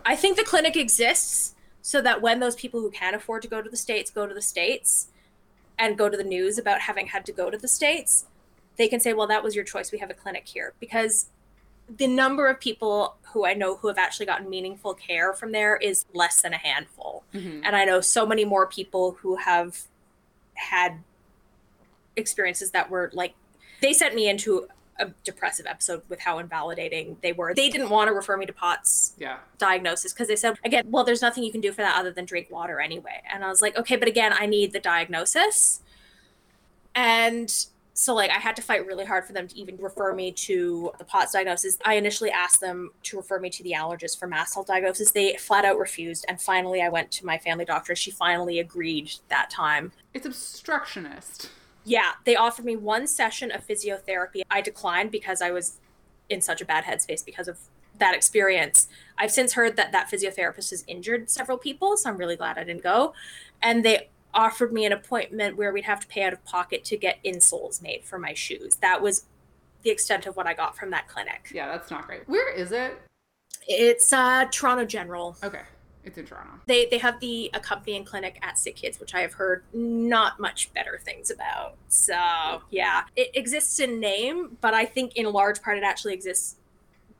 [0.06, 3.62] I think the clinic exists so that when those people who can afford to go
[3.62, 5.08] to the states go to the states
[5.78, 8.26] and go to the news about having had to go to the states,
[8.76, 9.92] they can say, "Well, that was your choice.
[9.92, 11.30] We have a clinic here." Because
[11.88, 15.76] the number of people who I know who have actually gotten meaningful care from there
[15.76, 17.60] is less than a handful Mhm.
[17.64, 19.82] and I know so many more people who have
[20.54, 21.04] had
[22.16, 23.34] experiences that were like
[23.80, 24.66] they sent me into
[24.98, 27.52] a depressive episode with how invalidating they were.
[27.54, 29.38] They didn't want to refer me to POTS Yeah.
[29.58, 32.24] diagnosis because they said again, well, there's nothing you can do for that other than
[32.24, 33.22] drink water anyway.
[33.30, 35.82] And I was like, okay, but again, I need the diagnosis.
[36.94, 37.66] And
[37.98, 40.92] so like I had to fight really hard for them to even refer me to
[40.98, 41.78] the POTS diagnosis.
[41.82, 45.12] I initially asked them to refer me to the allergist for mast cell diagnosis.
[45.12, 46.26] They flat out refused.
[46.28, 47.96] And finally I went to my family doctor.
[47.96, 49.92] She finally agreed that time.
[50.12, 51.48] It's obstructionist.
[51.84, 54.42] Yeah, they offered me one session of physiotherapy.
[54.50, 55.78] I declined because I was
[56.28, 57.58] in such a bad headspace because of
[57.98, 58.88] that experience.
[59.16, 62.64] I've since heard that that physiotherapist has injured several people, so I'm really glad I
[62.64, 63.14] didn't go.
[63.62, 66.96] And they offered me an appointment where we'd have to pay out of pocket to
[66.96, 68.76] get insoles made for my shoes.
[68.76, 69.24] That was
[69.82, 71.50] the extent of what I got from that clinic.
[71.52, 72.28] Yeah, that's not great.
[72.28, 72.96] Where is it?
[73.66, 75.36] It's uh, Toronto General.
[75.42, 75.62] Okay.
[76.04, 76.52] It's in Toronto.
[76.66, 80.72] They they have the accompanying clinic at Sick Kids, which I have heard not much
[80.72, 81.74] better things about.
[81.88, 86.56] So yeah, it exists in name, but I think in large part it actually exists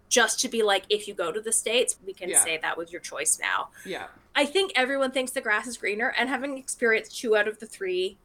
[0.09, 2.39] just to be like, if you go to the states, we can Yeah.
[2.45, 3.71] say that was your choice now.
[3.85, 4.07] Yeah.
[4.37, 7.67] I think everyone thinks the grass is greener, and having experienced two out of the
[7.67, 8.19] three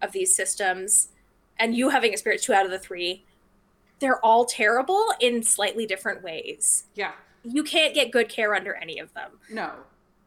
[0.00, 1.08] of these systems,
[1.58, 3.24] and you having experienced two out of the three,
[4.00, 6.84] they're all terrible in slightly different ways.
[6.94, 7.12] Yeah.
[7.44, 9.70] You can't get good care under any of them No.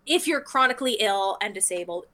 [0.06, 2.06] if you're chronically ill and disabled,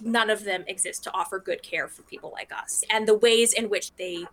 [0.00, 2.84] none of them exist to offer good care for people like us.
[2.88, 4.24] And the ways in which they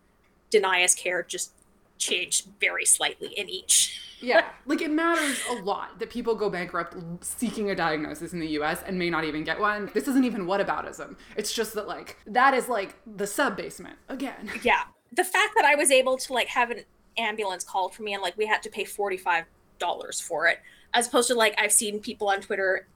[0.51, 1.51] deny us care just
[1.97, 4.01] change very slightly in each.
[4.19, 4.45] Yeah.
[4.65, 8.81] like it matters a lot that people go bankrupt seeking a diagnosis in the US
[8.83, 9.91] and may not even get one.
[9.93, 11.15] This isn't even whataboutism.
[11.35, 14.49] It's just that like that is like the sub basement again.
[14.63, 14.83] Yeah.
[15.13, 16.83] The fact that I was able to like have an
[17.17, 19.45] ambulance called for me and like we had to pay $45
[20.21, 20.59] for it,
[20.93, 22.87] as opposed to like I've seen people on Twitter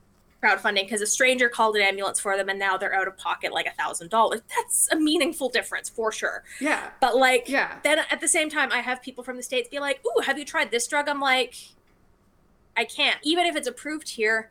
[0.41, 3.53] crowdfunding because a stranger called an ambulance for them and now they're out of pocket
[3.53, 4.41] like a thousand dollars.
[4.55, 6.43] That's a meaningful difference for sure.
[6.59, 6.89] Yeah.
[6.99, 7.77] But like, Yeah.
[7.83, 10.37] then at the same time, I have people from the states be like, "Ooh, have
[10.39, 11.55] you tried this drug?" I'm like,
[12.75, 13.19] I can't.
[13.21, 14.49] Even if it's approved here,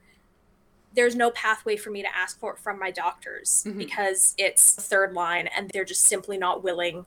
[0.94, 3.78] there's no pathway for me to ask for it from my doctors Mhm.
[3.78, 7.06] because it's third line, and they're just simply not willing.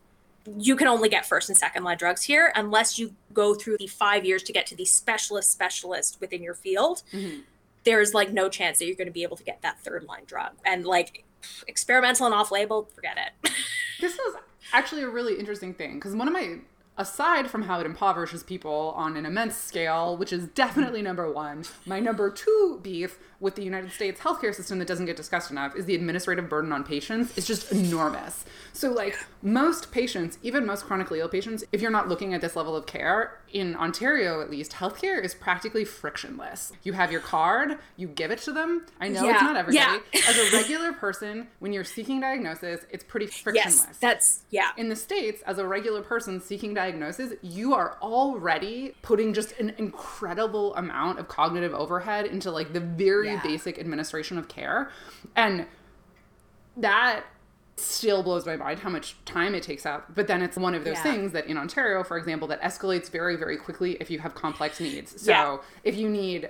[0.57, 3.87] You can only get first and second line drugs here unless you go through the
[3.87, 7.03] five years to get to the specialist specialist within your field.
[7.13, 7.43] Mhm.
[7.83, 10.23] There's like no chance that you're going to be able to get that third line
[10.25, 11.25] drug, and like
[11.67, 13.51] experimental and off label, forget it.
[14.01, 14.35] This is
[14.73, 16.57] actually a really interesting thing because one of my,
[16.97, 21.63] aside from how it impoverishes people on an immense scale, which is definitely number one,
[21.85, 25.75] my number two beef with the United States healthcare system that doesn't get discussed enough
[25.75, 28.45] is the administrative burden on patients is just enormous.
[28.71, 32.55] So, like, most patients, even most chronically ill patients, if you're not looking at this
[32.55, 36.71] level of care, in Ontario at least, healthcare is practically frictionless.
[36.83, 38.85] You have your card, you give it to them.
[39.01, 40.01] I know it's not everybody.
[40.13, 40.21] Yeah.
[40.27, 43.83] As a regular person, when you're seeking diagnosis, it's pretty frictionless.
[43.85, 44.69] yes, that's yeah.
[44.77, 49.73] in the States, as a regular person seeking diagnosis, you are already putting just an
[49.77, 53.32] incredible amount of cognitive overhead into like the very Yeah.
[53.41, 54.91] Basic administration of care.
[55.35, 55.65] And
[56.77, 57.23] that
[57.75, 60.13] still blows my mind how much time it takes up.
[60.13, 61.03] But then it's one of those Yeah.
[61.03, 64.79] things that in Ontario, for example, that escalates very, very quickly if you have complex
[64.79, 65.19] needs.
[65.21, 65.57] So Yeah.
[65.83, 66.49] if you need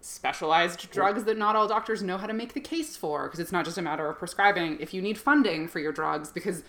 [0.00, 3.52] specialized drugs that not all doctors know how to make the case for because it's
[3.52, 4.78] not just a matter of prescribing.
[4.80, 6.62] If you need funding for your drugs, because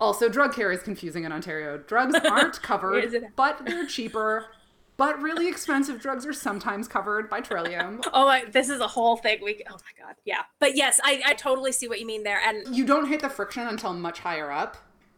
[0.00, 1.78] also drug care is confusing in Ontario.
[1.78, 4.46] Drugs aren't covered, but they're cheaper.
[4.96, 8.00] But really expensive drugs are sometimes covered by Trillium.
[8.12, 9.40] oh, my, this is a whole thing.
[9.42, 10.42] We oh my god, yeah.
[10.60, 12.40] But yes, I, I totally see what you mean there.
[12.44, 14.76] And you don't hit the friction until much higher up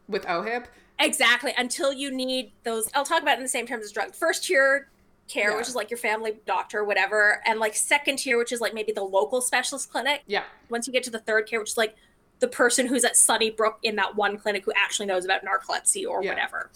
[0.09, 0.67] with OHIP.
[0.99, 1.53] Exactly.
[1.59, 2.91] Until you need those.
[2.95, 4.19] I'll talk about it in the same terms as drugs.
[4.19, 4.89] First tier
[5.29, 5.57] care, yeah.
[5.57, 8.93] which is like your family doctor, whatever, and like second tier, which is like maybe
[8.93, 10.23] the local specialist clinic.
[10.27, 10.45] Yeah.
[10.71, 11.97] Once you get to the third care, which is like
[12.39, 16.23] the person who's at Sunnybrook in that one clinic who actually knows about narcolepsy or
[16.23, 16.31] yeah.
[16.31, 16.71] whatever.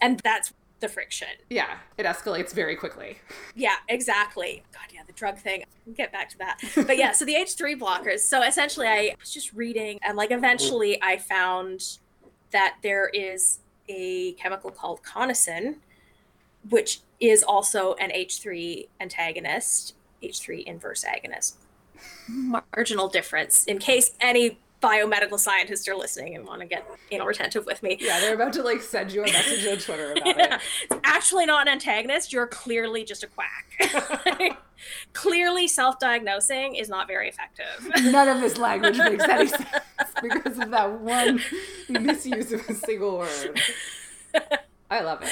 [0.00, 0.52] And that's
[0.82, 1.28] the friction.
[1.48, 3.18] Yeah, it escalates very quickly.
[3.54, 4.62] Yeah, exactly.
[4.74, 5.64] God, yeah, the drug thing.
[5.86, 6.60] We'll get back to that.
[6.86, 8.18] But yeah, so the H3 blockers.
[8.18, 11.98] So essentially, I was just reading, and like eventually, I found
[12.50, 15.76] that there is a chemical called conessine,
[16.68, 21.54] which is also an H3 antagonist, H3 inverse agonist.
[22.28, 27.24] Marginal difference in case any biomedical scientists are listening and want to get you know
[27.24, 27.96] retentive with me.
[28.00, 30.56] Yeah, they're about to like send you a message on Twitter about yeah.
[30.56, 30.60] it.
[30.90, 32.32] It's actually not an antagonist.
[32.32, 34.58] You're clearly just a quack.
[35.12, 37.90] clearly, self-diagnosing is not very effective.
[38.02, 39.64] None of this language makes any sense
[40.20, 41.40] because of that one
[41.88, 43.60] misuse of a single word.
[44.92, 45.30] I love it.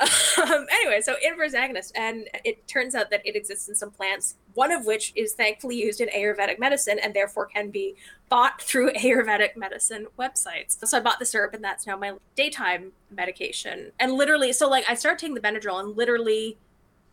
[0.38, 4.36] Um, anyway, so inverse agonist, and it turns out that it exists in some plants,
[4.54, 7.96] one of which is thankfully used in Ayurvedic medicine and therefore can be
[8.28, 10.78] bought through Ayurvedic medicine websites.
[10.86, 13.90] So I bought the syrup, and that's now my daytime medication.
[13.98, 16.56] And literally, so like I started taking the Benadryl, and literally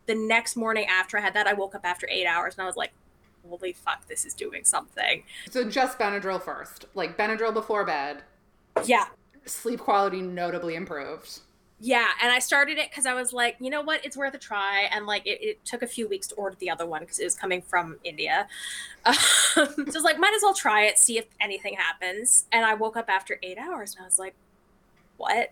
[0.06, 2.68] the next morning after I had that, I woke up after eight hours and I
[2.68, 2.92] was like,
[3.50, 5.24] holy fuck, this is doing something.
[5.50, 8.22] So just Benadryl first, like Benadryl before bed.
[8.86, 9.06] Yeah.
[9.46, 11.40] Sleep quality notably improved
[11.80, 14.06] yeah and i started it because i was like you know what?
[14.06, 16.70] It's worth a try and like it, it took a few weeks to order the
[16.70, 18.48] other one because it was coming from india.
[19.06, 22.66] Um, so i was like might as well try it see if anything happens and
[22.66, 24.34] i woke up after eight hours and i was like
[25.18, 25.52] what?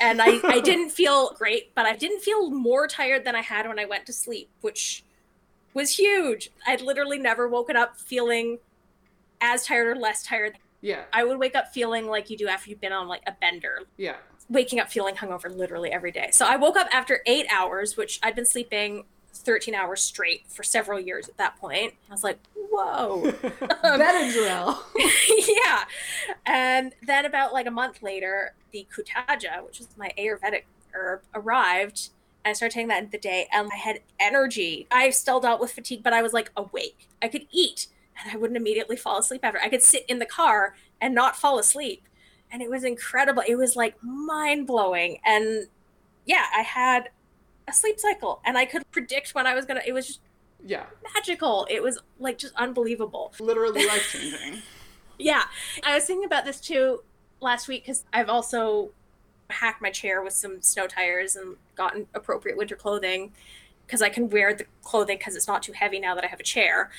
[0.00, 3.68] And I, I didn't feel great but i didn't feel more tired than i had
[3.68, 5.04] when i went to sleep which
[5.74, 6.50] was huge.
[6.66, 8.58] I'd literally never woken up feeling
[9.40, 10.58] as tired or less tired.
[10.80, 11.02] Yeah.
[11.12, 13.82] I would wake up feeling like you do after you've been on like a bender.
[13.96, 14.16] Yeah
[14.50, 16.28] waking up feeling hungover literally every day.
[16.32, 20.62] So I woke up after eight hours, which I'd been sleeping 13 hours straight for
[20.62, 21.94] several years at that point.
[22.08, 23.32] I was like, whoa.
[23.82, 24.76] Um, Benadryl.
[25.64, 25.84] yeah.
[26.44, 32.10] And then about like a month later, the Kutaja, which is my Ayurvedic herb, arrived.
[32.44, 34.86] And I started taking that in the day and I had energy.
[34.90, 37.08] I still dealt with fatigue, but I was like awake.
[37.22, 37.86] I could eat
[38.22, 39.60] and I wouldn't immediately fall asleep after.
[39.60, 42.02] I could sit in the car and not fall asleep
[42.52, 43.42] and it was incredible.
[43.46, 45.18] It was like mind blowing.
[45.24, 45.66] And
[46.26, 47.10] yeah, I had
[47.68, 49.82] a sleep cycle and I could predict when I was gonna.
[49.86, 50.20] It was just
[50.64, 51.66] yeah magical.
[51.70, 53.32] It was like just unbelievable.
[53.40, 54.62] Literally life changing.
[55.18, 55.44] yeah,
[55.84, 57.02] I was thinking about this too
[57.40, 58.90] last week because I've also
[59.48, 63.32] hacked my chair with some snow tires and gotten appropriate winter clothing
[63.86, 66.38] because I can wear the clothing because it's not too heavy now that I have
[66.38, 66.90] a chair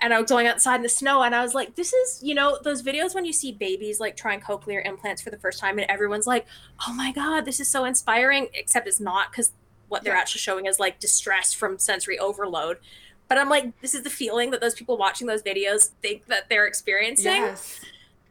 [0.00, 2.34] and I was going outside in the snow and I was like, this is, you
[2.34, 5.78] know, those videos when you see babies like trying cochlear implants for the first time
[5.78, 6.46] and everyone's like,
[6.86, 9.52] oh my God, this is so inspiring, except it's not because
[9.88, 12.78] what they're actually showing is like distress from sensory overload.
[13.28, 16.48] But I'm like, this is the feeling that those people watching those videos think that
[16.48, 17.32] they're experiencing.
[17.32, 17.80] Yes.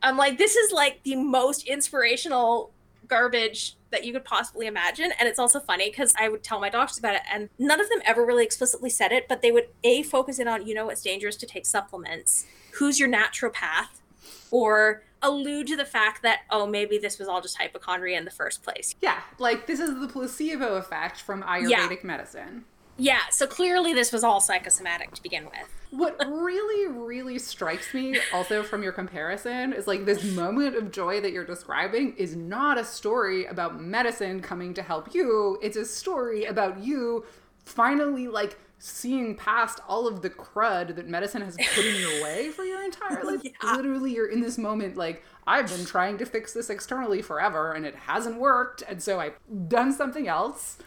[0.02, 2.72] I'm like, this is like the most inspirational
[3.08, 5.12] garbage that you could possibly imagine.
[5.20, 7.90] And it's also funny because I would tell my doctors about it, and none of
[7.90, 10.90] them ever really explicitly said it, but they would A, focus in on, you know,
[10.90, 12.46] it's dangerous to take supplements.
[12.74, 14.02] Who's your naturopath?
[14.50, 18.32] Or allude to the fact that, oh, maybe this was all just hypochondria in the
[18.32, 18.96] first place.
[19.02, 21.98] Yeah, like this is the placebo effect from Ayurvedic yeah.
[22.04, 22.66] medicine.
[22.98, 25.74] Yeah, so clearly this was all psychosomatic to begin with.
[25.92, 31.22] what really, really strikes me also from your comparison is like this moment of joy
[31.22, 35.58] that you're describing is not a story about medicine coming to help you.
[35.62, 37.26] It's a story about you
[37.64, 42.50] finally like seeing past all of the crud that medicine has put in your way
[42.50, 43.42] for your entire life.
[43.44, 43.76] yeah.
[43.76, 47.86] Literally, you're in this moment like, I've been trying to fix this externally forever and
[47.86, 48.84] it hasn't worked.
[48.88, 49.38] And so I've
[49.68, 50.78] done something else.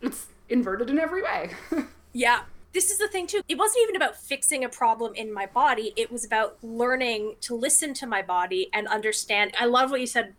[0.00, 1.50] It's inverted in every way.
[2.12, 2.42] yeah.
[2.72, 3.42] This is the thing too.
[3.48, 5.92] It wasn't even about fixing a problem in my body.
[5.96, 9.54] It was about learning to listen to my body and understand.
[9.58, 10.34] I love what you said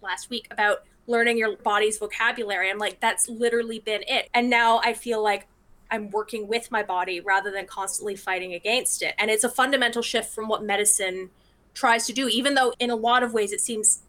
[0.00, 2.70] last week about learning your body's vocabulary.
[2.70, 4.28] I'm like, that's literally been it.
[4.34, 5.46] And now I feel like
[5.90, 9.14] I'm working with my body rather than constantly fighting against it.
[9.18, 11.30] And it's a fundamental shift from what medicine
[11.74, 14.02] tries to do, even though in a lot of ways it seems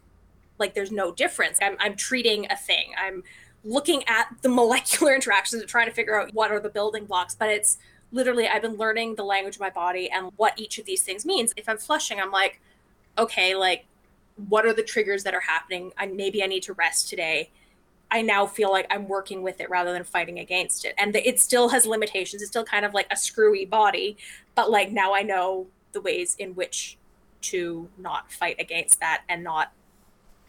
[0.58, 1.60] like there's no difference.
[1.62, 2.94] I'm, I'm treating a thing.
[2.98, 3.24] I'm
[3.64, 7.36] looking at the molecular interactions and trying to figure out what are the building blocks,
[7.36, 7.78] but it's
[8.12, 11.26] literally I've been learning the language of my body and what each of these things
[11.26, 11.54] means.
[11.58, 12.62] If I'm flushing, I'm like,
[13.18, 13.86] okay, like
[14.48, 15.92] what are the triggers that are happening?
[15.98, 17.50] I maybe I need to rest today.
[18.12, 20.94] I now feel like I'm working with it rather than fighting against it.
[21.00, 22.44] And the, it still has limitations.
[22.44, 24.18] It's still kind of like a screwy body,
[24.54, 26.98] but like now I know the ways in which
[27.42, 29.72] to not fight against that and not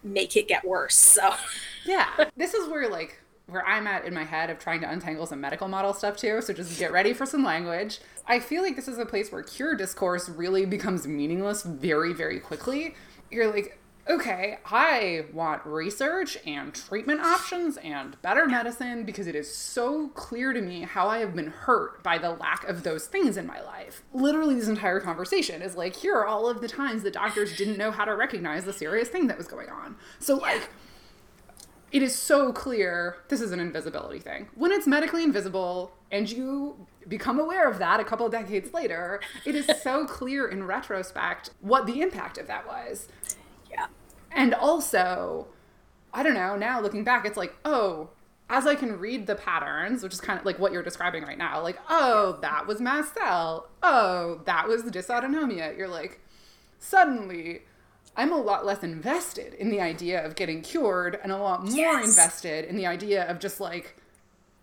[0.05, 0.95] make it get worse.
[0.95, 1.35] So,
[1.85, 2.09] yeah.
[2.37, 5.41] This is where like where I'm at in my head of trying to untangle some
[5.41, 6.41] medical model stuff too.
[6.41, 7.99] So just get ready for some language.
[8.27, 12.41] I feel like this is a place where cure discourse really becomes meaningless very, very
[12.41, 12.95] quickly.
[13.31, 13.79] You're like,
[14.09, 20.53] okay, I want research and treatment options and better medicine because it is so clear
[20.53, 23.63] to me how I have been hurt by the lack of those things in my
[23.63, 24.03] life.
[24.13, 27.79] Literally, this entire conversation is like, here are all of the times the doctors didn't
[27.79, 29.97] know how to recognize the serious thing that was going on.
[30.19, 30.69] So, like,
[31.91, 34.49] it is so clear this is an invisibility thing.
[34.55, 39.55] When it's medically invisible and you become aware of that a couple decades later, it
[39.55, 43.09] is so clear in retrospect what the impact of that was.
[44.35, 45.47] And also,
[46.13, 48.11] I don't know, now looking back, it's like, oh,
[48.51, 51.39] as I can read the patterns, which is kind of like what you're describing right
[51.39, 53.69] now, like, oh, that was mast cell.
[53.83, 55.77] Oh, that was dysautonomia.
[55.77, 56.21] You're like,
[56.79, 57.63] suddenly
[58.17, 61.75] I'm a lot less invested in the idea of getting cured and a lot more
[61.75, 62.05] yes.
[62.05, 63.97] invested in the idea of just like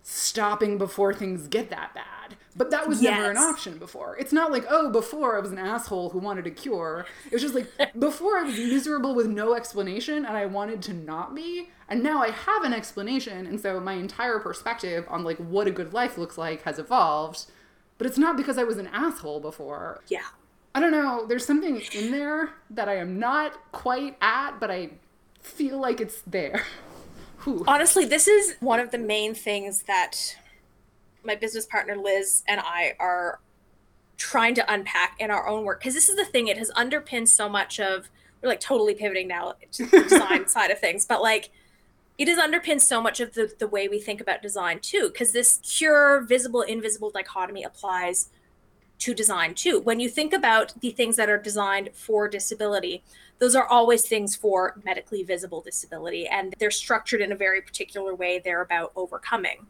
[0.02, 2.36] stopping before things get that bad.
[2.54, 3.16] But that was yes.
[3.16, 4.16] never an option before.
[4.18, 7.06] It's not like, oh, before I was an asshole who wanted a cure.
[7.26, 7.68] It was just like,
[7.98, 11.70] before I was miserable with no explanation and I wanted to not be.
[11.88, 13.46] And now I have an explanation.
[13.46, 17.46] And so my entire perspective on like what a good life looks like has evolved.
[17.96, 20.02] But it's not because I was an asshole before.
[20.08, 20.20] Yeah.
[20.74, 21.26] I don't know.
[21.26, 24.90] There's something in there that I am not quite at, but I
[25.40, 26.64] feel like it's there.
[27.66, 30.36] Honestly, this is one of the main things that
[31.24, 33.40] my business partner Liz and I are
[34.16, 37.28] trying to unpack in our own work because this is the thing it has underpinned
[37.28, 38.08] so much of
[38.40, 41.50] we're like totally pivoting now to the design side of things but like
[42.18, 45.32] it has underpinned so much of the, the way we think about design too because
[45.32, 48.30] this cure visible invisible dichotomy applies
[49.02, 49.80] to design too.
[49.80, 53.02] When you think about the things that are designed for disability,
[53.40, 58.14] those are always things for medically visible disability, and they're structured in a very particular
[58.14, 58.40] way.
[58.42, 59.66] They're about overcoming.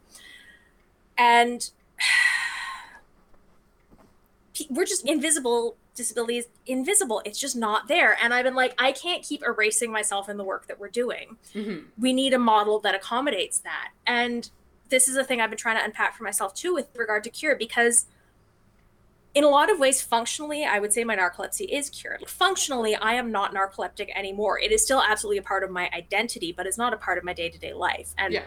[1.17, 1.69] And
[4.69, 8.91] we're just invisible disability is invisible it's just not there and i've been like i
[8.91, 11.85] can't keep erasing myself in the work that we're doing mm-hmm.
[11.99, 14.49] we need a model that accommodates that and
[14.89, 17.29] this is a thing i've been trying to unpack for myself too with regard to
[17.29, 18.07] cure because
[19.35, 22.27] in a lot of ways, functionally, I would say my narcolepsy is cured.
[22.27, 24.59] Functionally, I am not narcoleptic anymore.
[24.59, 27.23] It is still absolutely a part of my identity, but it's not a part of
[27.23, 28.13] my day to day life.
[28.17, 28.43] And yeah.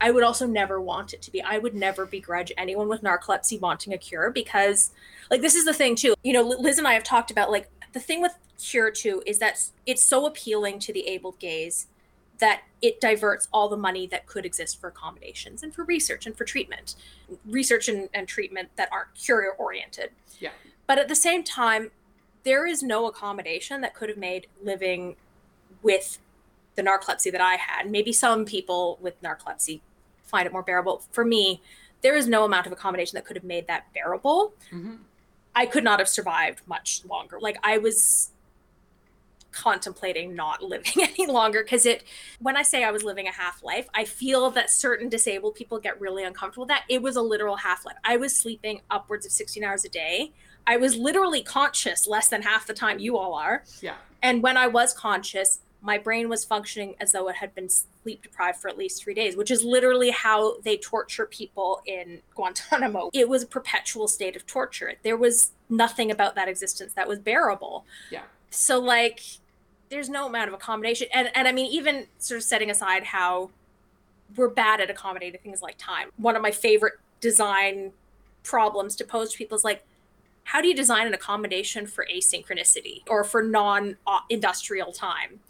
[0.00, 1.42] I would also never want it to be.
[1.42, 4.92] I would never begrudge anyone with narcolepsy wanting a cure because,
[5.30, 6.14] like, this is the thing, too.
[6.22, 9.38] You know, Liz and I have talked about, like, the thing with cure, too, is
[9.40, 11.88] that it's so appealing to the able gaze
[12.38, 16.34] that it diverts all the money that could exist for accommodations and for research and
[16.36, 16.94] for treatment,
[17.44, 20.10] research and, and treatment that aren't cure oriented.
[20.38, 20.50] Yeah.
[20.86, 21.90] But at the same time,
[22.42, 25.16] there is no accommodation that could have made living
[25.82, 26.18] with
[26.74, 27.90] the narcolepsy that I had.
[27.90, 29.82] Maybe some people with narcolepsy
[30.30, 31.02] find it more bearable.
[31.12, 31.62] For me,
[32.02, 34.54] there is no amount of accommodation that could have made that bearable.
[34.72, 34.96] Mm-hmm.
[35.54, 37.38] I could not have survived much longer.
[37.40, 38.30] Like I was
[39.52, 42.04] contemplating not living any longer because it
[42.40, 45.78] when i say i was living a half life i feel that certain disabled people
[45.78, 49.26] get really uncomfortable with that it was a literal half life i was sleeping upwards
[49.26, 50.30] of 16 hours a day
[50.68, 54.56] i was literally conscious less than half the time you all are yeah and when
[54.56, 57.68] i was conscious my brain was functioning as though it had been
[58.02, 62.20] sleep deprived for at least three days, which is literally how they torture people in
[62.34, 63.10] Guantanamo.
[63.12, 64.94] It was a perpetual state of torture.
[65.02, 67.84] There was nothing about that existence that was bearable.
[68.10, 68.22] Yeah.
[68.50, 69.20] So, like,
[69.90, 73.50] there's no amount of accommodation and and i mean even sort of setting aside how
[74.36, 77.92] we're bad at accommodating things like time one of my favorite design
[78.42, 79.84] problems to pose to people is like
[80.44, 85.40] how do you design an accommodation for asynchronicity or for non uh, industrial time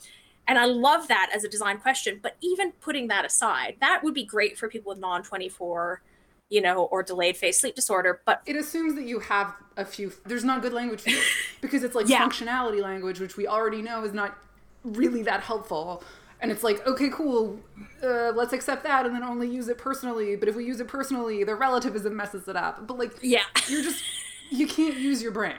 [0.49, 4.15] and i love that as a design question but even putting that aside that would
[4.15, 6.03] be great for people with non 24
[6.51, 8.21] you know, or delayed phase sleep disorder.
[8.27, 10.13] But it assumes that you have a few.
[10.27, 11.23] There's not good language it
[11.61, 12.27] because it's like yeah.
[12.27, 14.37] functionality language, which we already know is not
[14.85, 16.03] really that helpful.
[16.43, 17.61] And it's like, okay, cool,
[18.03, 20.37] uh, let's accept that and then only use it personally.
[20.37, 22.87] But if we use it personally, the relativism messes it up.
[22.87, 24.03] But like, yeah, you're just,
[24.51, 25.55] you can't use your brain.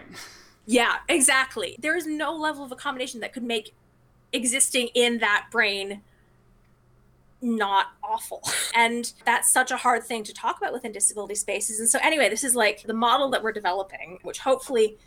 [0.66, 1.78] Yeah, exactly.
[1.80, 3.74] There is no level of accommodation that could make
[4.34, 6.02] existing in that brain
[7.42, 8.42] not awful.
[8.74, 11.82] And that's such a hard thing to talk about within disability spaces.
[11.82, 14.98] And so, anyway, this is like the model that we're developing, which hopefully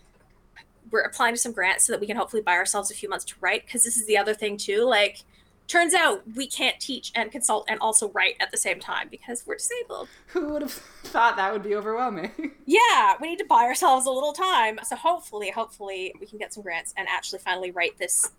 [0.91, 3.25] we're applying to some grants so that we can hopefully buy ourselves a few months
[3.25, 3.65] to write.
[3.65, 4.85] Because this is the other thing, too.
[4.85, 5.23] Like,
[5.67, 9.45] turns out we can't teach and consult and also write at the same time because
[9.47, 10.09] we're disabled.
[10.29, 12.33] Who would have thought that would be overwhelming?
[12.67, 14.79] Yeah, we need to buy ourselves a little time.
[14.85, 18.31] So hopefully, hopefully we can get some grants and actually finally write this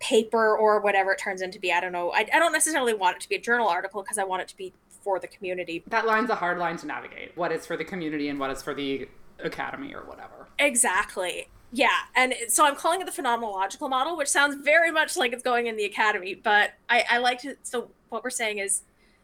[0.00, 1.72] paper or whatever it turns into be.
[1.72, 2.10] I don't know.
[2.10, 4.48] I, I don't necessarily want it to be a journal article because I want it
[4.48, 4.72] to be
[5.02, 5.82] for the community.
[5.86, 7.36] That line's a hard line to navigate.
[7.36, 9.08] What is for the community and what is for the
[9.42, 10.48] academy or whatever.
[10.58, 11.48] Exactly.
[11.72, 15.42] Yeah, and so I'm calling it the phenomenological model, which sounds very much like it's
[15.42, 17.56] going in the academy, but I, I like to.
[17.62, 18.82] So what we're saying is,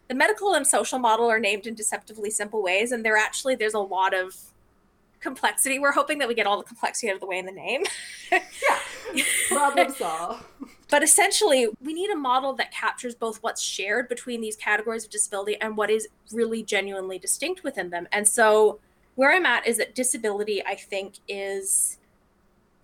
[0.08, 3.74] the medical and social model are named in deceptively simple ways, and they're actually there's
[3.74, 4.36] a lot of
[5.20, 5.78] complexity.
[5.78, 7.82] We're hoping that we get all the complexity out of the way in the name.
[8.32, 10.44] yeah, problem solved.
[10.88, 15.10] But essentially, we need a model that captures both what's shared between these categories of
[15.10, 18.06] disability and what is really genuinely distinct within them.
[18.12, 18.78] And so,
[19.16, 21.98] where I'm at is that disability, I think, is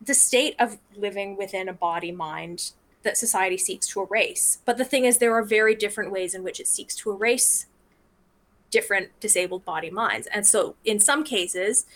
[0.04, 2.72] the state of living within a body mind
[3.04, 4.58] that society seeks to erase.
[4.64, 7.66] But the thing is, there are very different ways in which it seeks to erase
[8.70, 10.26] different disabled body minds.
[10.28, 11.86] And so, in some cases,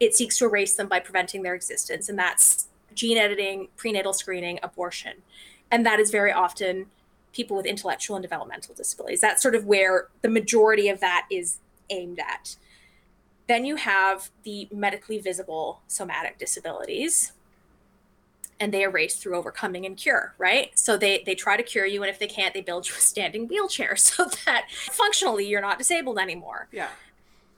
[0.00, 2.08] it seeks to erase them by preventing their existence.
[2.08, 5.22] And that's gene editing, prenatal screening, abortion.
[5.70, 6.86] And that is very often
[7.32, 9.20] people with intellectual and developmental disabilities.
[9.20, 11.58] That's sort of where the majority of that is
[11.90, 12.56] aimed at.
[13.48, 17.32] Then you have the medically visible somatic disabilities,
[18.58, 22.02] and they erase through overcoming and cure right so they they try to cure you
[22.02, 25.78] and if they can't they build you a standing wheelchair so that functionally you're not
[25.78, 26.88] disabled anymore Yeah.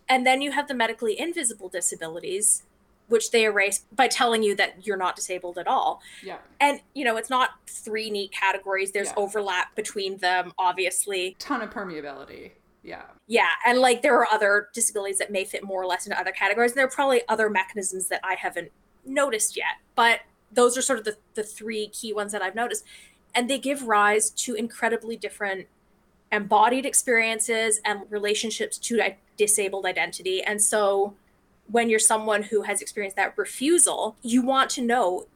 [0.09, 2.62] And then you have the medically invisible disabilities
[3.09, 6.39] which they erase by telling you that you're not disabled at all Yeah.
[6.60, 9.14] and you know it's not three neat categories there's Yeah.
[9.16, 12.52] overlap between them obviously Ton of permeability.
[12.82, 13.02] Yeah.
[13.26, 16.32] yeah and like there are other disabilities that may fit more or less into other
[16.32, 18.70] categories and there are probably other mechanisms that i haven't
[19.05, 20.20] noticed yet but
[20.52, 22.85] those are sort of the, the three key ones that i've noticed
[23.35, 25.66] and they give rise to incredibly different
[26.30, 29.01] embodied experiences and relationships to
[29.39, 31.15] disabled identity and so
[31.70, 35.27] when you're someone who has experienced that refusal you want to know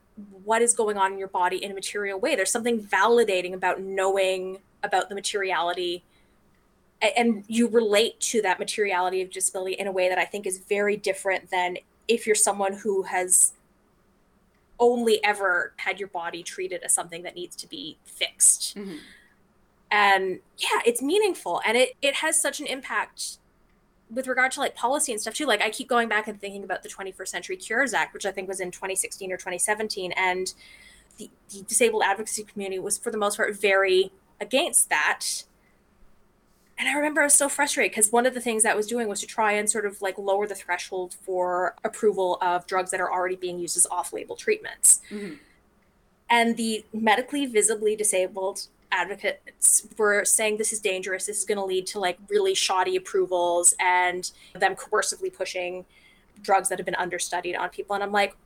[0.45, 3.81] what is going on in your body in a material way there's something validating about
[3.81, 6.05] knowing about the materiality
[7.17, 10.59] and you relate to that materiality of disability in a way that I think is
[10.59, 13.55] very different than if you're someone who has
[14.79, 18.77] only ever had your body treated as something that needs to be fixed.
[18.77, 18.99] Mhm.
[19.91, 23.39] And yeah, it's meaningful and it it has such an impact
[24.13, 25.47] with regard to like policy and stuff too.
[25.47, 28.33] Like I keep going back and thinking about the 21st Century Cures Act, which I
[28.33, 30.53] think was in 2016 or 2017 and
[31.19, 34.11] the, the disabled advocacy community was for the most part very
[34.41, 35.45] against that
[36.79, 38.89] and I remember I was so frustrated because one of the things that I was
[38.89, 42.91] doing was to try and sort of like lower the threshold for approval of drugs
[42.91, 45.01] that are already being used as off label treatments.
[45.09, 45.39] Mhm.
[46.29, 51.27] And the medically visibly disabled advocates were saying this is dangerous.
[51.27, 55.85] This is going to lead to like really shoddy approvals and them coercively pushing
[56.43, 57.95] drugs that have been understudied on people.
[57.95, 58.37] And I'm like,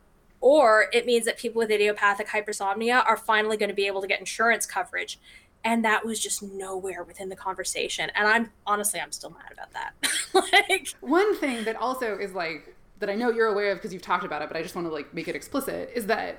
[0.40, 4.06] or it means that people with idiopathic hypersomnia are finally going to be able to
[4.06, 5.18] get insurance coverage
[5.64, 9.72] and that was just nowhere within the conversation and i'm honestly i'm still mad about
[9.72, 9.94] that
[10.52, 14.02] like One thing that also is like that I know you're aware of because you've
[14.02, 16.38] talked about it, but I just want to like make it explicit is that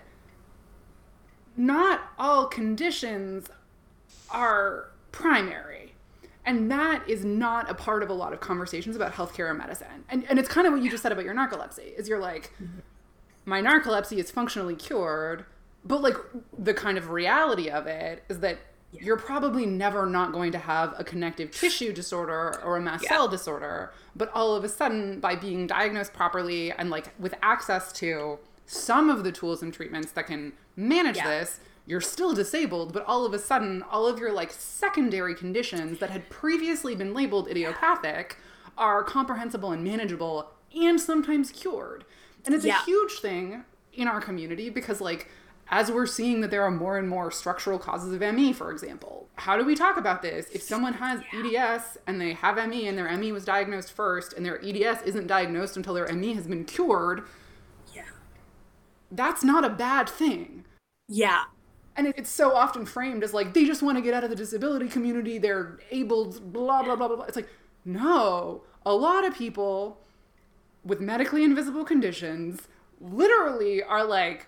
[1.55, 3.47] not all conditions
[4.29, 5.93] are primary.
[6.45, 10.05] And that is not a part of a lot of conversations about healthcare and medicine.
[10.09, 11.93] And and it's kind of what you just said about your narcolepsy.
[11.97, 12.53] Is you're like
[13.45, 15.45] my narcolepsy is functionally cured,
[15.83, 16.15] but like
[16.57, 18.59] the kind of reality of it is that
[18.93, 23.09] you're probably never not going to have a connective tissue disorder or a mast Yeah.
[23.09, 27.91] cell disorder, but all of a sudden by being diagnosed properly and like with access
[27.93, 31.27] to some of the tools and treatments that can manage Yeah.
[31.39, 35.97] this, you're still disabled, but all of a sudden all of your like secondary conditions
[35.99, 38.37] that had previously been labeled idiopathic
[38.77, 42.03] are comprehensible and manageable and sometimes cured.
[42.45, 42.81] And it's Yeah.
[42.81, 45.29] a huge thing in our community because like
[45.69, 49.27] as we're seeing that there are more and more structural causes of ME, for example,
[49.35, 50.47] how do we talk about this?
[50.53, 54.45] If someone has EDS and they have ME and their ME was diagnosed first and
[54.45, 57.23] their EDS isn't diagnosed until their ME has been cured,
[57.93, 58.03] yeah
[59.11, 60.63] that's not a bad thing.
[61.07, 61.43] yeah
[61.97, 64.29] And it- it's so often framed as like they just want to get out of
[64.29, 67.25] the disability community, they're able, blah, blah, blah, blah, blah.
[67.25, 67.49] It's like,
[67.83, 69.99] no, a lot of people
[70.85, 72.67] with medically invisible conditions
[73.01, 74.47] literally are like,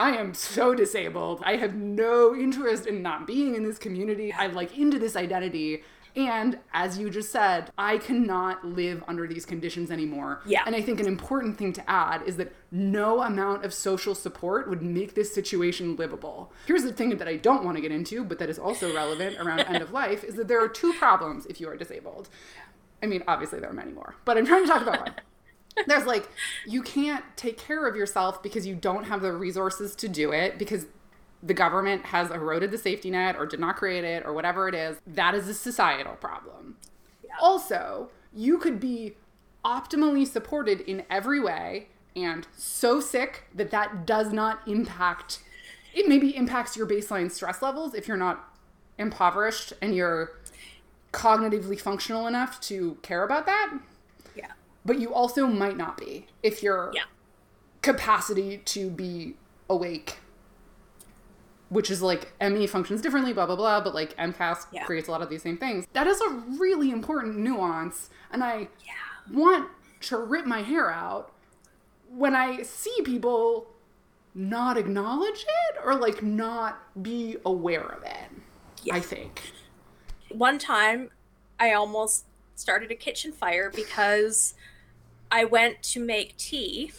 [0.00, 1.42] I am so disabled.
[1.44, 4.32] I have no interest in not being in this community.
[4.32, 5.82] I'm like into this identity.
[6.18, 10.42] And as you just said, I cannot live under these conditions anymore.
[10.44, 10.64] Yeah.
[10.66, 14.68] And I think an important thing to add is that no amount of social support
[14.68, 16.52] would make this situation livable.
[16.66, 19.38] Here's the thing that I don't want to get into, but that is also relevant
[19.38, 22.28] around end of life is that there are two problems if you are disabled.
[23.00, 25.14] I mean, obviously there are many more, but I'm trying to talk about one.
[25.86, 26.28] There's like,
[26.66, 30.58] you can't take care of yourself because you don't have the resources to do it
[30.58, 30.86] because
[31.42, 34.74] the government has eroded the safety net or did not create it or whatever it
[34.74, 34.98] is.
[35.06, 36.76] That is a societal problem.
[37.40, 39.14] Also, you could be
[39.64, 45.40] optimally supported in every way and so sick that that does not impact,
[45.94, 48.52] it maybe impacts your baseline stress levels if you're not
[48.98, 50.32] impoverished and you're
[51.12, 53.72] cognitively functional enough to care about that
[54.34, 54.52] Yeah.
[54.84, 57.04] but you also might not be if your Yeah.
[57.82, 59.36] capacity to be
[59.70, 60.18] awake
[61.68, 64.84] which is like ME functions differently, blah blah blah, but like MCAS Yeah.
[64.84, 65.86] creates a lot of these same things.
[65.92, 66.28] That is a
[66.58, 68.94] really important nuance, and I Yeah.
[69.32, 69.68] want
[70.02, 71.32] to rip my hair out
[72.08, 73.68] when I see people
[74.34, 78.30] not acknowledge it or like not be aware of it.
[78.92, 79.52] I think.
[80.30, 81.10] one time
[81.58, 82.24] I almost
[82.54, 84.54] started a kitchen fire because
[85.30, 86.92] I went to make tea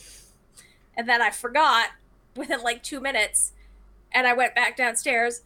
[0.98, 1.92] and then I forgot
[2.36, 3.54] within like two minutes
[4.12, 5.42] and I went back downstairs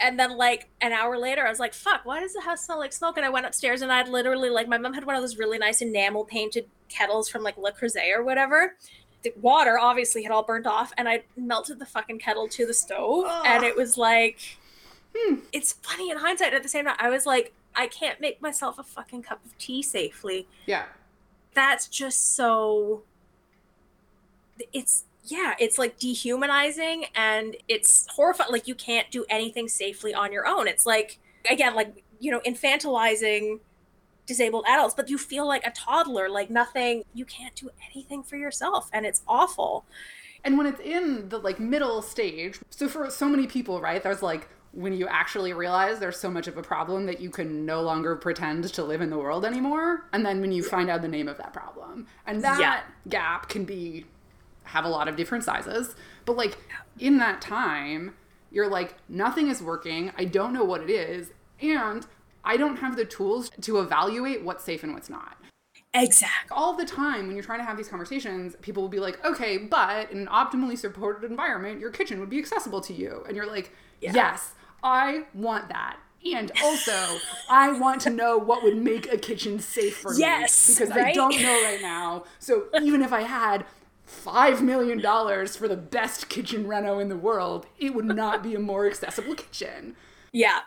[0.00, 2.78] and then like an hour later I was like, fuck, why does the house smell
[2.78, 3.16] like smoke?
[3.16, 5.58] And I went upstairs and I'd literally like my mom had one of those really
[5.58, 8.76] nice enamel painted kettles from like Le Creuset or whatever.
[9.22, 12.74] The water obviously had all burned off and I melted the fucking kettle to the
[12.74, 14.38] stove and it was like
[15.16, 15.36] hmm.
[15.52, 18.78] it's funny in hindsight at the same time i was like i can't make myself
[18.78, 20.84] a fucking cup of tea safely Yeah.
[21.54, 23.02] that's just so
[24.72, 30.32] it's yeah it's like dehumanizing and it's horrifying like you can't do anything safely on
[30.32, 31.18] your own it's like
[31.50, 33.60] again like you know infantilizing
[34.26, 38.36] disabled adults but you feel like a toddler like nothing you can't do anything for
[38.36, 39.86] yourself and it's awful
[40.44, 44.22] And when it's in the like middle stage, so for so many people, right, there's
[44.22, 47.82] like when you actually realize there's so much of a problem that you can no
[47.82, 50.04] longer pretend to live in the world anymore.
[50.12, 52.06] And then when you find out the name of that problem.
[52.26, 52.80] And that Yeah.
[53.08, 54.06] gap can be
[54.68, 55.94] have a lot of different sizes.
[56.24, 56.56] But like
[56.98, 58.14] in that time,
[58.50, 60.12] you're like, nothing is working.
[60.16, 61.32] I don't know what it is.
[61.60, 62.06] And
[62.44, 65.36] I don't have the tools to evaluate what's safe and what's not
[65.94, 69.24] exactly all the time when you're trying to have these conversations, people will be like,
[69.24, 73.24] okay, but in an optimally supported environment, your kitchen would be accessible to you.
[73.26, 74.12] And you're like, Yeah.
[74.14, 75.98] yes, I want that.
[76.32, 77.18] And also,
[77.48, 80.74] I want to know what would make a kitchen safe for Yes, me.
[80.74, 82.24] Because I don't know right now.
[82.38, 83.64] So even if I had
[84.08, 85.00] $5 million
[85.46, 89.34] for the best kitchen reno in the world, it would not be a more accessible
[89.34, 89.94] kitchen.
[90.32, 90.60] yeah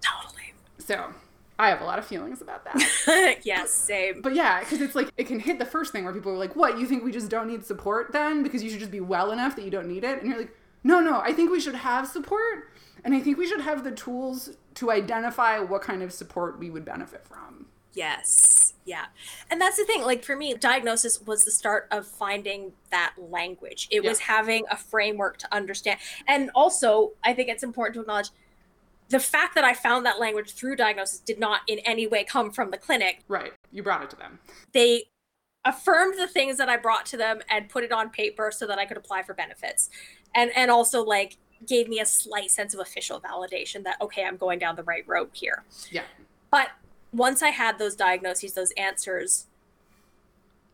[0.00, 1.12] totally So
[1.58, 3.38] I have a lot of feelings about that.
[3.44, 6.32] yes same But yeah, because it's like it can hit the first thing where people
[6.32, 6.78] are like, "What?
[6.78, 8.42] You think we just don't need support then?
[8.42, 10.56] Because you should just be well enough that you don't need it?" And you're like,
[10.82, 11.20] "No, no.
[11.20, 12.70] I think we should have support,
[13.04, 16.70] and I think we should have the tools to identify what kind of support we
[16.70, 17.59] would benefit from."
[17.92, 18.74] Yes.
[18.84, 19.06] Yeah.
[19.50, 20.02] And that's the thing.
[20.02, 23.88] Like for me, diagnosis was the start of finding that language.
[23.90, 25.98] It was having a framework to understand.
[26.26, 28.30] And also, I think it's important to acknowledge
[29.08, 32.50] the fact that I found that language through diagnosis did not in any way come
[32.52, 33.24] from the clinic.
[33.28, 33.52] Right?
[33.72, 34.38] You brought it to them.
[34.72, 35.04] They
[35.64, 38.78] affirmed the things that I brought to them and put it on paper so that
[38.78, 39.90] I could apply for benefits.
[40.34, 41.36] And and also like
[41.66, 45.06] gave me a slight sense of official validation that okay, I'm going down the right
[45.06, 45.64] road here.
[45.90, 46.02] Yeah.
[46.50, 46.70] But
[47.12, 49.46] once I had those diagnoses, those answers,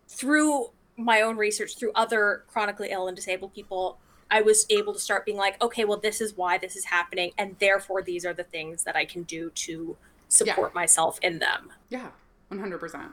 [0.09, 3.99] through my own research, through other chronically ill and disabled people,
[4.31, 7.33] I was able to start being like, okay, well, this is why this is happening.
[7.39, 9.97] And therefore, these are the things that I can do to
[10.29, 11.71] support myself in them.
[11.89, 12.09] Yeah,
[12.49, 13.13] one hundred percent.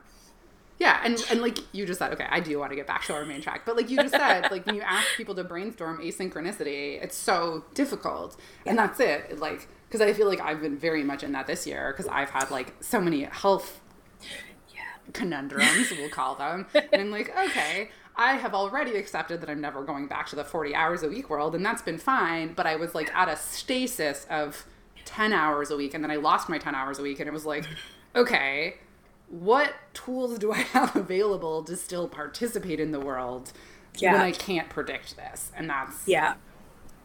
[0.79, 3.13] Yeah, and and like you just said, okay, I do want to get back to
[3.13, 5.99] our main track, but like you just said, like when you ask people to brainstorm
[5.99, 8.35] asynchronicity, it's so difficult,
[8.65, 9.27] and that's it.
[9.29, 12.07] It, Like because I feel like I've been very much in that this year because
[12.11, 13.79] I've had like so many health
[15.13, 17.91] conundrums, we'll call them, and I'm like, okay.
[18.15, 21.29] I have already accepted that I'm never going back to the 40 hours a week
[21.31, 22.53] world, and that's been fine.
[22.53, 24.65] But I was like at a stasis of
[25.05, 27.33] 10 hours a week, and then I lost my 10 hours a week, and it
[27.33, 27.65] was like,
[28.15, 28.75] okay,
[29.29, 33.51] what tools do I have available to still participate in the world
[33.99, 35.51] when I can't predict this?
[35.55, 36.35] And that's Yeah.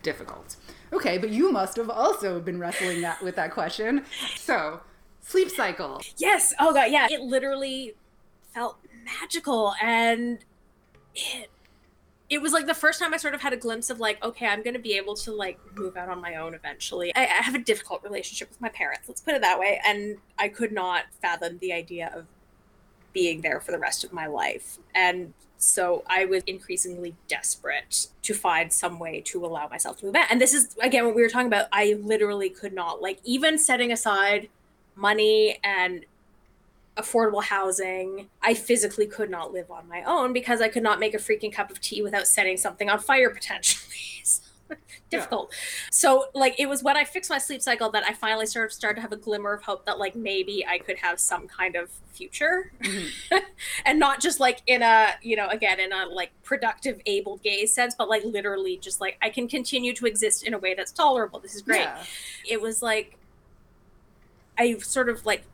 [0.02, 0.56] difficult.
[0.92, 4.04] Okay, but you must have also been wrestling that with that question.
[4.36, 4.80] So,
[5.20, 6.00] sleep cycle.
[6.16, 6.54] Yes.
[6.58, 7.08] Oh god, yeah.
[7.10, 7.94] It literally
[8.54, 10.38] felt magical and
[11.14, 11.50] it
[12.30, 14.46] it was like the first time I sort of had a glimpse of like, okay,
[14.46, 17.10] I'm to be able to like move out on my own eventually.
[17.16, 19.80] I, I, have a difficult relationship with my parents, let's put it that way.
[19.86, 22.26] And I could not fathom the idea of
[23.14, 24.78] being there for the rest of my life.
[24.94, 30.14] And so I was increasingly desperate to find some way to allow myself to move
[30.14, 30.26] out.
[30.30, 31.66] And this is, again, what we were talking about.
[31.72, 34.48] I literally could not, like, even setting aside
[34.94, 36.04] money and
[36.96, 38.28] affordable housing.
[38.42, 41.52] I physically could not live on my own because I could not make a freaking
[41.52, 43.94] cup of tea without setting something on fire potentially.
[45.10, 45.48] difficult.
[45.50, 45.58] Yeah.
[45.90, 48.72] So like it was when I fixed my sleep cycle that I finally sort of
[48.72, 51.76] started to have a glimmer of hope that like maybe I could have some kind
[51.76, 52.72] of future.
[52.82, 53.36] Mm-hmm.
[53.84, 57.72] and not just like in a, you know, again in a like productive able gaze
[57.72, 60.92] sense, but like literally just like I can continue to exist in a way that's
[60.92, 61.40] tolerable.
[61.40, 61.82] This is great.
[61.82, 62.02] Yeah.
[62.48, 63.16] It was like
[64.58, 65.44] I sort of like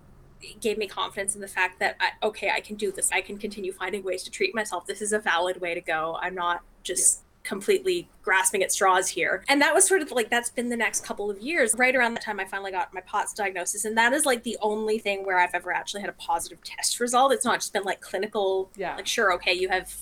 [0.60, 3.10] gave me confidence in the fact that I, okay, I can do this.
[3.12, 4.86] I can continue finding ways to treat myself.
[4.86, 6.18] This is a valid way to go.
[6.20, 7.20] I'm not just.
[7.44, 9.44] Completely grasping at straws here.
[9.48, 11.74] And that was sort of like that's been the next couple of years.
[11.76, 14.58] Right around the time I finally got my POTS diagnosis, and that is like the
[14.60, 17.32] only thing where I've ever actually had a positive test result.
[17.32, 18.70] It's not just been like clinical.
[18.76, 18.96] Yeah.
[18.96, 19.94] Like sure, okay, you have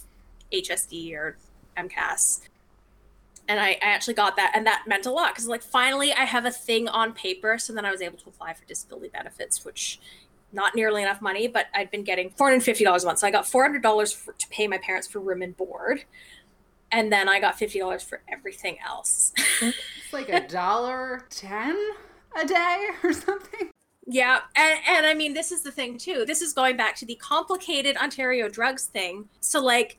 [0.52, 1.36] HSD or
[1.76, 2.42] MCAS
[3.48, 6.24] and I, I, actually got that and that meant a lot because like finally i
[6.24, 9.64] have a thing on paper so then i was able to apply for disability benefits
[9.64, 9.98] which
[10.52, 13.18] not nearly enough money, but I'd been getting $450 a month.
[13.18, 16.04] So I got $400 for, to pay my parents for room and board.
[16.92, 19.32] And then I got $50 for everything else.
[19.60, 19.76] it's
[20.12, 21.76] like a dollar 10
[22.40, 23.70] a day or something.
[24.06, 24.40] Yeah.
[24.54, 26.24] And, and I mean, this is the thing too.
[26.26, 29.28] This is going back to the complicated Ontario drugs thing.
[29.40, 29.98] So, like,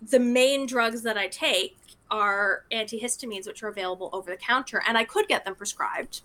[0.00, 1.76] the main drugs that I take
[2.10, 6.22] are antihistamines, which are available over the counter, and I could get them prescribed.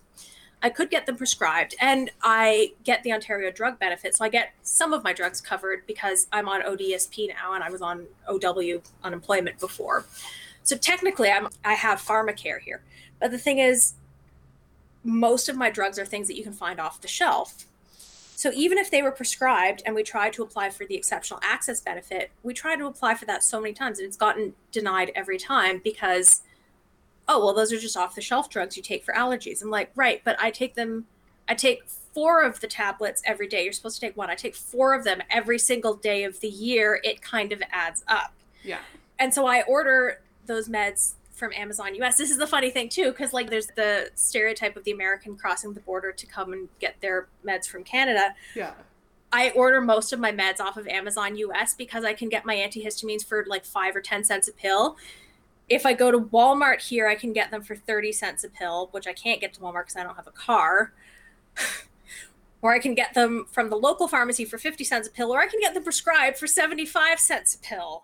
[0.64, 4.15] I could get them prescribed and I get the Ontario drug benefit.
[4.15, 7.69] So I get some of my drugs covered because I'm on ODSP now and I
[7.69, 10.06] was on OW unemployment before.
[10.64, 12.81] So technically I'm I have pharmacare here.
[13.19, 13.95] But the thing is
[15.03, 17.65] most of my drugs are things that you can find off the shelf.
[18.38, 21.81] So even if they were prescribed and we tried to apply for the exceptional access
[21.81, 25.38] benefit, we tried to apply for that so many times and it's gotten denied every
[25.38, 26.41] time because
[27.28, 29.62] oh well those are just off the shelf drugs you take for allergies.
[29.62, 31.06] I'm like right but i take them
[31.48, 31.84] i take
[32.14, 33.64] four of the tablets every day.
[33.64, 34.30] You're supposed to take one.
[34.30, 37.02] I take four of them every single day of the year.
[37.04, 38.34] It kind of adds up.
[38.64, 38.80] Yeah.
[39.20, 43.10] And so i order those meds from amazon us this is the funny thing too
[43.10, 47.00] because like there's the stereotype of the american crossing the border to come and get
[47.02, 48.36] their meds from canada.
[48.56, 48.74] Yeah.
[49.32, 52.56] I order most of my meds off of Amazon US because I can get my
[52.56, 54.95] antihistamines for like five or 10 cents a pill
[55.69, 58.90] if I go to Walmart here, I can get them for 30 cents a pill,
[58.91, 60.94] which I can't get to Walmart because I don't have a car.
[62.61, 65.40] or I can get them from the local pharmacy for 50 cents a pill, or
[65.40, 68.03] I can get them prescribed for 75 cents a pill.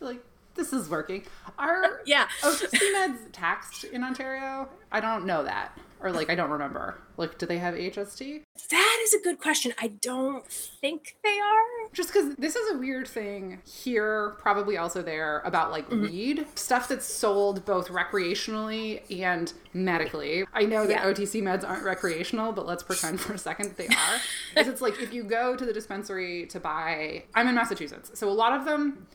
[0.00, 0.22] Like,
[0.54, 1.24] this is working.
[1.58, 2.28] Are yeah.
[2.42, 4.68] OTC meds taxed in Ontario?
[4.92, 6.98] I don't know that or like I don't remember.
[7.16, 8.42] Like, do they have HST?
[8.70, 9.72] That is a good question.
[9.80, 11.90] I don't think they are.
[11.92, 16.02] Just because this is a weird thing here, probably also there about like mm-hmm.
[16.02, 20.44] weed stuff that's sold both recreationally and medically.
[20.52, 21.10] I know that yeah.
[21.10, 24.20] OTC meds aren't recreational, but let's pretend for a second that they are.
[24.54, 28.28] Because it's like if you go to the dispensary to buy, I'm in Massachusetts, so
[28.28, 29.06] a lot of them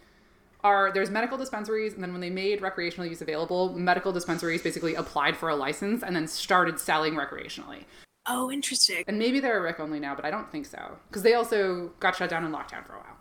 [0.63, 4.95] are there's medical dispensaries and then when they made recreational use available medical dispensaries basically
[4.95, 7.85] applied for a license and then started selling recreationally.
[8.25, 9.03] Oh interesting.
[9.07, 11.91] And maybe they're a rec only now but i don't think so because they also
[11.99, 13.17] got shut down in lockdown for a while.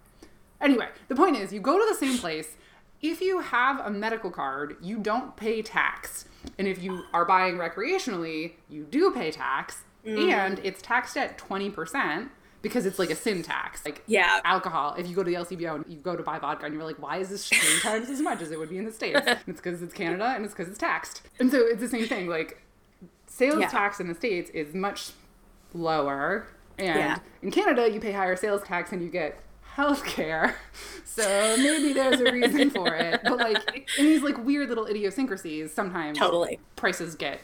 [0.60, 2.56] Anyway the point is you go to the same place
[3.00, 6.24] if you have a medical card you don't pay tax.
[6.58, 10.32] And if you are buying recreationally you do pay tax mm.
[10.32, 12.30] and it's taxed at 20%
[12.62, 13.84] because it's like a sin tax.
[13.84, 14.94] Like yeah, alcohol.
[14.98, 17.00] If you go to the LCBO and you go to buy vodka and you're like,
[17.00, 19.20] why is this three times as much as it would be in the states?
[19.26, 21.22] it's because it's Canada and it's because it's taxed.
[21.38, 22.28] And so it's the same thing.
[22.28, 22.62] Like
[23.26, 23.68] sales yeah.
[23.68, 25.10] tax in the states is much
[25.74, 26.48] lower,
[26.78, 27.18] and yeah.
[27.42, 30.56] in Canada you pay higher sales tax and you get health care.
[31.04, 33.20] So maybe there's a reason for it.
[33.24, 37.40] But like in these like weird little idiosyncrasies, sometimes totally prices get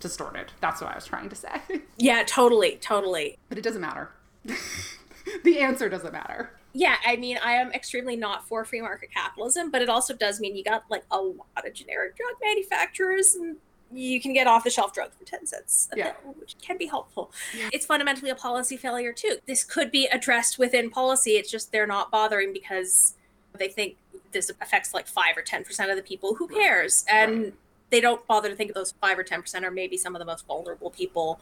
[0.00, 0.50] distorted.
[0.60, 1.60] That's what I was trying to say.
[1.98, 3.38] Yeah, totally, totally.
[3.48, 4.10] But it doesn't matter.
[5.44, 6.50] the answer doesn't matter.
[6.72, 10.38] Yeah, I mean, I am extremely not for free market capitalism, but it also does
[10.40, 13.56] mean you got like a lot of generic drug manufacturers and
[13.92, 16.12] you can get off the shelf drugs for 10 cents yeah.
[16.38, 17.32] which can be helpful.
[17.56, 17.70] Yeah.
[17.72, 19.38] It's fundamentally a policy failure too.
[19.46, 21.32] This could be addressed within policy.
[21.32, 23.14] It's just they're not bothering because
[23.58, 23.96] they think
[24.30, 26.36] this affects like 5 or 10% of the people.
[26.36, 27.04] Who cares?
[27.08, 27.54] And right.
[27.90, 30.24] they don't bother to think of those 5 or 10% are maybe some of the
[30.24, 31.40] most vulnerable people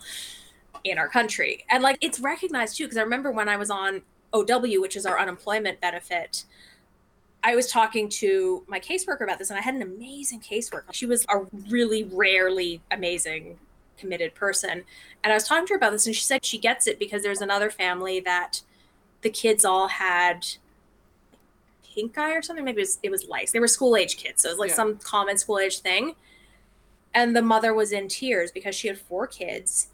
[0.84, 1.64] in our country.
[1.70, 4.02] And like it's recognized too, because I remember when I was on
[4.32, 6.44] OW, which is our unemployment benefit,
[7.42, 10.92] I was talking to my caseworker about this, and I had an amazing caseworker.
[10.92, 13.59] She was a really rarely amazing,
[13.96, 14.84] committed person.
[15.22, 17.22] And I was talking to her about this, and she said she gets it because
[17.22, 18.62] there's another family that
[19.22, 20.46] the kids all had
[21.94, 22.64] pink eye or something.
[22.64, 23.52] Maybe it was, it was lice.
[23.52, 24.42] They were school age kids.
[24.42, 24.76] So it was like Yeah.
[24.76, 26.14] some common school age thing.
[27.14, 29.88] And the mother was in tears because she had four kids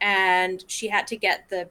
[0.00, 1.68] and she had to get the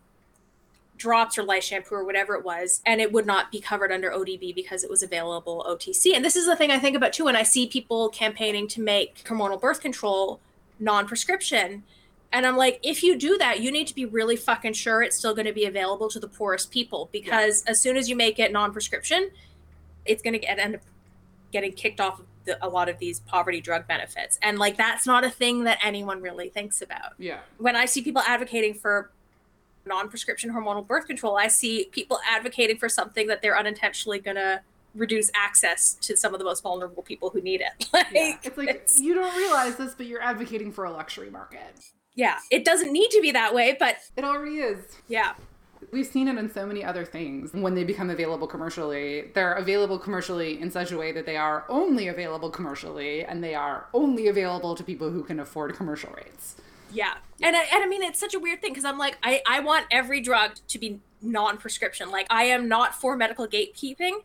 [0.97, 4.09] drops or light shampoo or whatever it was, and it would not be covered under
[4.09, 6.15] ODB because it was available OTC.
[6.15, 8.81] And this is the thing I think about too when I see people campaigning to
[8.81, 10.39] make hormonal birth control
[10.79, 11.83] non prescription.
[12.31, 15.17] And I'm like, if you do that, you need to be really fucking sure it's
[15.17, 18.37] still going to be available to the poorest people because as soon as you make
[18.37, 19.29] it non prescription,
[20.05, 20.81] it's going to get end up
[21.51, 24.39] getting kicked off of the, a lot of these poverty drug benefits.
[24.41, 27.39] And like, that's not a thing that anyone really thinks about Yeah.
[27.59, 29.11] when I see people advocating for
[29.85, 34.61] non-prescription hormonal birth control, I see people advocating for something that they're unintentionally going to
[34.95, 37.87] reduce access to some of the most vulnerable people who need it.
[37.93, 38.35] Like, Yeah.
[38.43, 41.61] It's like it's- you don't realize this, but you're advocating for a luxury market.
[42.15, 44.79] yeah, it doesn't need to be that way, but It already is.
[45.07, 45.33] yeah,
[45.91, 47.53] We've seen it in so many other things.
[47.53, 51.65] When they become available commercially, they're available commercially in such a way that they are
[51.69, 56.55] only available commercially and they are only available to people who can afford commercial rates.
[57.39, 57.47] yeah.
[57.47, 59.59] And I, and I mean, it's such a weird thing because I'm like, I, I
[59.59, 62.09] want every drug to be non-prescription.
[62.11, 64.19] Like, I am not for medical gatekeeping,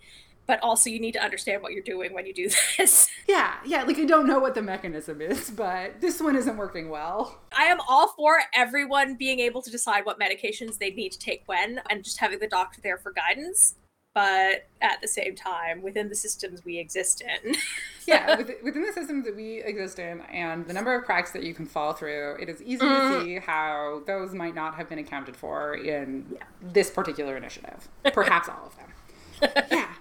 [0.47, 2.49] but also you need to understand what you're doing when you do
[2.79, 3.09] this.
[3.29, 6.89] Yeah, yeah, like I don't know what the mechanism is, but this one isn't working
[6.89, 7.41] well.
[7.57, 11.43] I am all for everyone being able to decide what medications they need to take
[11.47, 13.75] when and just having the doctor there for guidance.
[14.15, 17.55] But at the same time, within the systems we exist in,
[18.07, 21.55] yeah, within the systems that we exist in and the number of cracks that you
[21.55, 23.21] can fall through, it is easy Mm.
[23.21, 27.89] to see how those might not have been accounted for in this particular initiative.
[28.13, 29.65] Perhaps all of them.
[29.71, 29.92] yeah.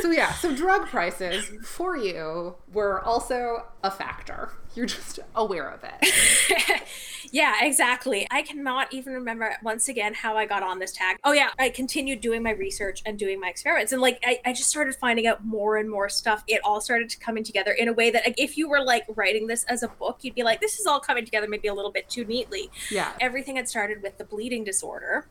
[0.00, 4.50] So yeah, so drug prices for you were also a factor.
[4.74, 6.82] You're just aware of it.
[7.32, 8.26] yeah, exactly.
[8.30, 11.16] I cannot even remember once again how I got on this tag.
[11.22, 13.92] Oh, yeah, I continued doing my research and doing my experiments.
[13.92, 16.42] And like, I, I just started finding out more and more stuff.
[16.48, 19.04] It all started to coming together in a way that like, if you were like
[19.14, 21.74] writing this as a book, you'd be like, this is all coming together maybe a
[21.74, 22.70] little bit too neatly.
[22.90, 23.12] Yeah.
[23.20, 25.28] everything had started with the bleeding disorder.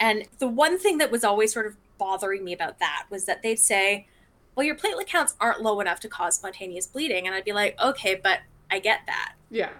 [0.00, 3.42] And the one thing that was always sort of bothering me about that was that
[3.42, 4.06] they'd say,
[4.54, 7.26] well, your platelet counts aren't low enough to cause spontaneous bleeding.
[7.26, 8.40] And I'd be like, okay, but
[8.70, 9.34] I get that.
[9.50, 9.70] Yeah.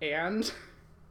[0.00, 0.50] And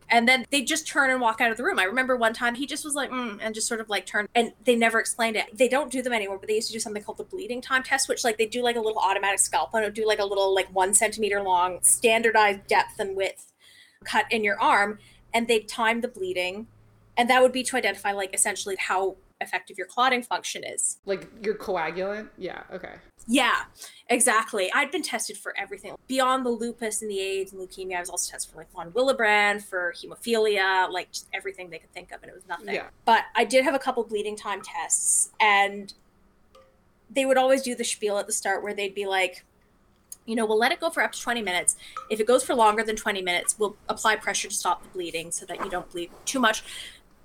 [0.09, 1.79] And then they just turn and walk out of the room.
[1.79, 4.29] I remember one time he just was like, mm, and just sort of like turned,
[4.35, 5.57] and they never explained it.
[5.57, 7.81] They don't do them anymore, but they used to do something called the bleeding time
[7.81, 10.53] test, which like they do like a little automatic scalpel and do like a little
[10.53, 13.53] like one centimeter long standardized depth and width
[14.03, 14.99] cut in your arm,
[15.33, 16.67] and they'd time the bleeding,
[17.17, 20.97] and that would be to identify like essentially how effective your clotting function is.
[21.05, 22.29] like you're coagulant.
[22.37, 22.95] Yeah, okay.
[23.27, 23.63] Yeah,
[24.09, 24.71] exactly.
[24.73, 27.97] I'd been tested for everything beyond the lupus and the AIDS and leukemia.
[27.97, 31.93] I was also tested for like von Willebrand, for hemophilia, like just everything they could
[31.93, 32.73] think of, and it was nothing.
[32.73, 32.87] Yeah.
[33.05, 35.93] But I did have a couple bleeding time tests, and
[37.09, 39.45] they would always do the spiel at the start where they'd be like,
[40.25, 41.75] you know, we'll let it go for up to 20 minutes.
[42.09, 45.31] If it goes for longer than 20 minutes, we'll apply pressure to stop the bleeding
[45.31, 46.63] so that you don't bleed too much.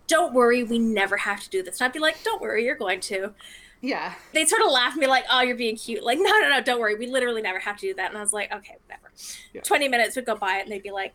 [0.08, 1.80] Don't worry, we never have to do this.
[1.80, 3.32] And I'd be like, don't worry, you're going to
[3.80, 4.14] Yeah.
[4.32, 6.60] they'd sort of laugh at me like, "Oh, you're being cute." Like, no, no, no,
[6.60, 6.96] don't worry.
[6.96, 8.08] We literally never have to do that.
[8.10, 9.12] And I was like, "Okay, whatever."
[9.52, 9.60] Yeah.
[9.60, 11.14] Twenty minutes would go by, and they'd be like,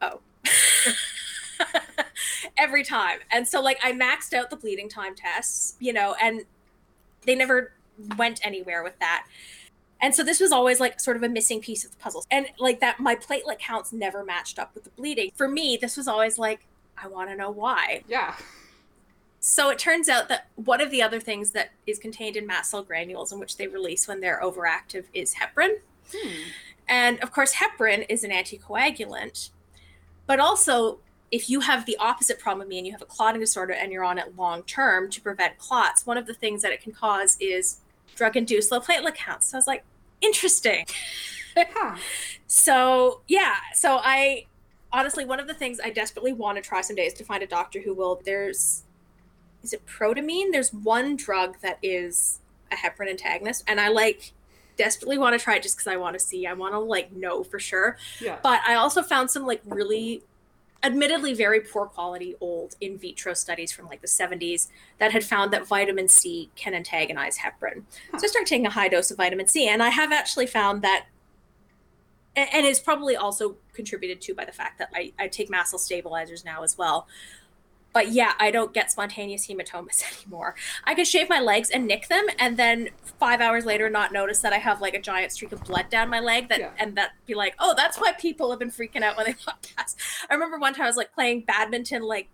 [0.00, 0.20] "Oh."
[2.58, 6.44] Every time, and so like I maxed out the bleeding time tests, you know, and
[7.26, 7.72] they never
[8.16, 9.26] went anywhere with that.
[10.00, 12.24] And so this was always like sort of a missing piece of the puzzle.
[12.30, 15.32] And like that, my platelet counts never matched up with the bleeding.
[15.34, 16.66] For me, this was always like,
[17.02, 18.02] I want to know why.
[18.08, 18.34] Yeah.
[19.40, 22.70] So it turns out that one of the other things that is contained in mast
[22.70, 25.76] cell granules, in which they release when they're overactive, is heparin.
[26.12, 26.28] Hmm.
[26.88, 29.50] And of course, heparin is an anticoagulant.
[30.26, 30.98] But also,
[31.30, 33.92] if you have the opposite problem of me and you have a clotting disorder and
[33.92, 36.92] you're on it long term to prevent clots, one of the things that it can
[36.92, 37.80] cause is
[38.14, 39.48] drug induced low platelet counts.
[39.48, 39.84] So I was like,
[40.20, 40.86] interesting.
[41.56, 41.96] Huh.
[42.48, 44.46] So yeah, so I
[44.92, 47.46] honestly one of the things I desperately want to try someday is to find a
[47.46, 48.20] doctor who will.
[48.24, 48.84] There's
[49.62, 50.52] is it protamine?
[50.52, 52.40] There's one drug that is
[52.70, 54.32] a heparin antagonist, and I like
[54.76, 56.46] desperately want to try it just because I want to see.
[56.46, 57.96] I want to like know for sure.
[58.20, 58.38] Yeah.
[58.42, 60.22] But I also found some like really
[60.82, 64.68] admittedly very poor quality old in vitro studies from like the 70s
[64.98, 67.82] that had found that vitamin C can antagonize heparin.
[68.12, 68.18] Huh.
[68.18, 70.82] So I started taking a high dose of vitamin C and I have actually found
[70.82, 71.06] that
[72.36, 75.70] a- and it's probably also contributed to by the fact that I, I take mast
[75.70, 77.06] cell stabilizers now as well.
[77.92, 80.54] but yeah, I don't get spontaneous hematomas anymore.
[80.84, 84.40] I can shave my legs and nick them, and then five hours later, not notice
[84.40, 86.50] that I have like a giant streak of blood down my leg.
[86.50, 86.70] That Yeah.
[86.78, 89.64] and that be like, oh, that's why people have been freaking out when they walk
[89.74, 89.98] past.
[90.28, 92.28] I remember one time I was like playing badminton, like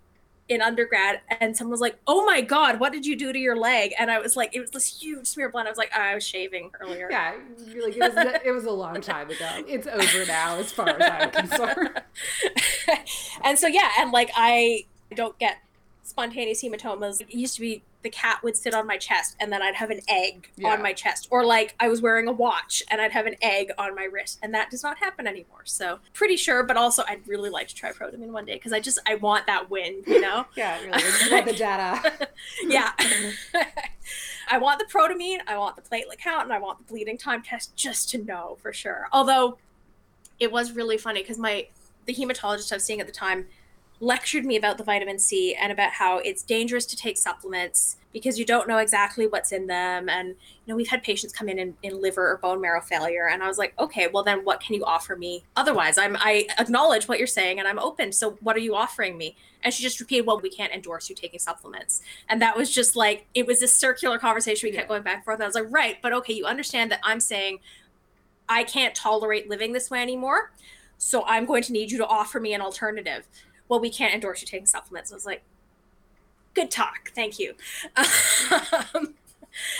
[0.48, 3.56] in undergrad, and someone was like, "Oh my god, what did you do to your
[3.56, 5.66] leg?" And I was like, it was this huge smear of blood.
[5.66, 7.08] I was like, "Oh, I was shaving earlier.
[7.10, 7.34] Yeah,
[7.68, 9.48] you're like it was, it was a long time ago.
[9.66, 12.02] It's over now, as far as I'm concerned.
[13.44, 15.58] and so yeah, and like I don't get
[16.02, 17.20] spontaneous hematomas.
[17.20, 19.90] It used to be the cat would sit on my chest and then I'd have
[19.90, 20.72] an egg Yeah.
[20.72, 21.28] on my chest.
[21.30, 24.40] Or like I was wearing a watch and I'd have an egg on my wrist.
[24.42, 25.60] And that does not happen anymore.
[25.64, 28.80] So pretty sure, but also I'd really like to try protamine one day because I
[28.80, 30.46] just I want that win, you know?
[30.56, 32.28] Yeah, you're like, I just want the data.
[32.66, 32.90] yeah.
[34.50, 37.42] I want the protamine, I want the platelet count, and I want the bleeding time
[37.42, 39.06] test just to know for sure.
[39.12, 39.58] Although
[40.40, 41.68] it was really funny because my
[42.06, 43.46] the hematologist I was seeing at the time
[44.02, 48.36] lectured me about the vitamin C and about how it's dangerous to take supplements because
[48.36, 50.08] you don't know exactly what's in them.
[50.08, 50.34] And you
[50.66, 53.46] know, we've had patients come in, in in liver or bone marrow failure, and I
[53.46, 55.44] was like, okay, well then what can you offer me?
[55.54, 58.10] Otherwise, I'm I acknowledge what you're saying and I'm open.
[58.10, 59.36] So what are you offering me?
[59.62, 62.02] And she just repeated, well, we can't endorse you taking supplements.
[62.28, 65.24] And that was just like it was this circular conversation we kept going back and
[65.24, 65.40] forth.
[65.40, 67.60] I was like, right, but okay, you understand that I'm saying
[68.48, 70.50] I can't tolerate living this way anymore.
[70.98, 73.26] So I'm going to need you to offer me an alternative.
[73.72, 75.10] Well, we can't endorse you taking supplements.
[75.10, 75.40] I was like,
[76.52, 77.10] good talk.
[77.14, 77.54] Thank you.
[77.96, 79.14] Um,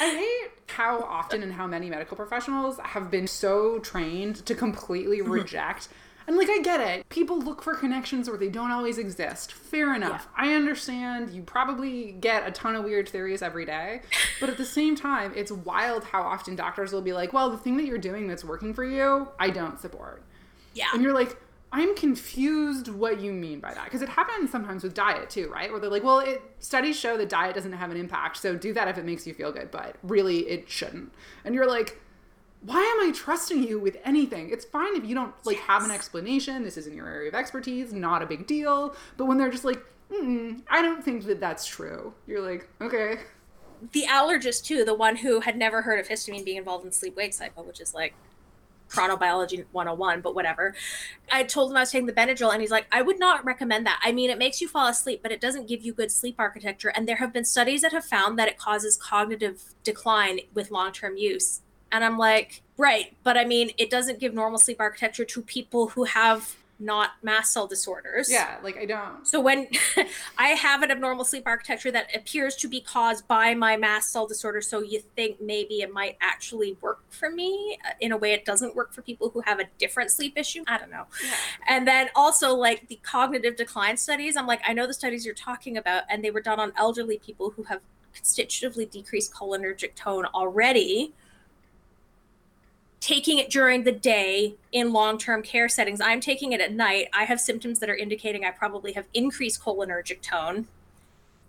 [0.00, 5.18] I hate how often and how many medical professionals have been so trained to completely
[5.18, 5.30] Mm-hmm.
[5.30, 5.88] reject.
[6.26, 7.06] And like, I get it.
[7.10, 9.52] People look for connections where they don't always exist.
[9.52, 10.26] Fair enough.
[10.34, 11.28] I understand.
[11.34, 14.00] You probably get a ton of weird theories every day.
[14.40, 17.58] But at the same time, it's wild how often doctors will be like, well, the
[17.58, 20.22] thing that you're doing that's working for you, I don't support.
[20.72, 20.86] yeah.
[20.94, 21.36] And you're like,
[21.74, 23.84] I'm confused what you mean by that.
[23.84, 25.70] Because it happens sometimes with diet too, right?
[25.70, 28.36] Where they're like, well, it, studies show that diet doesn't have an impact.
[28.36, 31.12] So do that if it makes you feel good, but really it shouldn't.
[31.44, 31.98] And you're like,
[32.60, 34.50] why am I trusting you with anything?
[34.50, 36.62] It's fine if you don't like have an explanation.
[36.62, 38.94] This isn't your area of expertise, not a big deal.
[39.16, 39.82] But when they're just like,
[40.12, 42.12] Mm-mm, I don't think that that's true.
[42.26, 43.16] You're like, okay,
[43.92, 47.16] the allergist too, the one who had never heard of histamine being involved in sleep
[47.16, 48.14] wake cycle, which is like
[48.92, 50.74] chronobiology 101, but whatever.
[51.30, 53.86] I told him I was taking the Benadryl and he's like, I would not recommend
[53.86, 54.00] that.
[54.04, 56.92] I mean, it makes you fall asleep, but it doesn't give you good sleep architecture.
[56.94, 60.92] And there have been studies that have found that it causes cognitive decline with long
[60.92, 61.62] term use.
[61.90, 65.88] And I'm like, right, but I mean, it doesn't give normal sleep architecture to people
[65.88, 68.30] who have not mast cell disorders.
[68.30, 69.26] yeah, like I don't.
[69.26, 69.68] So when
[70.38, 74.26] I have an abnormal sleep architecture that appears to be caused by my mast cell
[74.26, 78.32] disorder, so you think maybe it might actually work for me uh, in a way
[78.32, 80.64] it doesn't work for people who have a different sleep issue.
[80.66, 81.06] I don't know.
[81.24, 81.34] Yeah.
[81.68, 85.34] And then also like the cognitive decline studies, I'm like, I know the studies you're
[85.34, 87.80] talking about, and they were done on elderly people who have
[88.14, 91.14] constitutively decreased cholinergic tone already.
[93.02, 96.00] Taking it during the day in long term care settings.
[96.00, 97.08] I'm taking it at night.
[97.12, 100.68] I have symptoms that are indicating I probably have increased cholinergic tone.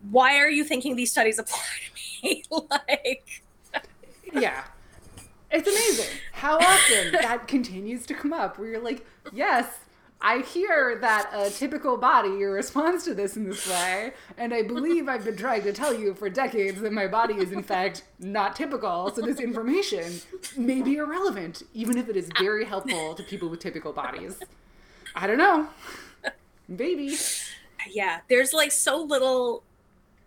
[0.09, 2.43] Why are you thinking these studies apply to me?
[2.49, 3.43] like,
[4.33, 4.63] yeah.
[5.51, 9.67] It's amazing how often that continues to come up where you're like, yes,
[10.25, 15.09] I hear that a typical body responds to this in this way, and I believe
[15.09, 18.55] I've been trying to tell you for decades that my body is in fact not
[18.55, 20.21] typical, so this information
[20.55, 24.39] may be irrelevant, even if it is very helpful to people with typical bodies.
[25.13, 25.67] I don't know.
[26.69, 27.17] Maybe.
[27.91, 29.61] yeah, there's like so little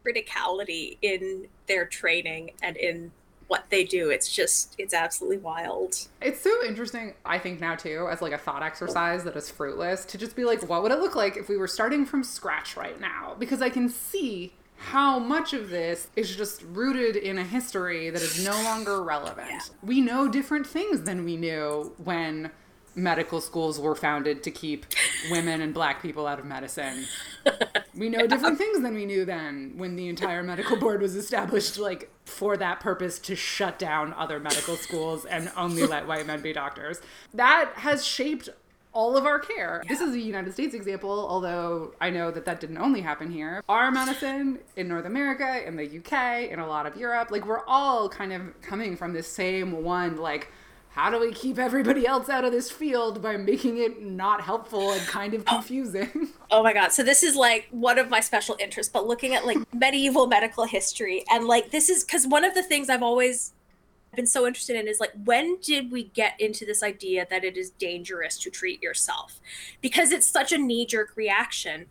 [0.04, 3.12] criticality in their training and in
[3.48, 4.10] what they do.
[4.10, 6.08] It's just, it's absolutely wild.
[6.20, 10.04] It's so interesting, I think now too, as like a thought exercise that is fruitless,
[10.06, 12.76] to just be like, what would it look like if we were starting from scratch
[12.76, 13.36] right now?
[13.38, 18.20] Because I can see how much of this is just rooted in a history that
[18.20, 19.48] is no longer relevant.
[19.50, 19.60] Yeah.
[19.82, 22.50] We know different things than we knew when
[22.96, 24.86] medical schools were founded to keep
[25.30, 27.06] women and black people out of medicine.
[27.96, 31.78] We know different things than we knew then when the entire medical board was established
[31.78, 36.42] like for that purpose to shut down other medical schools and only let white men
[36.42, 37.00] be doctors.
[37.32, 38.50] That has shaped
[38.92, 39.82] all of our care.
[39.88, 43.62] This is a United States example, although I know that that didn't only happen here.
[43.68, 47.64] Our medicine in North America, in the UK, in a lot of Europe, like we're
[47.66, 50.50] all kind of coming from this same one like
[50.96, 54.92] how do we keep everybody else out of this field by making it not helpful
[54.92, 55.56] and kind of oh.
[55.56, 56.28] confusing?
[56.48, 56.92] Oh my god.
[56.92, 60.64] So this is like one of my special interests, but looking at like medieval medical
[60.64, 63.52] history and like this is cuz one of the things I've always
[64.14, 67.56] been so interested in is like when did we get into this idea that it
[67.56, 69.40] is dangerous to treat yourself?
[69.80, 71.86] Because it's such a knee jerk reaction.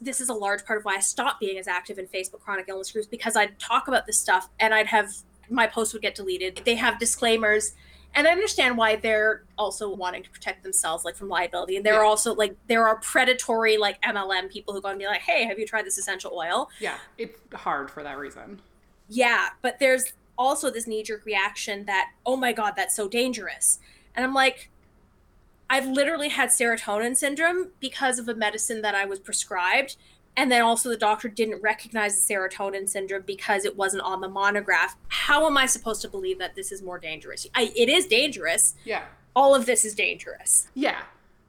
[0.00, 2.66] this is a large part of why I stopped being as active in Facebook chronic
[2.68, 5.12] illness groups because I'd talk about this stuff and I'd have
[5.50, 6.62] my posts would get deleted.
[6.64, 7.74] They have disclaimers
[8.16, 11.76] and I understand why they're also wanting to protect themselves like from liability.
[11.76, 12.00] And there Yeah.
[12.00, 15.44] are also like there are predatory like MLM people who go and be like, "Hey,
[15.44, 18.60] have you tried this essential oil?" Yeah, it's hard for that reason.
[19.08, 23.78] Yeah, but there's also this knee jerk reaction that, "Oh my god, that's so dangerous."
[24.14, 24.70] And I'm like,
[25.68, 29.96] I've literally had serotonin syndrome because of a medicine that I was prescribed.
[30.36, 34.28] And then also the doctor didn't recognize the serotonin syndrome because it wasn't on the
[34.28, 34.96] monograph.
[35.08, 37.46] How am I supposed to believe that this is more dangerous?
[37.54, 38.74] I, it is dangerous.
[38.84, 39.04] Yeah.
[39.34, 40.68] All of this is dangerous.
[40.74, 41.02] Yeah.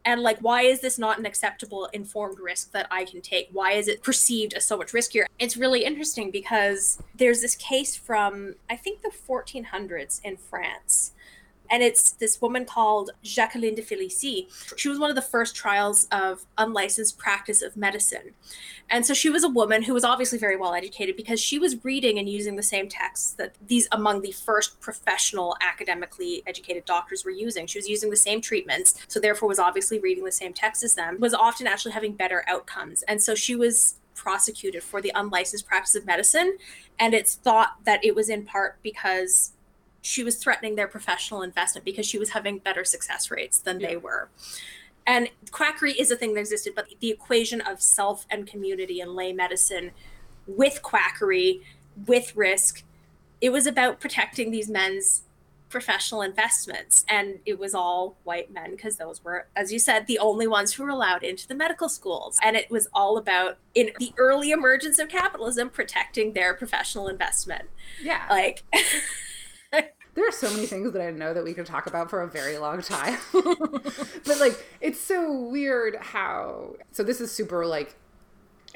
[0.06, 3.50] And like, why is this not an acceptable informed risk that I can take?
[3.52, 5.26] Why is it perceived as so much riskier?
[5.38, 11.12] It's really interesting because there's this case from, I think, the 1400s in France.
[11.70, 14.48] And it's this woman called Jacqueline de Félicie.
[14.78, 18.34] She was one of the first trials of unlicensed practice of medicine.
[18.90, 21.84] And so she was a woman who was obviously very well educated because she was
[21.84, 27.26] reading and using the same texts that these among the first professional academically educated doctors
[27.26, 27.68] were using.
[27.68, 30.96] She was using the same treatments, so therefore was obviously reading the same texts as
[30.96, 33.04] them, was often actually having better outcomes.
[33.04, 36.58] And so she was prosecuted for the unlicensed practice of medicine.
[37.00, 39.54] And it's thought that it was in part because
[40.08, 43.88] she was threatening their professional investment because she was having better success rates than Yeah.
[43.90, 44.30] they were.
[45.06, 49.16] And quackery is a thing that existed, but the equation of self and community and
[49.16, 49.92] lay medicine
[50.46, 51.62] with quackery,
[52.06, 52.84] with risk,
[53.42, 55.24] it was about protecting these men's
[55.70, 57.04] professional investments.
[57.10, 60.74] And it was all white men because those were, as you said, the only ones
[60.74, 62.38] who were allowed into the medical schools.
[62.42, 67.66] And it was all about, in the early emergence of capitalism, protecting their professional investment.
[68.02, 68.26] Yeah.
[68.30, 68.64] Like,
[70.16, 72.28] there are so many things that I know that we could talk about for a
[72.28, 73.18] very long time.
[73.34, 77.96] but like it's so weird how so this is super like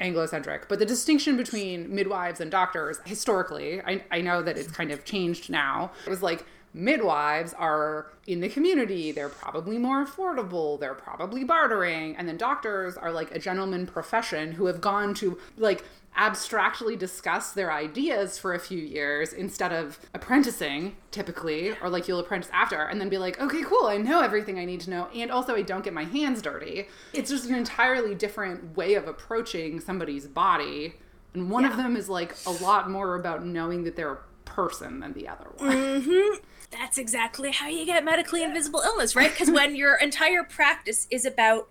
[0.00, 4.90] Anglo-centric, but the distinction between midwives and doctors historically, I, I know that it's kind
[4.90, 5.92] of changed now.
[6.06, 6.44] It was like
[6.74, 12.96] midwives are in the community, they're probably more affordable, they're probably bartering, and then doctors
[12.96, 15.84] are like a gentleman profession who have gone to like
[16.16, 22.18] abstractly discuss their ideas for a few years instead of apprenticing typically or like you'll
[22.18, 25.08] apprentice after and then be like okay cool i know everything i need to know
[25.14, 26.86] and also i don't get my hands dirty.
[27.14, 30.96] It's just an entirely different way of approaching somebody's body
[31.34, 35.00] and one of them is like a lot more about knowing that they're a person
[35.00, 35.70] than the other one.
[35.70, 36.44] Mm-hmm.
[36.72, 39.30] That's exactly how you get medically invisible illness, right?
[39.30, 41.68] Because when your entire practice is about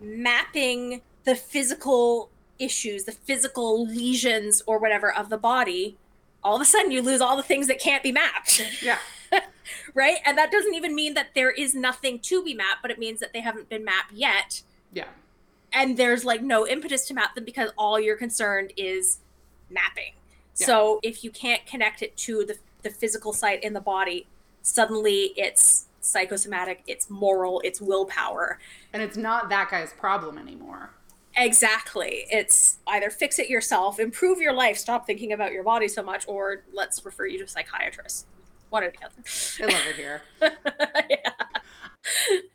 [0.00, 5.98] mapping the physical issues, the physical lesions or whatever of the body,
[6.42, 8.98] all of a sudden you lose all the things that can't be mapped, yeah
[9.94, 10.18] right?
[10.24, 13.20] And that doesn't even mean that there is nothing to be mapped, but it means
[13.20, 14.62] that they haven't been mapped yet.
[14.92, 15.08] yeah
[15.72, 19.18] And there's like no impetus to map them because all you're concerned is
[19.70, 20.12] mapping.
[20.56, 20.66] Yeah.
[20.66, 24.26] So if you can't connect it to the, the physical site in the body,
[24.64, 28.58] suddenly it's psychosomatic, it's moral, it's willpower.
[28.92, 30.90] and it's not that guy's problem anymore
[31.36, 32.26] Exactly.
[32.30, 36.24] It's either fix it yourself, improve your life, stop thinking about your body so much,
[36.28, 38.26] or let's refer you to a psychiatrist.
[38.70, 39.14] One or the other.
[39.60, 40.22] i love it here
[41.10, 41.30] yeah.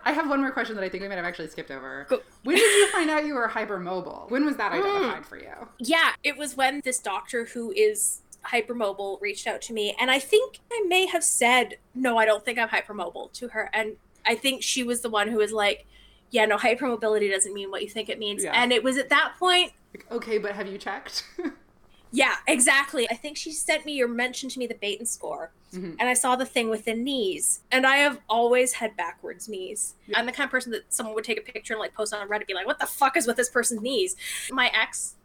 [0.06, 2.06] I have one more question that I think we might have actually skipped over.
[2.10, 2.22] Go.
[2.44, 4.30] When did you find out you were hypermobile?
[4.32, 4.80] When was that Hmm.
[4.80, 5.68] identified for you?
[5.80, 10.20] Yeah, it was when this doctor who is hypermobile reached out to me, and I
[10.20, 14.36] think I may have said, "No, I don't think I'm hypermobile" to her, and I
[14.36, 15.86] think she was the one who was like,
[16.32, 18.52] "Yeah, no, hypermobility doesn't mean what you think it means." Yeah.
[18.54, 21.24] And it was at that point, Like, okay, but have you checked?
[22.12, 23.10] yeah, exactly.
[23.10, 25.96] I think she sent me or mentioned to me the Beighton score, Mhm.
[26.00, 29.96] and I saw the thing with the knees, and I have always had backwards knees.
[30.08, 30.20] Yeah.
[30.20, 32.28] I'm the kind of person that someone would take a picture and like post on
[32.28, 34.16] Reddit, be like, "What the fuck is with this person's knees?"
[34.52, 35.16] My ex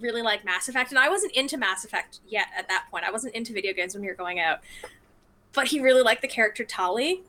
[0.00, 3.04] really liked Mass Effect, and I wasn't into Mass Effect yet at that point.
[3.04, 4.60] I wasn't into video games when we were going out,
[5.52, 7.22] but he really liked the character Tali,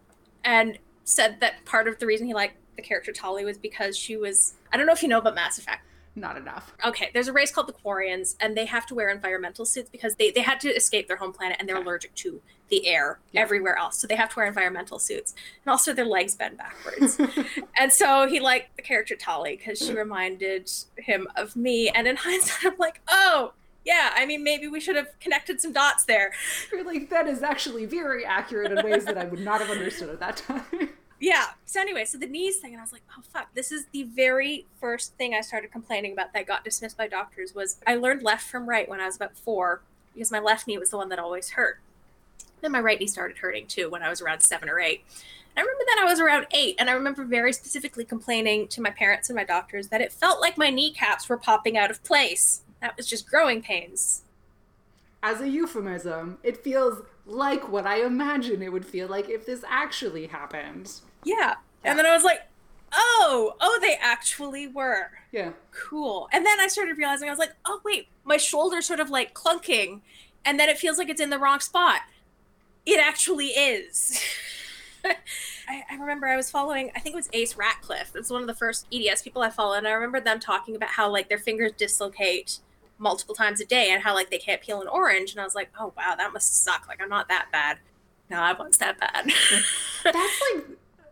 [0.44, 4.18] and said that part of the reason he liked the character Tali was because she
[4.18, 4.53] was.
[4.72, 5.81] I don't know if you know about Mass Effect
[6.18, 6.73] Not enough.
[6.85, 10.15] okay, there's a race called the Quarians, and they have to wear environmental suits because
[10.15, 13.41] they, they had to escape their home planet and they're allergic to the air Yeah.
[13.41, 13.98] everywhere else.
[13.99, 15.35] So they have to wear environmental suits.
[15.64, 17.19] And also their legs bend backwards.
[17.80, 21.89] and so he liked the character Tali because she reminded him of me.
[21.89, 23.53] And in hindsight, I'm like, oh,
[23.85, 26.34] yeah, I mean, maybe we should have connected some dots there.
[26.73, 30.10] You're like, that is actually very accurate in ways that I would not have understood
[30.10, 30.89] at that time.
[31.19, 31.45] Yeah.
[31.65, 34.03] So anyway, so the knees thing, and I was like, oh fuck, this is the
[34.03, 38.22] very first thing I started complaining about that got dismissed by doctors was I learned
[38.22, 39.81] left from right when I was about four
[40.14, 41.80] because my left knee was the one that always hurt.
[42.61, 45.03] Then my right knee started hurting too when I was around seven or eight.
[45.56, 48.91] I remember that I was around eight, and I remember very specifically complaining to my
[48.91, 52.61] parents and my doctors that it felt like my kneecaps were popping out of place.
[52.80, 54.22] That was just growing pains.
[55.23, 59.64] As a euphemism, it feels like what I imagine it would feel like if this
[59.68, 60.91] actually happened.
[61.28, 61.56] Yeah.
[61.84, 62.41] And then I was like,
[62.94, 65.12] oh, oh, they actually were.
[65.32, 65.52] Yeah.
[65.72, 66.30] Cool.
[66.32, 69.34] And then I started realizing I was like, oh, wait, my shoulder's sort of like
[69.34, 70.02] clunking,
[70.45, 72.02] and then it feels like it's in the wrong spot.
[72.86, 74.24] It actually is.
[75.06, 78.14] I, I, remember I was following, I think it was Ace Ratcliffe.
[78.16, 79.76] It's one of the first EDS people I follow.
[79.76, 82.60] And I remember them talking about how like their fingers dislocate
[82.98, 85.32] multiple times a day and how like they can't peel an orange.
[85.32, 86.88] And I was like, oh wow, that must suck.
[86.88, 87.80] Like I'm not that bad.
[88.30, 89.26] No, I was that bad.
[90.04, 90.66] That's like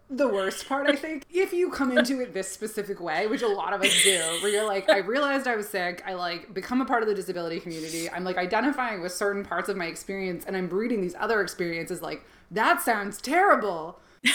[0.10, 1.26] the worst part, I think.
[1.30, 4.52] If you come into it this specific way, which a lot of us do, where
[4.52, 7.60] you're like, I realized I was sick, I like become a part of the disability
[7.60, 11.42] community, I'm like identifying with certain parts of my experience, and I'm breeding these other
[11.42, 14.00] experiences like, that sounds terrible.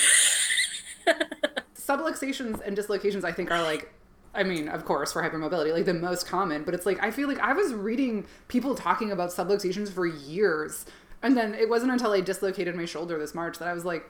[1.74, 3.92] Subluxations and dislocations, I think, are like
[4.32, 7.26] I mean, of course, for hypermobility, like the most common, but it's like I feel
[7.26, 10.86] like I was reading people talking about subluxations for years.
[11.22, 14.08] And then it wasn't until I dislocated my shoulder this March that I was like,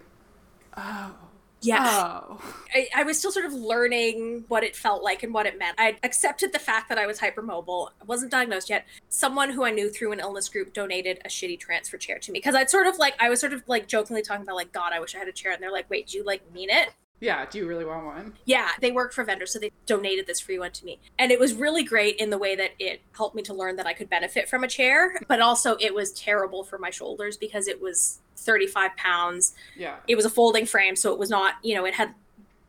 [0.76, 1.14] oh.
[1.62, 2.20] Yeah.
[2.22, 2.40] Oh.
[2.74, 5.76] I, I, was still sort of learning what it felt like and what it meant.
[5.78, 7.88] I accepted the fact that I was hypermobile.
[8.00, 8.86] I wasn't diagnosed yet.
[9.08, 12.38] Someone who I knew through an illness group donated a shitty transfer chair to me
[12.38, 14.92] because I'd sort of like, I was sort of like jokingly talking about, like, God,
[14.94, 15.52] I wish I had a chair.
[15.52, 16.90] And they're like, wait, do you like mean it?
[17.20, 18.32] Yeah, do you really want one?
[18.46, 20.98] Yeah, they work for vendors, so they donated this free one to me.
[21.18, 23.86] And it was really great in the way that it helped me to learn that
[23.86, 27.68] I could benefit from a chair, but also it was terrible for my shoulders because
[27.68, 29.54] it was 35 pounds.
[29.76, 29.96] Yeah.
[30.08, 32.14] It was a folding frame, so it was not, you know, it had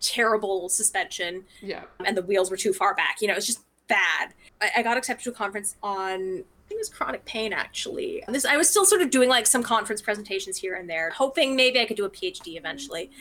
[0.02, 1.45] terrible suspension.
[1.61, 1.84] Yeah.
[2.06, 3.22] And the wheels were too far back.
[3.22, 4.34] You know, it was just bad.
[4.61, 8.23] I, I got accepted to a conference on I think it was chronic pain actually.
[8.30, 11.56] This I was still sort of doing like some conference presentations here and there, hoping
[11.56, 13.11] maybe I could do a PhD eventually.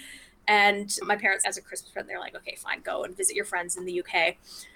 [0.51, 3.45] And my parents, as a Christmas present, they're like, okay, fine, go and visit your
[3.45, 4.35] friends in the UK.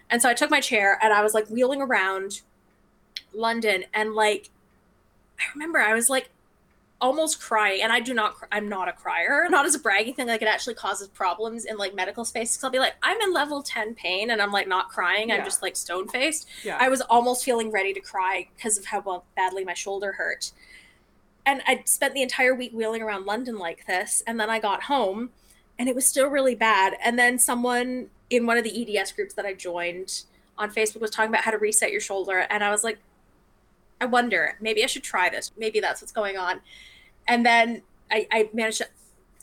[0.09, 2.43] And so I took my chair and I was like wheeling around
[3.35, 4.51] London and like,
[5.37, 6.31] I remember I was like
[7.01, 10.29] almost crying and i do not i'm not a crier not as a bragging thing
[10.29, 12.63] like it actually causes problems in like medical spaces.
[12.63, 15.35] i'll be like i'm in level 10 pain and i'm like not crying yeah.
[15.35, 16.79] i'm just like stone faced yeah.
[16.81, 20.53] i was almost feeling ready to cry because of how well, badly my shoulder hurt
[21.45, 24.85] and i spent the entire week wheeling around london like this and then i got
[24.85, 25.31] home
[25.79, 26.95] and it was still really bad.
[27.05, 30.23] And then someone in one of the EDS groups that I joined
[30.57, 32.47] on Facebook was talking about how to reset your shoulder.
[32.51, 32.99] And I was like,
[34.01, 35.53] I wonder, maybe I should try this.
[35.57, 36.61] Maybe that's what's going on.
[37.27, 38.89] And then I, I managed to,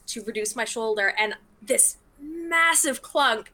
[0.07, 3.51] to reduce my shoulder and this massive clunk.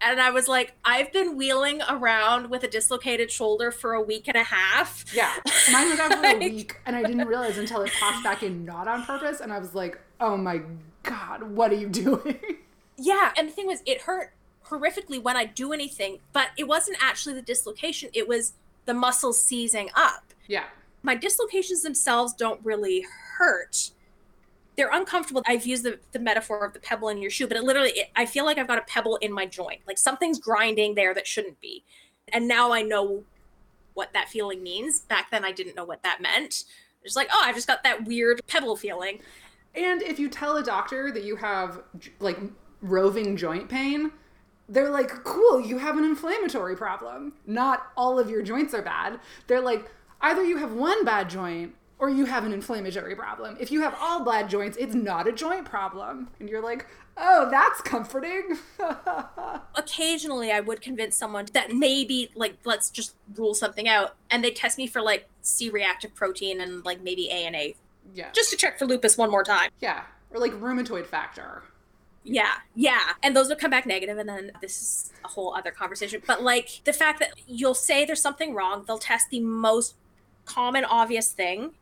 [0.00, 4.28] And I was like, I've been wheeling around with a dislocated shoulder for a week
[4.28, 5.04] and a half.
[5.12, 5.32] Yeah.
[5.72, 8.64] Mine was out for a week and I didn't realize until it popped back in
[8.64, 9.40] not on purpose.
[9.40, 10.62] And I was like, oh my
[11.08, 12.38] God, what are you doing?
[13.00, 13.30] Yeah.
[13.36, 14.32] And the thing was, it hurt
[14.66, 18.54] horrifically when I do anything, but it wasn't actually the dislocation, it was
[18.86, 20.32] the muscles seizing up.
[20.48, 20.64] Yeah.
[21.04, 23.06] My dislocations themselves don't really
[23.36, 23.92] hurt.
[24.76, 25.42] They're uncomfortable.
[25.46, 28.10] I've used the, the metaphor of the pebble in your shoe, but it literally, it,
[28.16, 29.80] I feel like I've got a pebble in my joint.
[29.86, 31.84] Like something's grinding there that shouldn't be.
[32.32, 33.22] And now I know
[33.94, 35.00] what that feeling means.
[35.00, 36.64] Back then, I didn't know what that meant.
[37.02, 39.20] It's like, oh, I just got that weird pebble feeling.
[39.74, 41.82] And if you tell a doctor that you have
[42.20, 42.38] like
[42.80, 44.12] roving joint pain,
[44.68, 47.34] they're like, cool, you have an inflammatory problem.
[47.46, 49.18] Not all of your joints are bad.
[49.46, 49.90] They're like,
[50.20, 53.56] either you have one bad joint or you have an inflammatory problem.
[53.58, 56.28] If you have all bad joints, it's not a joint problem.
[56.38, 56.86] And you're like,
[57.16, 58.58] oh, that's comforting.
[59.74, 64.14] Occasionally, I would convince someone that maybe, like, let's just rule something out.
[64.30, 67.72] And they test me for, like, C reactive protein and, like, maybe ANA
[68.14, 68.30] yeah.
[68.32, 69.70] Just to check for lupus one more time.
[69.80, 70.02] Yeah.
[70.30, 71.62] Or like rheumatoid factor.
[72.24, 73.12] Yeah, yeah.
[73.22, 76.20] And those would come back negative, and then this is a whole other conversation.
[76.26, 79.94] But like the fact that you'll say there's something wrong, they'll test the most
[80.44, 81.72] common, obvious thing,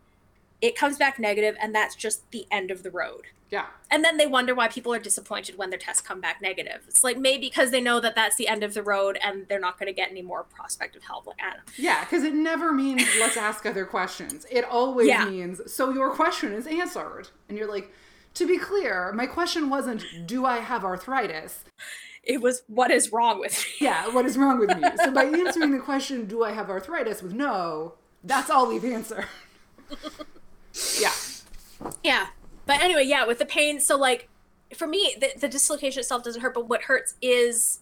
[0.60, 3.26] it comes back negative, and that's just the end of the road.
[3.50, 3.66] Yeah.
[3.90, 6.84] And then they wonder why people are disappointed when their tests come back negative.
[6.88, 9.60] It's like maybe because they know that that's the end of the road and they're
[9.60, 11.26] not going to get any more prospective help.
[11.26, 11.72] Like, I don't know.
[11.76, 14.46] Yeah, because it never means let's ask other questions.
[14.50, 15.26] It always yeah.
[15.26, 17.28] means so your question is answered.
[17.48, 17.92] And you're like,
[18.34, 21.64] to be clear, my question wasn't, do I have arthritis?
[22.22, 23.86] It was, what is wrong with me?
[23.86, 24.82] Yeah, what is wrong with me?
[24.96, 27.94] So by answering the question, do I have arthritis with no,
[28.24, 29.26] that's all we've answered.
[31.00, 31.12] yeah.
[32.02, 32.26] Yeah.
[32.66, 34.28] But anyway, yeah, with the pain, so like
[34.74, 37.80] for me, the, the dislocation itself doesn't hurt, but what hurts is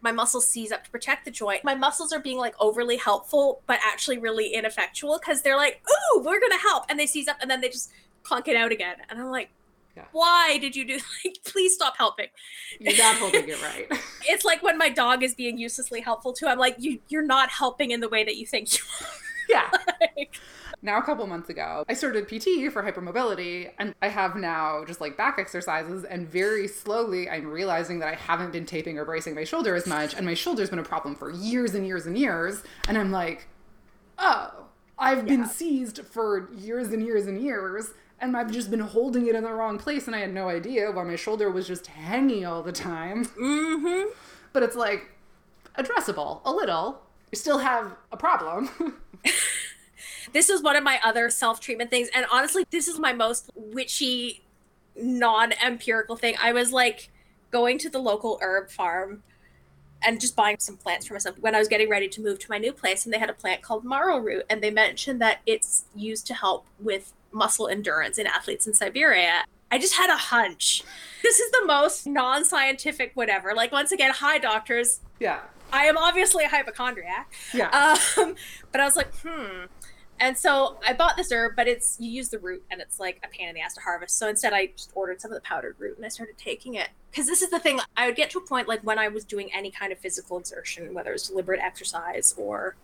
[0.00, 1.62] my muscles seize up to protect the joint.
[1.62, 6.20] My muscles are being like overly helpful, but actually really ineffectual because they're like, "Ooh,
[6.24, 7.90] we're gonna help," and they seize up, and then they just
[8.22, 8.96] clunk it out again.
[9.08, 9.50] And I'm like,
[9.96, 10.04] Yeah.
[10.12, 10.94] why did you do
[11.24, 12.28] like please stop helping.
[12.80, 13.86] You're not holding it right.
[14.28, 16.46] It's like when my dog is being uselessly helpful too.
[16.46, 19.06] I'm like, you you're not helping in the way that you think you are."
[19.48, 19.70] yeah.
[19.72, 20.26] are.
[20.84, 25.00] Now, a couple months ago, I started PT for hypermobility, and I have now just
[25.00, 26.02] like back exercises.
[26.02, 29.86] And very slowly, I'm realizing that I haven't been taping or bracing my shoulder as
[29.86, 32.64] much, and my shoulder's been a problem for years and years and years.
[32.88, 33.46] And I'm like,
[34.18, 34.66] oh,
[34.98, 39.36] I've been seized for years and years and years, and I've just been holding it
[39.36, 42.44] in the wrong place, and I had no idea why my shoulder was just hanging
[42.44, 43.24] all the time.
[43.26, 44.10] mm-hmm.
[44.52, 45.10] But it's like
[45.78, 47.02] addressable a little.
[47.30, 48.68] You still have a problem.
[50.32, 52.08] This is one of my other self treatment things.
[52.14, 54.42] And honestly, this is my most witchy,
[54.96, 56.36] non empirical thing.
[56.40, 57.10] I was like
[57.50, 59.22] going to the local herb farm
[60.04, 62.46] and just buying some plants for myself when I was getting ready to move to
[62.50, 63.04] my new place.
[63.04, 64.44] And they had a plant called maral root.
[64.50, 69.44] And they mentioned that it's used to help with muscle endurance in athletes in Siberia.
[69.70, 70.82] I just had a hunch.
[71.22, 73.54] This is the most non scientific whatever.
[73.54, 75.00] Like, once again, hi, doctors.
[75.20, 75.38] yeah.
[75.72, 77.32] I am obviously a hypochondriac.
[77.54, 77.68] Yeah.
[78.18, 78.34] Um,
[78.72, 79.66] but I was like, hmm.
[80.22, 83.20] And so I bought this herb, but it's you use the root and it's like
[83.24, 84.16] a pain in the ass to harvest.
[84.16, 86.90] So instead, I just ordered some of the powdered root and I started taking it.
[87.10, 89.24] Because this is the thing, I would get to a point like when I was
[89.24, 92.76] doing any kind of physical exertion, whether it was deliberate exercise or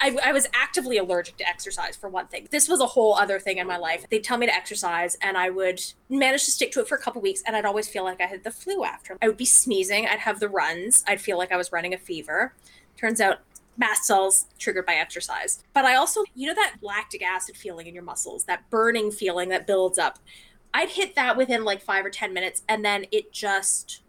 [0.00, 2.48] I, I was actively allergic to exercise for one thing.
[2.50, 4.06] This was a whole other thing in my life.
[4.10, 5.80] They'd tell me to exercise, and I would
[6.10, 8.26] manage to stick to it for a couple weeks, and I'd always feel like I
[8.26, 9.16] had the flu after.
[9.22, 10.06] I would be sneezing.
[10.06, 11.02] I'd have the runs.
[11.08, 12.52] I'd feel like I was running a fever.
[12.98, 13.38] Turns out
[13.80, 15.64] mast cells triggered by exercise.
[15.72, 19.48] But I also, you know, that lactic acid feeling in your muscles, that burning feeling
[19.48, 20.20] that builds up.
[20.72, 24.02] I'd hit that within like five or 10 minutes, and then it just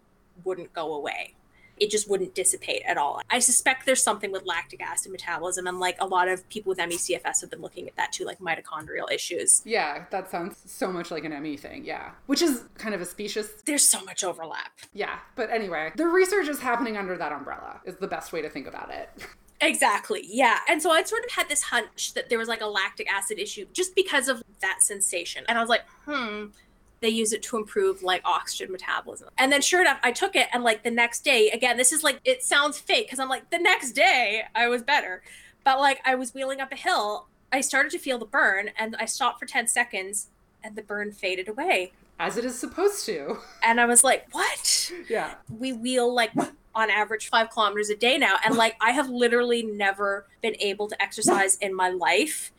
[0.43, 1.33] wouldn't go away.
[1.77, 3.21] It just wouldn't dissipate at all.
[3.31, 6.77] I suspect there's something with lactic acid metabolism, and like a lot of people with
[6.77, 9.63] ME/CFS have been looking at that too, like mitochondrial issues.
[9.65, 11.83] Yeah, that sounds so much like an ME thing.
[11.83, 12.11] Yeah.
[12.27, 13.47] Which is kind of a specious.
[13.65, 14.71] There's so much overlap.
[14.93, 15.17] Yeah.
[15.35, 18.67] But anyway, the research is happening under that umbrella, is the best way to think
[18.67, 19.09] about it.
[19.61, 20.25] Exactly.
[20.27, 20.57] Yeah.
[20.67, 23.37] And so I'd sort of had this hunch that there was like a lactic acid
[23.39, 25.43] issue just because of that sensation.
[25.47, 26.45] And I was like, hmm,
[26.99, 29.29] they use it to improve like oxygen metabolism.
[29.37, 32.03] And then sure enough, I took it and like the next day, again, this is
[32.03, 35.21] like, it sounds fake because I'm like, the next day I was better.
[35.63, 38.95] But like I was wheeling up a hill, I started to feel the burn and
[38.97, 40.29] I stopped for 10 seconds
[40.63, 41.91] and the burn faded away.
[42.21, 43.37] As it is supposed to.
[43.63, 44.91] And I was like, what?
[45.09, 45.33] Yeah.
[45.49, 46.31] we wheel like
[46.75, 50.87] on average five kilometers a day now and like i have literally never been able
[50.87, 52.51] to exercise in my life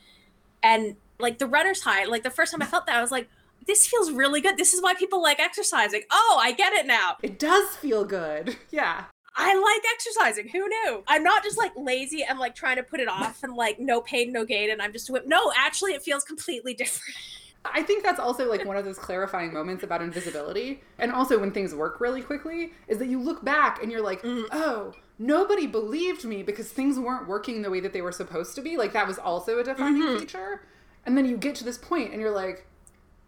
[0.62, 3.26] and like the runner's high like the first time i felt that i was like
[3.66, 7.16] this feels really good this is why people like exercising oh i get it now
[7.22, 8.55] It does feel good.
[8.70, 9.05] Yeah.
[9.34, 13.01] i like exercising who knew i'm not just like lazy and like trying to put
[13.01, 15.93] it off and like no pain no gain and i'm just a whip no actually
[15.94, 17.16] it feels completely different
[17.64, 20.82] I think that's also like one of those clarifying moments about invisibility.
[20.98, 24.22] And also when things work really quickly, is that you look back and you're like,
[24.22, 24.47] mm-hmm.
[24.51, 28.62] oh, nobody believed me because things weren't working the way that they were supposed to
[28.62, 28.76] be.
[28.76, 30.18] Like that was also a defining mm-hmm.
[30.18, 30.62] feature.
[31.06, 32.66] And then you get to this point and you're like,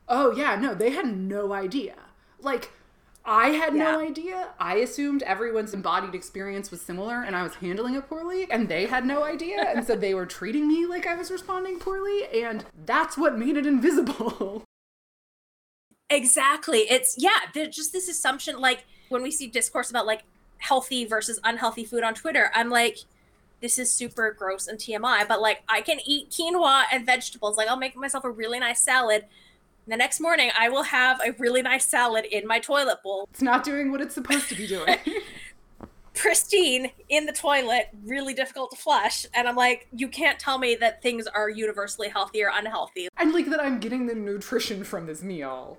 [0.09, 1.95] oh, yeah, no, they had no idea.
[2.41, 2.71] Like,
[3.27, 4.51] I had no idea.
[4.59, 8.87] I assumed everyone's embodied experience was similar and I was handling it poorly, and they
[8.87, 9.63] had no idea.
[9.63, 13.57] And so they were treating me like I was responding poorly, and that's what made
[13.57, 14.65] it invisible.
[16.11, 16.81] Exactly.
[16.81, 20.25] It's yeah, there's just this assumption like when we see discourse about like
[20.59, 22.99] healthy versus unhealthy food on Twitter, I'm like
[23.61, 27.57] this is super gross and TMI, but like I can eat quinoa and vegetables.
[27.57, 29.25] Like I'll make myself a really nice salad.
[29.87, 33.43] The next morning I will have a really nice salad in my toilet bowl, It's
[33.43, 34.97] not doing what it's supposed to be doing.
[36.15, 40.75] pristine in the toilet, really difficult to flush, and I'm like you can't tell me
[40.77, 43.09] that things are universally healthy or unhealthy.
[43.19, 45.77] and like that I'm getting the nutrition from this meal.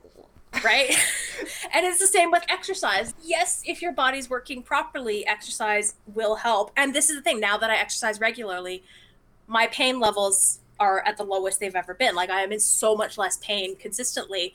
[0.64, 0.90] right?
[1.74, 3.14] and it's the same with exercise.
[3.24, 6.72] Yes, if your body's working properly, exercise will help.
[6.78, 8.84] And this is the thing now that I exercise regularly,
[9.48, 12.16] my pain levels are at the lowest they've ever been.
[12.16, 14.54] Like I am in so much less pain consistently.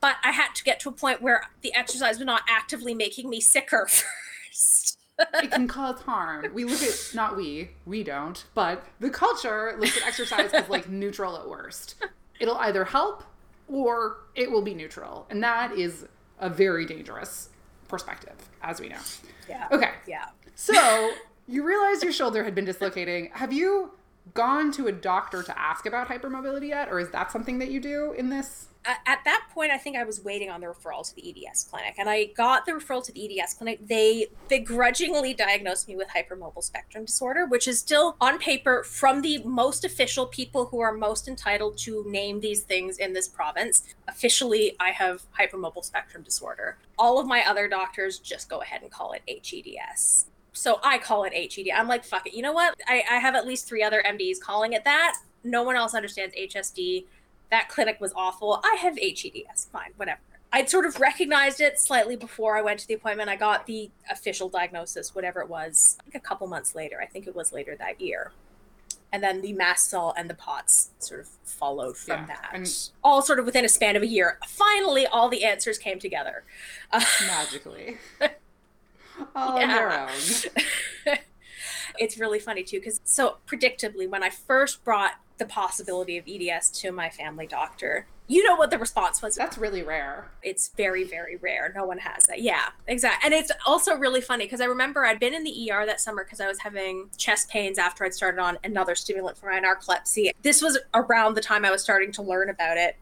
[0.00, 3.28] But I had to get to a point where the exercise was not actively making
[3.28, 4.98] me sicker first.
[5.34, 6.46] It can cause harm.
[6.54, 10.88] We look at not we, we don't, but the culture looks at exercise as like
[10.88, 11.96] neutral at worst.
[12.40, 13.24] It'll either help
[13.68, 15.26] or it will be neutral.
[15.28, 16.06] And that is
[16.38, 17.50] a very dangerous
[17.86, 19.00] perspective, as we know.
[19.46, 19.68] yeah.
[19.70, 19.90] Okay.
[20.06, 20.26] Yeah.
[20.54, 21.10] So
[21.46, 23.28] you realized your shoulder had been dislocating.
[23.34, 23.92] Have you
[24.34, 27.80] gone to a doctor to ask about hypermobility yet, or is that something that you
[27.80, 28.68] do in this?
[28.86, 31.64] Uh, at that point, I think I was waiting on the referral to the EDS
[31.64, 33.86] clinic, and I got the referral to the EDS clinic.
[33.86, 39.42] They begrudgingly diagnosed me with hypermobile spectrum disorder, which is still on paper from the
[39.44, 43.82] most official people who are most entitled to name these things in this province.
[44.08, 46.78] Officially, I have hypermobile spectrum disorder.
[46.98, 50.24] All of my other doctors just go ahead and call it HEDS.
[50.52, 51.66] So I call it HED.
[51.74, 52.34] I'm like, fuck it.
[52.34, 52.74] You know what?
[52.86, 55.16] I, I have at least three other MDs calling it that.
[55.44, 57.04] No one else understands HSD
[57.50, 58.60] that clinic was awful.
[58.64, 59.68] I have HEDS.
[59.70, 60.20] Fine, whatever.
[60.52, 63.28] I'd sort of recognized it slightly before I went to the appointment.
[63.28, 67.00] I got the official diagnosis, whatever it was, I think a couple months later.
[67.00, 68.32] I think it was later that year.
[69.12, 72.50] And then the mast cell and the POTS sort of followed from yeah, that.
[72.52, 74.38] And all sort of within a span of a year.
[74.46, 76.44] Finally, all the answers came together.
[77.26, 77.98] Magically.
[79.34, 80.08] on their own.
[81.98, 86.70] it's really funny too, because so predictably, when I first brought the possibility of EDS
[86.70, 88.06] to my family doctor.
[88.28, 89.34] You know what the response was.
[89.34, 90.30] That's really rare.
[90.40, 91.72] It's very, very rare.
[91.74, 92.40] No one has that.
[92.40, 93.26] Yeah, exactly.
[93.26, 96.22] And it's also really funny because I remember I'd been in the ER that summer
[96.22, 100.30] because I was having chest pains after I'd started on another stimulant for my narcolepsy.
[100.42, 102.96] This was around the time I was starting to learn about it.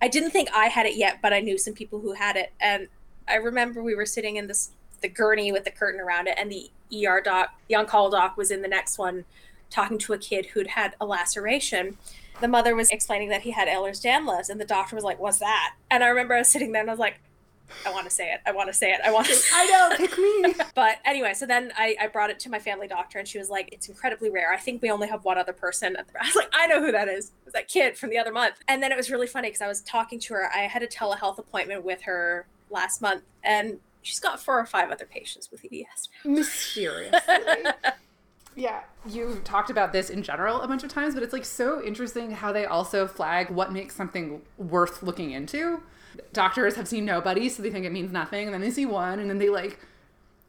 [0.00, 2.52] I didn't think I had it yet, but I knew some people who had it.
[2.60, 2.88] And
[3.26, 4.70] I remember we were sitting in this
[5.04, 6.70] the gurney with the curtain around it, and the
[7.06, 9.26] ER doc, the on-call doc, was in the next one
[9.68, 11.98] talking to a kid who'd had a laceration.
[12.40, 15.74] The mother was explaining that he had Ehlers-Danlos, and the doctor was like, "What's that?"
[15.90, 17.16] And I remember I was sitting there and I was like,
[17.86, 18.40] I want to say it.
[18.46, 19.00] I want to say it.
[19.04, 19.34] I want to.
[19.54, 20.54] I know, pick me.
[20.74, 23.50] but anyway, so then I, I brought it to my family doctor, and she was
[23.50, 24.52] like, "It's incredibly rare.
[24.52, 27.08] I think we only have one other person." I was like, "I know who that
[27.08, 27.26] is.
[27.26, 29.62] It was that kid from the other month." And then it was really funny because
[29.62, 30.50] I was talking to her.
[30.54, 34.90] I had a telehealth appointment with her last month, and she's got four or five
[34.90, 36.08] other patients with EDS.
[36.24, 37.20] Mysteriously.
[38.56, 41.82] Yeah, you've talked about this in general a bunch of times, but it's like so
[41.82, 45.82] interesting how they also flag what makes something worth looking into.
[46.32, 49.18] Doctors have seen nobody, so they think it means nothing, and then they see one,
[49.18, 49.80] and then they like,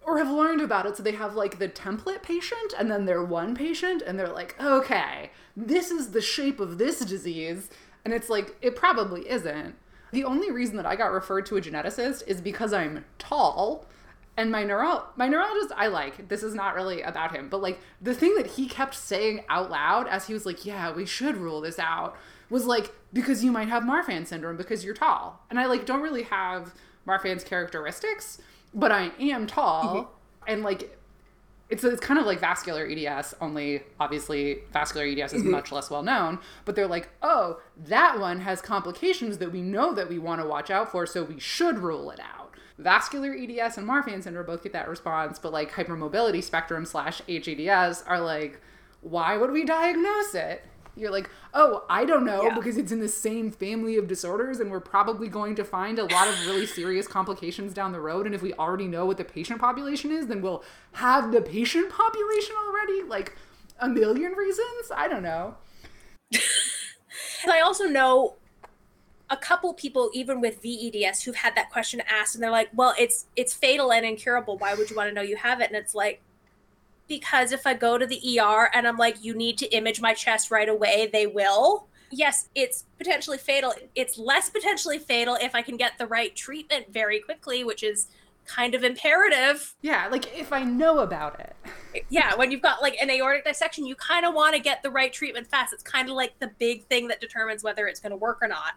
[0.04, 3.24] or have learned about it, so they have like the template patient, and then they're
[3.24, 7.72] one patient, and they're like, okay, this is the shape of this disease,
[8.04, 9.74] and it's like, it probably isn't.
[10.16, 13.86] The only reason that I got referred to a geneticist is because I'm tall
[14.38, 16.30] and my neuro my neurologist I like.
[16.30, 19.70] This is not really about him, but like the thing that he kept saying out
[19.70, 22.16] loud as he was like, "Yeah, we should rule this out."
[22.50, 25.44] was like because you might have Marfan syndrome because you're tall.
[25.50, 26.74] And I like don't really have
[27.06, 28.42] Marfan's characteristics,
[28.74, 30.44] but I am tall mm-hmm.
[30.48, 30.98] and like
[31.70, 35.52] it's it's kind of like vascular EDS, only obviously vascular EDS is mm-hmm.
[35.52, 36.40] much less well known.
[36.64, 40.48] But they're like, oh, that one has complications that we know that we want to
[40.48, 42.46] watch out for, so we should rule it out
[42.78, 48.04] vascular EDS and Marfan syndrome both get that response, but like hypermobility spectrum slash HEDS
[48.06, 48.60] are like,
[49.02, 50.64] why would we diagnose it?
[50.96, 52.56] You're like, oh, I don't know yeah.
[52.56, 56.06] because it's in the same family of disorders and we're probably going to find a
[56.06, 58.26] lot of really serious complications down the road.
[58.26, 60.64] And if we already know what the patient population is, then we'll
[60.94, 63.04] have the patient population already.
[63.04, 63.36] Like
[63.80, 64.92] a million reasons?
[64.96, 65.56] I don't know.
[67.48, 68.36] I also know
[69.30, 72.94] a couple people even with VEDS who've had that question asked and they're like, "Well,
[72.98, 74.58] it's it's fatal and incurable.
[74.58, 76.22] Why would you want to know you have it?" And it's like
[77.08, 80.14] because if I go to the ER and I'm like, "You need to image my
[80.14, 81.88] chest right away," they will.
[82.12, 83.74] Yes, it's potentially fatal.
[83.96, 88.08] It's less potentially fatal if I can get the right treatment very quickly, which is
[88.46, 89.76] kind of imperative.
[89.82, 91.56] Yeah, like if I know about it.
[92.10, 94.92] yeah, when you've got like an aortic dissection, you kind of want to get the
[94.92, 95.74] right treatment fast.
[95.74, 98.48] It's kind of like the big thing that determines whether it's going to work or
[98.48, 98.74] not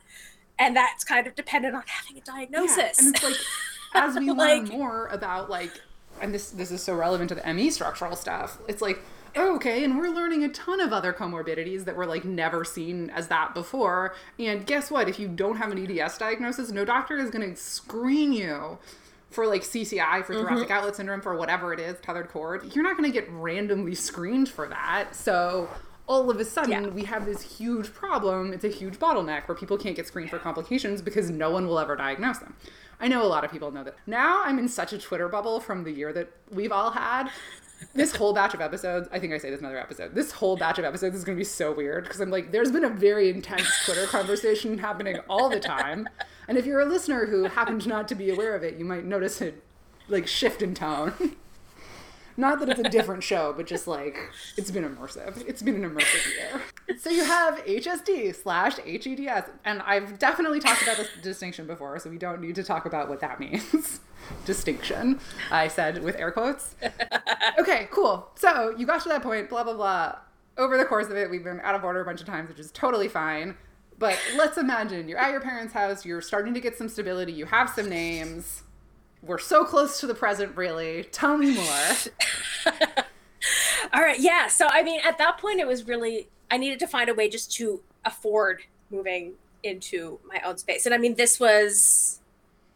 [0.58, 2.76] and that's kind of dependent on having a diagnosis.
[2.76, 3.06] Yeah.
[3.06, 3.36] And it's like
[3.94, 5.80] as we like, learn more about like
[6.20, 8.58] and this this is so relevant to the ME structural stuff.
[8.68, 9.00] It's like
[9.36, 13.10] oh, okay, and we're learning a ton of other comorbidities that were like never seen
[13.10, 14.14] as that before.
[14.38, 15.08] And guess what?
[15.08, 18.78] If you don't have an EDS diagnosis, no doctor is going to screen you
[19.30, 20.72] for like CCI, for thoracic mm-hmm.
[20.72, 22.74] outlet syndrome, for whatever it is, tethered cord.
[22.74, 25.14] You're not going to get randomly screened for that.
[25.14, 25.68] So
[26.06, 26.88] all of a sudden yeah.
[26.88, 28.52] we have this huge problem.
[28.54, 31.78] It's a huge bottleneck where people can't get screened for complications because no one will
[31.78, 32.56] ever diagnose them.
[33.00, 33.96] I know a lot of people know that.
[34.06, 37.30] Now I'm in such a Twitter bubble from the year that we've all had.
[37.94, 40.14] This whole batch of episodes, I think I say this another episode.
[40.14, 42.72] This whole batch of episodes is going to be so weird because I'm like, there's
[42.72, 46.08] been a very intense Twitter conversation happening all the time.
[46.48, 49.04] And if you're a listener who happens not to be aware of it, you might
[49.04, 49.52] notice a
[50.08, 51.12] like shift in tone.
[52.38, 54.16] Not that it's a different show, but just like
[54.56, 55.44] it's been immersive.
[55.48, 56.62] It's been an immersive year.
[56.96, 62.08] So you have HSD slash HEDS, and I've definitely talked about this distinction before, so
[62.08, 64.00] we don't need to talk about what that means.
[64.44, 65.18] distinction,
[65.50, 66.76] I said with air quotes.
[67.58, 68.30] Okay, cool.
[68.36, 70.16] So you got to that point, blah blah blah.
[70.56, 72.60] over the course of it, we've been out of order a bunch of times, which
[72.60, 73.56] is totally fine.
[73.98, 77.46] But let's imagine you're at your parents' house, you're starting to get some stability, you
[77.46, 78.62] have some names.
[79.22, 81.04] We're so close to the present, really.
[81.04, 82.72] Tell me more.
[83.92, 84.46] All right, yeah.
[84.46, 87.28] So, I mean, at that point, it was really, I needed to find a way
[87.28, 89.32] just to afford moving
[89.64, 90.86] into my own space.
[90.86, 92.20] And I mean, this was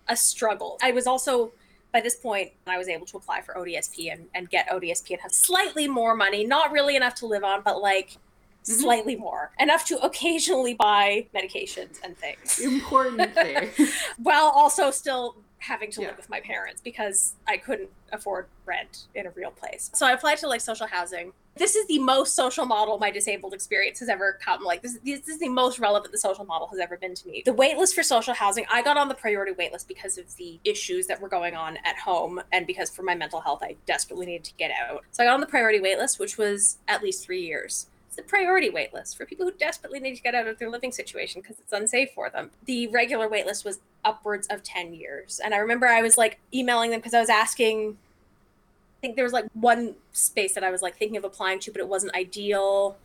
[0.08, 0.78] a struggle.
[0.82, 1.52] I was also,
[1.92, 5.20] by this point, I was able to apply for ODSP and, and get ODSP and
[5.20, 8.18] have slightly more money, not really enough to live on, but like
[8.62, 8.80] Mm-hmm.
[8.80, 12.60] slightly more, enough to occasionally buy medications and things.
[12.60, 13.70] Important thing.
[14.18, 16.08] While also still having to yeah.
[16.08, 19.90] live with my parents because I couldn't afford rent in a real place.
[19.94, 21.32] So I applied to like social housing.
[21.56, 24.64] This is the most social model my disabled experience has ever come.
[24.64, 27.42] Like this, this is the most relevant the social model has ever been to me.
[27.44, 31.06] The waitlist for social housing, I got on the priority waitlist because of the issues
[31.06, 34.44] that were going on at home and because for my mental health I desperately needed
[34.44, 35.04] to get out.
[35.12, 37.86] So I got on the priority waitlist, which was at least three years.
[38.12, 40.92] It's the priority waitlist for people who desperately need to get out of their living
[40.92, 42.50] situation because it's unsafe for them.
[42.66, 45.40] The regular waitlist was upwards of 10 years.
[45.42, 49.24] And I remember I was like emailing them because I was asking, I think there
[49.24, 52.14] was like one space that I was like thinking of applying to, but it wasn't
[52.14, 52.98] ideal.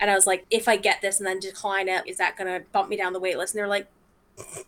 [0.00, 2.52] And I was like, if I get this and then decline it, is that going
[2.52, 3.52] to bump me down the waitlist?
[3.52, 3.86] And they're like,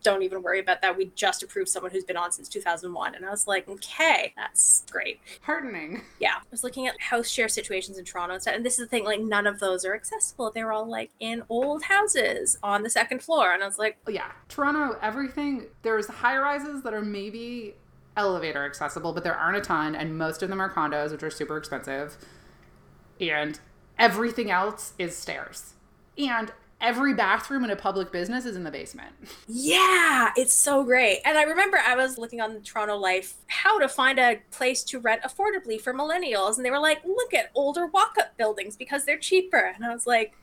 [0.02, 0.96] don't even worry about that.
[0.96, 3.14] We just approved someone who's been on since 2001.
[3.14, 5.20] And I was like, okay, that's great.
[5.42, 6.02] Heartening.
[6.18, 6.36] Yeah.
[6.36, 8.54] I was looking at house share situations in Toronto and stuff.
[8.54, 10.50] And this is the thing, like, none of those are accessible.
[10.50, 13.52] They're all like in old houses on the second floor.
[13.52, 14.32] And I was like, yeah.
[14.48, 17.74] Toronto, everything, there's high rises that are maybe
[18.16, 19.94] elevator accessible, but there aren't a ton.
[19.94, 22.18] And most of them are condos, which are super expensive.
[23.20, 23.60] And
[23.98, 25.74] everything else is stairs.
[26.16, 29.12] And every bathroom in a public business is in the basement.
[29.46, 31.20] Yeah, it's so great.
[31.24, 34.98] And I remember I was looking on Toronto Life how to find a place to
[34.98, 36.56] rent affordably for millennials.
[36.56, 39.72] And they were like, look at older walk up buildings because they're cheaper.
[39.74, 40.34] And I was like,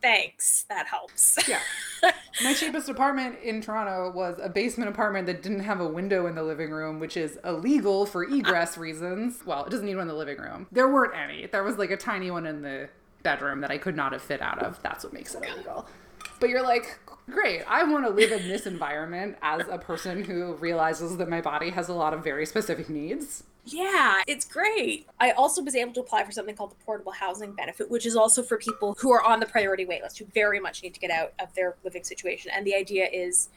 [0.00, 0.64] thanks.
[0.68, 1.36] That helps.
[1.48, 1.60] Yeah.
[2.42, 6.34] My cheapest apartment in Toronto was a basement apartment that didn't have a window in
[6.34, 9.40] the living room, which is illegal for egress reasons.
[9.44, 10.68] Well, it doesn't need one in the living room.
[10.70, 11.46] There weren't any.
[11.46, 12.88] There was like a tiny one in the
[13.28, 14.80] bedroom that I could not have fit out of.
[14.82, 15.86] That's what makes it illegal.
[16.40, 16.98] But you're like,
[17.28, 21.42] great, I want to live in this environment as a person who realizes that my
[21.42, 23.44] body has a lot of very specific needs.
[23.66, 25.06] Yeah, it's great.
[25.20, 28.16] I also was able to apply for something called the portable housing benefit, which is
[28.16, 31.10] also for people who are on the priority waitlist who very much need to get
[31.10, 32.50] out of their living situation.
[32.54, 33.50] And the idea is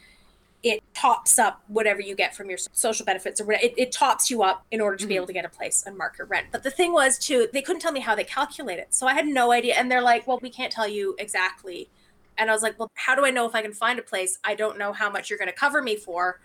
[0.63, 3.65] it tops up whatever you get from your social benefits or whatever.
[3.65, 5.09] It, it tops you up in order to mm-hmm.
[5.09, 6.47] be able to get a place on market rent.
[6.51, 8.93] But the thing was, too, they couldn't tell me how they calculate it.
[8.93, 9.75] So I had no idea.
[9.75, 11.89] And they're like, well, we can't tell you exactly.
[12.38, 14.38] And I was like, well, how do I know if I can find a place?
[14.43, 16.39] I don't know how much you're going to cover me for.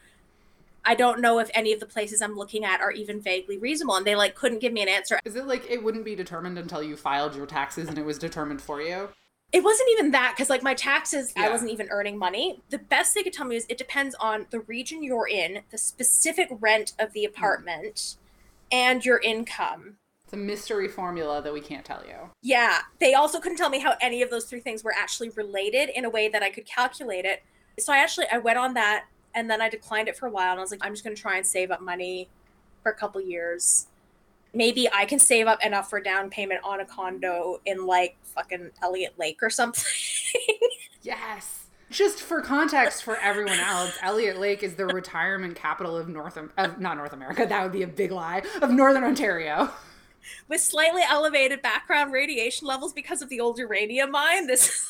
[0.84, 3.96] I don't know if any of the places I'm looking at are even vaguely reasonable.
[3.96, 5.18] And they like couldn't give me an answer.
[5.24, 8.18] Is it like it wouldn't be determined until you filed your taxes and it was
[8.18, 9.10] determined for you?
[9.56, 11.46] It wasn't even that because like my taxes yeah.
[11.46, 12.60] i wasn't even earning money.
[12.68, 15.78] The best they could tell me is it depends on the region you're in the
[15.78, 18.16] specific rent of the apartment mm.
[18.70, 19.96] and your income.
[20.24, 22.32] It's a mystery formula that we can't tell you.
[22.42, 22.80] Yeah.
[23.00, 26.04] They also couldn't tell me how any of those three things were actually related in
[26.04, 27.42] a way that i could calculate it.
[27.78, 30.50] So i actually i went on that and then i declined it for a while
[30.50, 32.28] and i was like i'm just going to try and save up money
[32.82, 33.86] for a couple years
[34.54, 38.70] maybe I can save up enough for down payment on a condo in like fucking
[38.82, 39.84] Elliott Lake or something.
[41.02, 41.66] yes.
[41.88, 46.80] Just for context for everyone else, Elliott Lake is the retirement capital of North of
[46.80, 47.46] not North America.
[47.46, 48.42] That would be a big lie.
[48.60, 49.70] Of Northern Ontario.
[50.48, 54.84] With slightly elevated background radiation levels because of the old uranium mine, this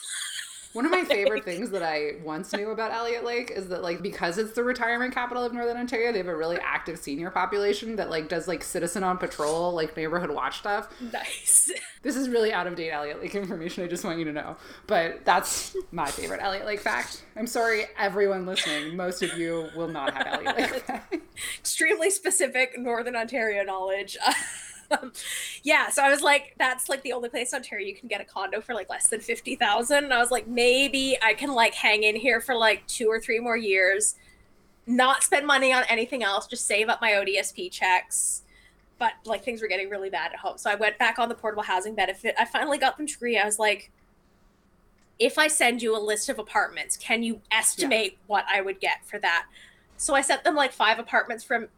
[0.77, 4.03] one of my favorite things that I once knew about Elliott Lake is that like
[4.03, 7.97] because it's the retirement capital of Northern Ontario, they have a really active senior population
[7.97, 10.89] that like does like citizen on patrol, like neighborhood watch stuff.
[11.13, 11.73] Nice.
[12.03, 13.83] This is really out of date Elliott Lake information.
[13.83, 14.57] I just want you to know.
[14.87, 17.25] But that's my favorite Elliott Lake fact.
[17.35, 18.97] I'm sorry, everyone listening.
[18.97, 21.17] Most of you will not have Elliott Lake fact.
[21.59, 24.17] Extremely specific Northern Ontario knowledge.
[24.91, 25.13] Um,
[25.63, 28.21] yeah, so I was like, that's like the only place in Ontario you can get
[28.21, 30.05] a condo for like less than fifty thousand.
[30.05, 33.21] And I was like, maybe I can like hang in here for like two or
[33.21, 34.15] three more years,
[34.87, 38.43] not spend money on anything else, just save up my ODSP checks.
[38.99, 41.35] But like things were getting really bad at home, so I went back on the
[41.35, 42.35] portable housing benefit.
[42.39, 43.37] I finally got them to agree.
[43.37, 43.91] I was like,
[45.19, 48.19] if I send you a list of apartments, can you estimate yeah.
[48.27, 49.47] what I would get for that?
[49.97, 51.69] So I sent them like five apartments from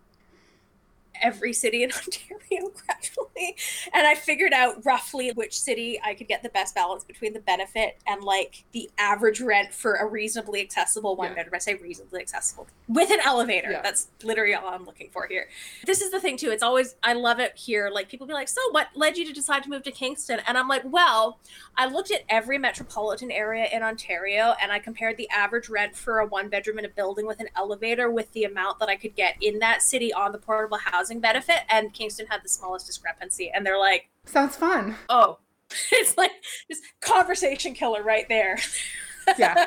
[1.23, 3.57] every city in Ontario gradually.
[3.93, 7.41] And I figured out roughly which city I could get the best balance between the
[7.41, 11.35] benefit and like the average rent for a reasonably accessible one Yeah.
[11.37, 11.55] bedroom.
[11.55, 13.71] I say reasonably accessible with an elevator.
[13.71, 13.83] Yeah.
[13.83, 15.49] That's literally all I'm looking for here.
[15.87, 16.51] This is the thing too.
[16.51, 17.91] It's always I love it here.
[17.93, 20.59] Like people be like, "So what led you to decide to move to Kingston?" And
[20.59, 21.39] I'm like, "Well,
[21.77, 26.19] I looked at every metropolitan area in Ontario and I compared the average rent for
[26.19, 29.15] a one bedroom in a building with an elevator with the amount that I could
[29.15, 33.51] get in that city on the portable housing benefit and Kingston had the smallest discrepancy
[33.53, 34.97] and they're like, Sounds fun.
[35.09, 35.39] "Oh,
[35.93, 36.33] it's like
[36.69, 38.59] this conversation killer right there."
[39.39, 39.67] Yeah.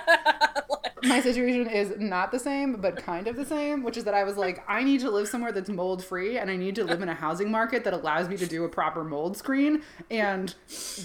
[1.04, 4.24] My situation is not the same, but kind of the same, which is that I
[4.24, 7.02] was like, I need to live somewhere that's mold free and I need to live
[7.02, 9.82] in a housing market that allows me to do a proper mold screen.
[10.10, 10.54] And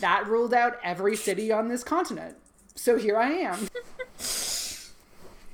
[0.01, 2.37] that ruled out every city on this continent.
[2.75, 3.69] So here I am.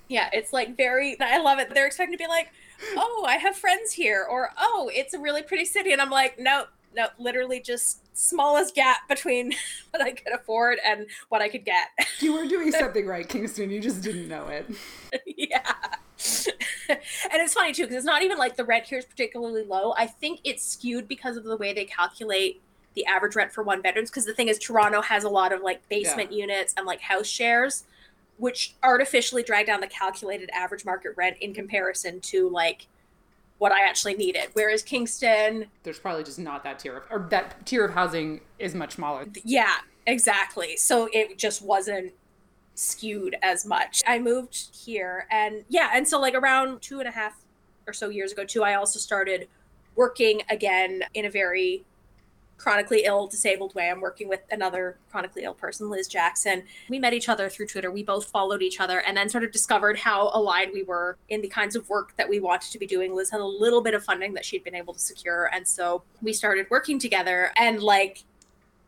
[0.09, 1.19] Yeah, it's like very.
[1.19, 1.73] I love it.
[1.73, 2.51] They're expecting to be like,
[2.97, 6.39] "Oh, I have friends here," or "Oh, it's a really pretty city," and I'm like,
[6.39, 9.55] "No, no, literally just smallest gap between
[9.91, 11.89] what I could afford and what I could get."
[12.21, 13.71] You were doing something right, Kingston.
[13.71, 14.71] You just didn't know it.
[15.27, 15.73] yeah.
[16.89, 19.93] and it's funny too because it's not even like the rent here is particularly low.
[19.97, 22.63] I think it's skewed because of the way they calculate
[22.95, 24.11] the average rent for one bedrooms.
[24.11, 27.27] Because the thing is, Toronto has a lot of like basement units and like house
[27.27, 27.85] shares,
[28.39, 32.87] which artificially dragged down the calculated average market rent in comparison to like
[33.59, 34.49] what I actually needed.
[34.55, 38.75] Whereas Kingston, There's probably just not that tier of, or that tier of housing is
[38.75, 39.27] much smaller.
[39.45, 39.75] Yeah,
[40.07, 40.77] exactly.
[40.77, 42.13] So it just wasn't
[42.75, 44.03] skewed as much.
[44.07, 47.35] I moved here and yeah, and so like around two and a half
[47.87, 49.47] or so years ago too, I also started
[49.95, 51.85] working again in a very
[52.63, 53.91] chronically ill disabled way.
[53.91, 56.63] I'm working with another chronically ill person liz jackson.
[56.89, 57.91] We met each other through twitter.
[57.91, 61.43] We both followed each other and then sort of discovered how aligned we were in
[61.43, 63.17] the kinds of work that we wanted to be doing.
[63.17, 65.51] Liz had a little bit of funding that she'd been able to secure.
[65.53, 67.51] And so we started working together.
[67.57, 68.23] And like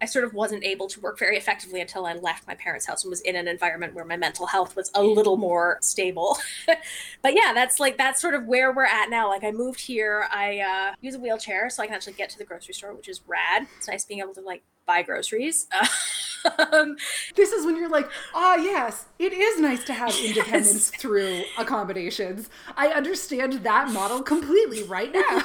[0.05, 3.05] I sort of wasn't able to work very effectively until I left my parents' house
[3.05, 6.36] and was in an environment where my mental health was a little more stable.
[7.23, 9.31] but yeah, that's like that's sort of where we're at now.
[9.31, 12.39] Like I moved here, I uh, use a wheelchair so I can actually get to
[12.39, 13.66] the grocery store, which is rad.
[13.78, 15.68] It's nice being able to like buy groceries.
[16.73, 16.99] um,
[17.34, 22.50] This is when you're like, ah, yes, it is nice to have independence through accommodations.
[22.76, 25.41] I understand that model completely right now.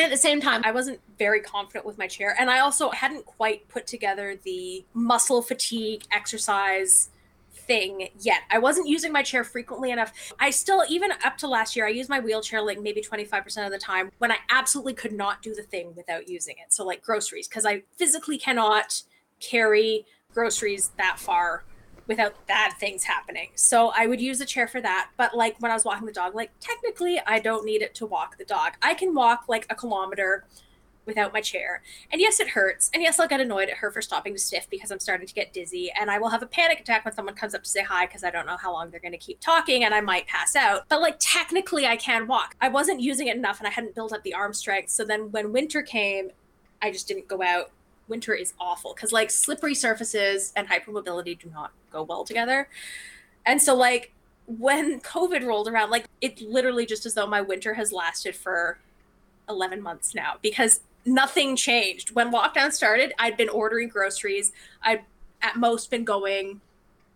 [0.00, 2.34] And at the same time, I wasn't very confident with my chair.
[2.40, 7.10] And I also hadn't quite put together the muscle fatigue exercise
[7.52, 8.38] thing yet.
[8.50, 10.32] I wasn't using my chair frequently enough.
[10.40, 13.72] I still, even up to last year, I used my wheelchair like maybe 25% of
[13.72, 16.72] the time when I absolutely could not do the thing without using it.
[16.72, 19.02] So, like groceries, because I physically cannot
[19.38, 21.64] carry groceries that far
[22.10, 23.50] without bad things happening.
[23.54, 25.10] So I would use a chair for that.
[25.16, 28.06] But like when I was walking the dog, like technically I don't need it to
[28.06, 28.72] walk the dog.
[28.82, 30.44] I can walk like a kilometer
[31.06, 31.82] without my chair.
[32.10, 32.90] And yes, it hurts.
[32.92, 35.32] And yes, I'll get annoyed at her for stopping to sniff because I'm starting to
[35.32, 35.92] get dizzy.
[35.98, 38.24] And I will have a panic attack when someone comes up to say hi because
[38.24, 40.88] I don't know how long they're going to keep talking and I might pass out.
[40.88, 42.56] But like technically I can walk.
[42.60, 44.90] I wasn't using it enough and I hadn't built up the arm strength.
[44.90, 46.30] So then when winter came,
[46.82, 47.70] I just didn't go out
[48.10, 52.68] winter is awful because like slippery surfaces and hypermobility do not go well together.
[53.46, 54.12] And so like
[54.46, 58.78] when COVID rolled around, like it literally just as though my winter has lasted for
[59.48, 62.14] 11 months now because nothing changed.
[62.14, 64.52] When lockdown started, I'd been ordering groceries.
[64.82, 65.04] I'd
[65.42, 66.60] at most been going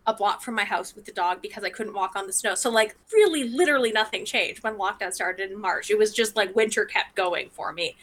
[0.07, 2.55] a block from my house with the dog because I couldn't walk on the snow.
[2.55, 5.91] So like really literally nothing changed when lockdown started in March.
[5.91, 7.97] It was just like winter kept going for me.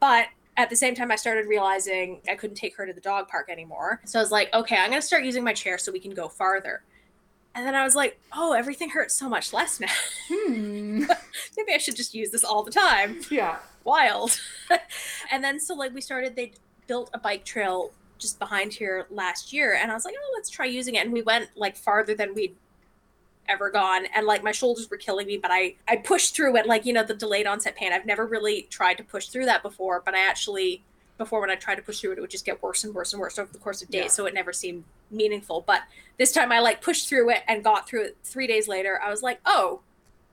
[0.00, 0.26] But
[0.58, 3.48] at the same time, I started realizing I couldn't take her to the dog park
[3.48, 4.00] anymore.
[4.04, 6.12] So I was like, okay, I'm going to start using my chair so we can
[6.12, 6.82] go farther.
[7.54, 9.86] And then I was like, oh, everything hurts so much less now.
[10.28, 11.04] Hmm.
[11.56, 13.20] Maybe I should just use this all the time.
[13.30, 13.58] Yeah.
[13.84, 14.38] Wild.
[15.30, 16.52] and then so like we started, they
[16.88, 19.74] built a bike trail just behind here last year.
[19.80, 21.04] And I was like, oh, let's try using it.
[21.04, 22.56] And we went like farther than we'd
[23.48, 24.06] ever gone.
[24.14, 26.92] And like my shoulders were killing me but i i pushed through it like you
[26.92, 27.92] know the delayed onset pain.
[27.92, 30.82] I've never really tried to push through that before but i actually
[31.16, 33.12] before when i tried to push through it it would just get worse and worse
[33.12, 34.02] and worse over the course of days.
[34.02, 34.08] Yeah.
[34.08, 35.64] so it never seemed meaningful.
[35.66, 35.82] But
[36.18, 38.16] this time i like pushed through it and got through it.
[38.24, 39.80] Three days later i was like oh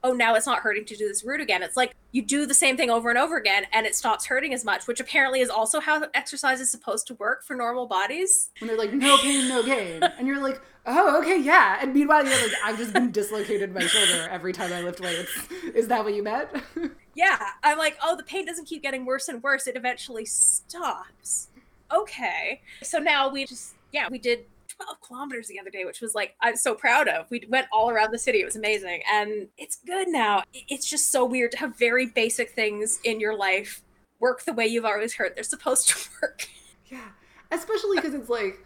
[0.06, 2.54] oh now it's not hurting to do this route again it's like you do the
[2.54, 5.50] same thing over and over again and it stops hurting as much which apparently is
[5.50, 9.48] also how exercise is supposed to work for normal bodies When they're like, no pain,
[9.50, 10.02] no gain.
[10.18, 11.80] And you're like, oh, okay, yeah.
[11.82, 15.32] And meanwhile, you're like, I've just been dislocated my shoulder every time I lift weights.
[15.74, 16.50] Is that what you meant?
[17.18, 19.68] Yeah, I'm like, oh, the pain doesn't keep getting worse and worse.
[19.68, 21.48] It eventually stops.
[21.90, 22.62] Okay.
[22.84, 24.44] So now we just, yeah, we did
[24.78, 27.30] 12 kilometers the other day, which was like, I'm so proud of.
[27.30, 28.42] We went all around the city.
[28.42, 29.02] It was amazing.
[29.12, 30.44] And it's good now.
[30.54, 33.82] It's just so weird to have very basic things in your life
[34.20, 36.48] work the way you've always heard they're supposed to work.
[36.88, 37.08] Yeah.
[37.52, 38.66] Especially because it's like,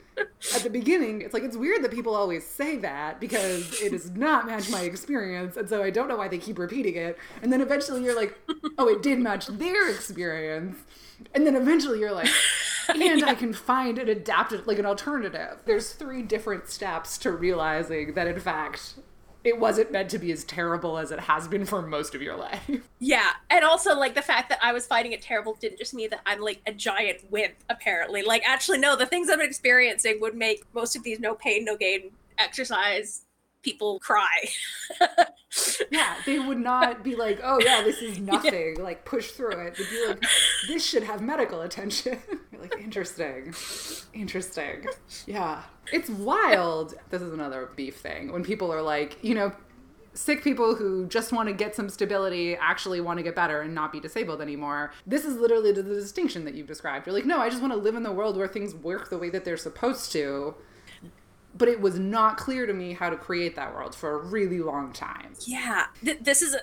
[0.56, 4.12] at the beginning, it's like it's weird that people always say that because it does
[4.12, 7.18] not match my experience, and so I don't know why they keep repeating it.
[7.42, 8.38] And then eventually you're like,
[8.78, 10.78] oh, it did match their experience,
[11.34, 12.30] and then eventually you're like,
[12.90, 13.26] and yeah.
[13.26, 15.60] I can find an adapted, like an alternative.
[15.66, 18.96] There's three different steps to realizing that in fact
[19.44, 22.36] it wasn't meant to be as terrible as it has been for most of your
[22.36, 22.70] life.
[23.02, 23.30] Yeah.
[23.50, 26.20] And also like the fact that I was finding it terrible didn't just mean that
[26.26, 28.24] I'm like a giant wimp, apparently.
[28.24, 31.78] Like actually no, the things I'm experiencing would make most of these no pain, no
[31.78, 33.26] gain exercise
[33.64, 34.50] people cry.
[35.92, 38.84] yeah, they would not be like, "Oh yeah, this is nothing." Yeah.
[38.84, 39.76] Like push through it.
[39.76, 40.24] They'd be like,
[40.68, 42.20] "This should have medical attention."
[42.52, 43.54] You're like, "Interesting,
[44.14, 44.86] interesting."
[45.26, 46.96] Yeah, it's wild.
[47.10, 49.52] This is another beef thing when people are like, you know.
[50.16, 53.74] Sick people who just want to get some stability actually want to get better and
[53.74, 54.92] not be disabled anymore.
[55.06, 57.06] This is literally the distinction that you've described.
[57.06, 59.20] You're like, no, I just want to live in the world where things work the
[59.20, 60.56] way that they're supposed to
[61.60, 64.60] but it was not clear to me how to create that world for a really
[64.60, 65.34] long time.
[65.42, 66.56] Yeah, Th- this is.
[66.56, 66.62] A...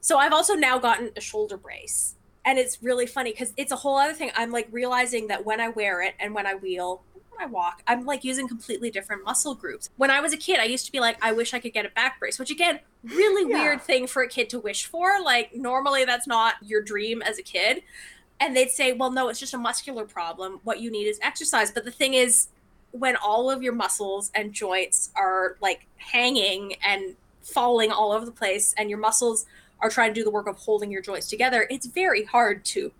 [0.00, 2.14] So I've also now gotten a shoulder brace,
[2.44, 4.30] and it's really funny because it's a whole other thing.
[4.36, 7.02] I'm like realizing that when I wear it and when I wheel,
[7.36, 9.90] when I walk, I'm like using completely different muscle groups.
[9.96, 11.84] When I was a kid, I used to be like, I wish I could get
[11.84, 13.62] a back brace, which again, really yeah.
[13.62, 15.20] weird thing for a kid to wish for.
[15.20, 17.82] Like normally that's not your dream as a kid.
[18.38, 20.60] And they'd say, well, no, it's just a muscular problem.
[20.62, 21.70] What you need is exercise.
[21.70, 22.48] But the thing is,
[22.98, 28.32] when all of your muscles and joints are like hanging and falling all over the
[28.32, 29.46] place and your muscles
[29.80, 32.92] are trying to do the work of holding your joints together, it's very hard to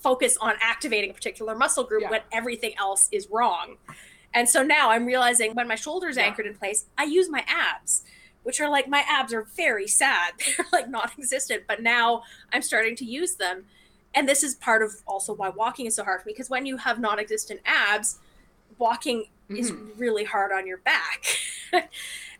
[0.00, 2.10] focus on activating a particular muscle group yeah.
[2.10, 3.76] when everything else is wrong.
[4.32, 6.24] And so now I'm realizing when my shoulders yeah.
[6.24, 8.02] anchored in place, I use my abs,
[8.42, 10.32] which are like my abs are very sad.
[10.56, 13.64] They're like non existent, but now I'm starting to use them.
[14.14, 16.66] And this is part of also why walking is so hard for me because when
[16.66, 18.18] you have non existent abs,
[18.80, 19.56] walking mm-hmm.
[19.56, 21.24] is really hard on your back.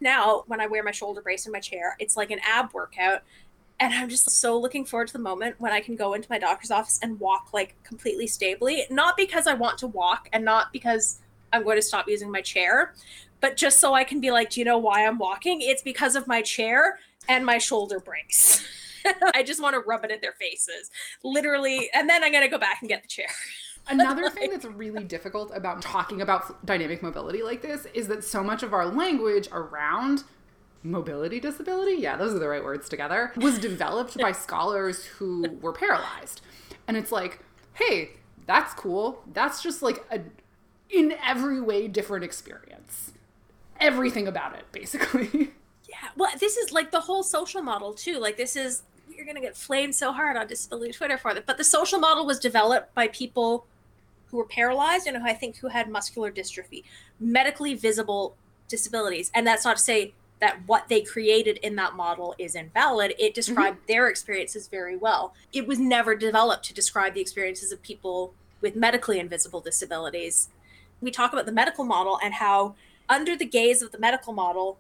[0.01, 3.23] now, when I wear my shoulder brace in my chair, it's like an ab workout.
[3.79, 6.39] And I'm just so looking forward to the moment when I can go into my
[6.39, 8.85] doctor's office and walk like completely stably.
[8.91, 11.21] Not because I want to walk and not because
[11.53, 12.95] I'm going to stop using my chair,
[13.41, 15.61] but just so I can be like, do you know why I'm walking?
[15.63, 18.67] It's because of my chair and my shoulder brace.
[19.35, 20.91] I just want to rub it in their faces,
[21.25, 21.89] literally.
[21.95, 23.29] And then I'm going to go back and get the chair.
[23.89, 28.23] Another like, thing that's really difficult about talking about dynamic mobility like this is that
[28.23, 30.25] so much of our language around
[30.83, 35.73] mobility disability, yeah, those are the right words together, was developed by scholars who were
[35.73, 36.41] paralyzed.
[36.87, 37.41] And it's like,
[37.75, 38.11] hey,
[38.47, 39.23] that's cool.
[39.33, 40.21] That's just like a
[40.89, 43.13] in every way different experience.
[43.79, 45.53] Everything about it, basically.
[45.89, 46.11] Yeah.
[46.17, 48.21] Well, this is like the whole social model too.
[48.21, 48.85] Like this is
[49.21, 51.45] you're going to get flamed so hard on disability Twitter for that.
[51.45, 53.67] But the social model was developed by people
[54.29, 56.85] who were paralyzed and who I think who had muscular dystrophy,
[57.19, 58.35] medically visible
[58.67, 59.31] disabilities.
[59.35, 63.13] And that's not to say that what they created in that model is invalid.
[63.19, 63.93] It described mm-hmm.
[63.93, 65.35] their experiences very well.
[65.53, 68.33] It was never developed to describe the experiences of people
[68.63, 70.49] with medically invisible disabilities.
[71.03, 72.75] We talk about the medical model and how,
[73.07, 74.79] under the gaze of the medical model,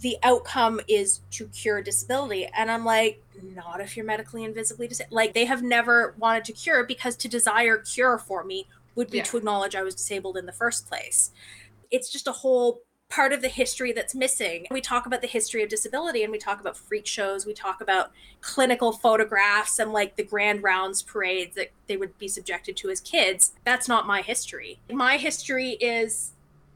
[0.00, 2.46] the outcome is to cure disability.
[2.56, 3.22] And I'm like,
[3.54, 5.12] not if you're medically invisibly disabled.
[5.12, 9.18] Like they have never wanted to cure because to desire cure for me would be
[9.18, 9.24] yeah.
[9.24, 11.30] to acknowledge I was disabled in the first place.
[11.90, 14.66] It's just a whole part of the history that's missing.
[14.70, 17.80] We talk about the history of disability and we talk about freak shows, we talk
[17.80, 18.10] about
[18.40, 23.00] clinical photographs and like the grand rounds parades that they would be subjected to as
[23.00, 23.52] kids.
[23.64, 24.80] That's not my history.
[24.90, 26.32] My history is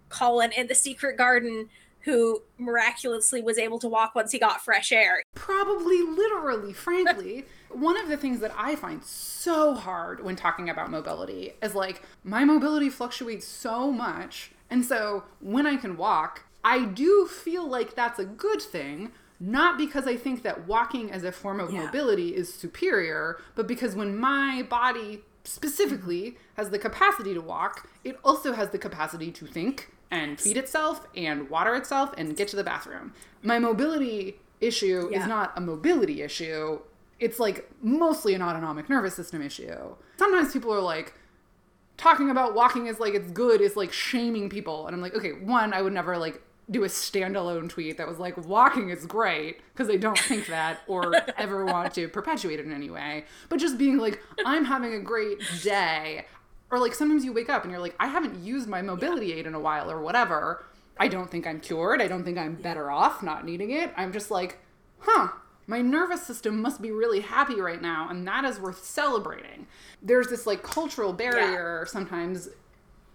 [0.08, 1.68] Colin in the secret garden
[2.02, 5.22] who miraculously was able to walk once he got fresh air.
[5.34, 7.46] Probably literally, frankly.
[7.70, 12.02] One of the things that I find so hard when talking about mobility is like
[12.24, 14.50] my mobility fluctuates so much.
[14.68, 19.78] And so when I can walk, I do feel like that's a good thing, not
[19.78, 21.84] because I think that walking as a form of yeah.
[21.84, 28.18] mobility is superior, but because when my body specifically has the capacity to walk, it
[28.24, 32.56] also has the capacity to think and feed itself and water itself and get to
[32.56, 33.12] the bathroom.
[33.42, 35.22] My mobility issue yeah.
[35.22, 36.80] is not a mobility issue.
[37.18, 39.94] It's like mostly an autonomic nervous system issue.
[40.16, 41.14] Sometimes people are like,
[42.00, 44.86] talking about walking as like it's good is like shaming people.
[44.86, 48.18] And I'm like, okay, one, I would never like do a standalone tweet that was
[48.18, 52.64] like walking is great because I don't think that or ever want to perpetuate it
[52.64, 53.26] in any way.
[53.50, 56.24] But just being like, I'm having a great day.
[56.70, 59.36] Or like sometimes you wake up and you're like, I haven't used my mobility yeah.
[59.36, 60.64] aid in a while or whatever.
[60.98, 62.00] I don't think I'm cured.
[62.02, 63.92] I don't think I'm better off not needing it.
[63.96, 64.58] I'm just like,
[64.98, 65.28] huh,
[65.66, 69.66] my nervous system must be really happy right now, and that is worth celebrating.
[70.02, 71.90] There's this like cultural barrier yeah.
[71.90, 72.48] sometimes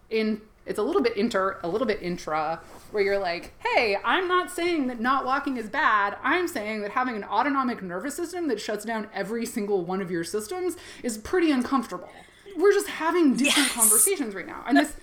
[0.09, 2.59] in it's a little bit inter, a little bit intra,
[2.89, 6.17] where you're like, hey, I'm not saying that not walking is bad.
[6.23, 10.09] I'm saying that having an autonomic nervous system that shuts down every single one of
[10.09, 12.09] your systems is pretty uncomfortable.
[12.55, 13.75] We're just having different yes.
[13.75, 14.63] conversations right now.
[14.67, 14.95] And this,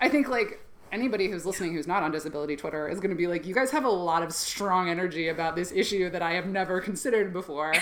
[0.00, 0.60] I think, like,
[0.92, 3.70] anybody who's listening who's not on disability Twitter is going to be like, you guys
[3.70, 7.74] have a lot of strong energy about this issue that I have never considered before.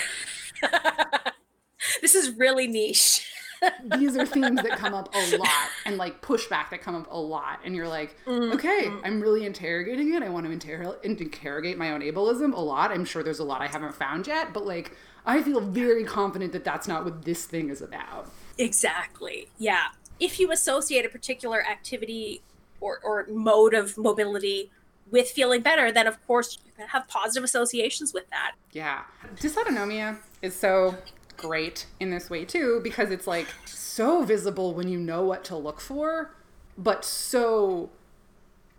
[2.01, 3.25] this is really niche.
[3.97, 7.17] These are themes that come up a lot and like pushback that come up a
[7.17, 7.59] lot.
[7.65, 8.53] And you're like, mm-hmm.
[8.53, 10.21] okay, I'm really interrogating it.
[10.21, 12.91] I want to inter- interrogate my own ableism a lot.
[12.91, 16.53] I'm sure there's a lot I haven't found yet, but like, I feel very confident
[16.53, 18.31] that that's not what this thing is about.
[18.57, 19.49] Exactly.
[19.57, 19.87] Yeah.
[20.19, 22.41] If you associate a particular activity
[22.81, 24.71] or, or mode of mobility
[25.09, 28.55] with feeling better, then of course you can have positive associations with that.
[28.71, 29.03] Yeah.
[29.35, 30.95] Dysautonomia is so
[31.37, 35.55] great in this way too, because it's like so visible when you know what to
[35.55, 36.35] look for,
[36.77, 37.89] but so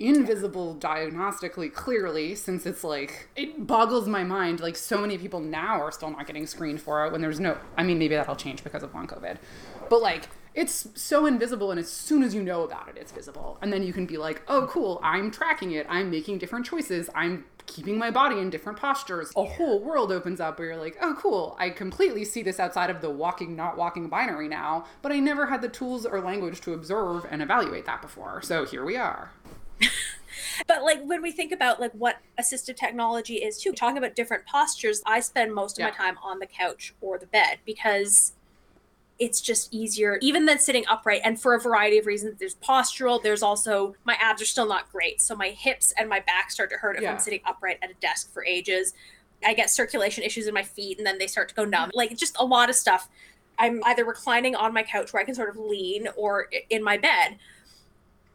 [0.01, 5.81] invisible diagnostically clearly since it's like it boggles my mind like so many people now
[5.81, 8.63] are still not getting screened for it when there's no i mean maybe that'll change
[8.63, 9.39] because of long covid
[9.89, 13.59] but like it's so invisible and as soon as you know about it it's visible.
[13.63, 15.87] And then you can be like oh cool i'm tracking it.
[15.89, 17.09] I'm making different choices.
[17.15, 19.31] I'm keeping my body in different postures.
[19.37, 22.91] A whole world opens up where you're like oh cool i completely see this outside
[22.91, 26.61] of the walking not walking binary now but i never had the tools or language
[26.63, 28.43] to observe and evaluate that before.
[28.43, 29.33] So here we are.
[30.67, 34.47] But like when we think about like what assistive technology is too talking about different
[34.47, 35.91] postures i spend most of yeah.
[35.91, 38.33] my time on the couch or the bed because
[39.19, 42.39] it's just easier even than sitting upright and for a variety of reasons.
[42.39, 46.21] There's postural there's also my abs are still not great so my hips and my
[46.21, 47.13] back start to hurt if yeah.
[47.13, 48.95] i'm sitting upright at a desk for ages.
[49.45, 51.91] I get circulation issues in my feet and then they start to go numb.
[51.95, 53.09] Like just a lot of stuff.
[53.59, 56.97] I'm either reclining on my couch where i can sort of lean or in my
[56.97, 57.39] bed.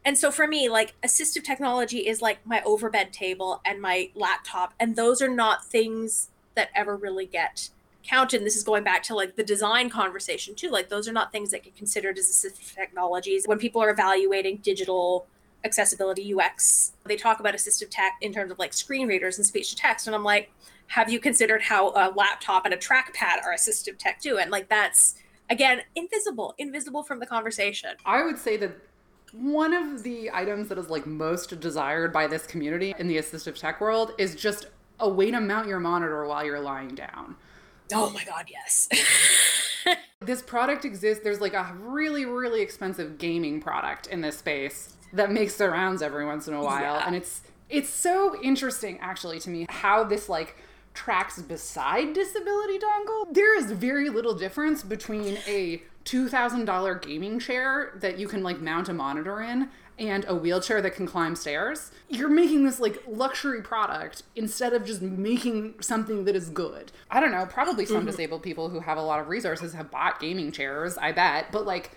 [0.04, 4.74] And so for me like assistive technology is like my overbed table and my laptop
[4.78, 7.70] and those are not things that ever really get
[8.04, 10.70] counted and this is going back to like the design conversation too.
[10.70, 13.46] Like those are not things that get considered as assistive technologies.
[13.46, 15.26] When people are evaluating digital
[15.66, 19.70] accessibility ux they talk about assistive tech in terms of like screen readers and speech
[19.70, 20.50] to text and i'm like
[20.88, 24.38] have you considered how a laptop and a trackpad are assistive tech too?
[24.38, 25.16] And like that's
[25.50, 27.90] again invisible invisible from the conversation.
[28.04, 28.72] I would say that
[29.32, 33.58] one of the items that is like most desired by this community in the assistive
[33.58, 34.66] tech world is just
[35.00, 37.34] a way to mount your monitor while you're lying down
[37.92, 38.88] Oh my god, yes.
[40.20, 41.22] this product exists.
[41.22, 46.02] There's like a really, really expensive gaming product in this space that makes the rounds
[46.02, 46.94] every once in a while.
[46.94, 47.06] Yeah.
[47.06, 50.56] And it's it's so interesting actually to me how this like
[50.94, 53.32] tracks beside disability dongle.
[53.34, 58.88] There is very little difference between a $2,000 gaming chair that you can like mount
[58.88, 61.90] a monitor in and a wheelchair that can climb stairs.
[62.08, 66.92] You're making this like luxury product instead of just making something that is good.
[67.10, 68.06] I don't know, probably some mm-hmm.
[68.06, 71.64] disabled people who have a lot of resources have bought gaming chairs, I bet, but
[71.64, 71.92] like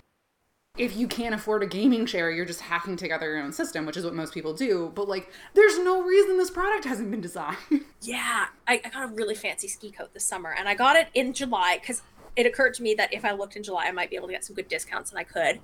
[0.77, 3.97] if you can't afford a gaming chair, you're just hacking together your own system, which
[3.97, 4.91] is what most people do.
[4.95, 7.57] But like, there's no reason this product hasn't been designed.
[7.99, 11.07] Yeah, I, I got a really fancy ski coat this summer, and I got it
[11.15, 12.03] in July because
[12.35, 14.33] it occurred to me that if I looked in July, I might be able to
[14.33, 15.59] get some good discounts, and I could.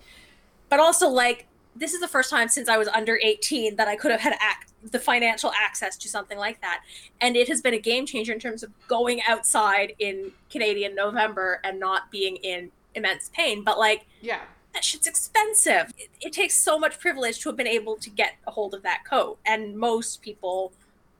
[0.67, 3.95] But also, like, this is the first time since I was under 18 that I
[3.95, 6.82] could have had ac- the financial access to something like that.
[7.22, 11.61] And it has been a game changer in terms of going outside in Canadian November
[11.64, 13.64] and not being in immense pain.
[13.64, 14.42] But like, yeah,
[14.74, 15.93] that shit's expensive.
[15.98, 18.84] It, it takes so much privilege to have been able to get a hold of
[18.84, 19.38] that coat.
[19.45, 20.74] And most people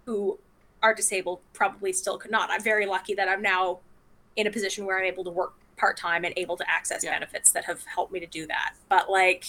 [0.06, 0.40] who
[0.82, 2.50] are disabled probably still could not.
[2.50, 3.80] I'm very lucky that I'm now
[4.36, 7.12] in a position where I'm able to work part time and able to access yeah.
[7.12, 8.74] benefits that have helped me to do that.
[8.90, 9.46] But like,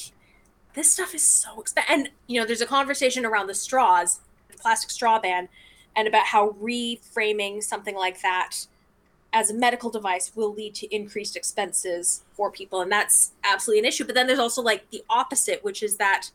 [0.74, 1.90] this stuff is so expensive.
[1.90, 5.48] And, you know, there's a conversation around the straws, the plastic straw ban,
[5.96, 8.66] and about how reframing something like that
[9.34, 12.80] as a medical device will lead to increased expenses for people.
[12.80, 14.04] And that's absolutely an issue.
[14.04, 16.30] But then there's also like the opposite, which is that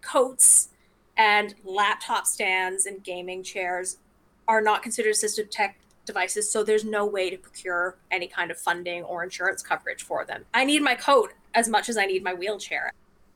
[0.00, 0.70] coats
[1.18, 3.98] and laptop stands and gaming chairs
[4.48, 6.50] are not considered assistive tech devices.
[6.50, 10.46] So there's no way to procure any kind of funding or insurance coverage for them.
[10.54, 12.90] I need my coat as much as I need my wheelchair.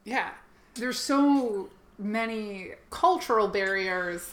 [0.05, 0.31] Yeah.
[0.75, 1.68] There's so
[1.99, 4.33] many cultural barriers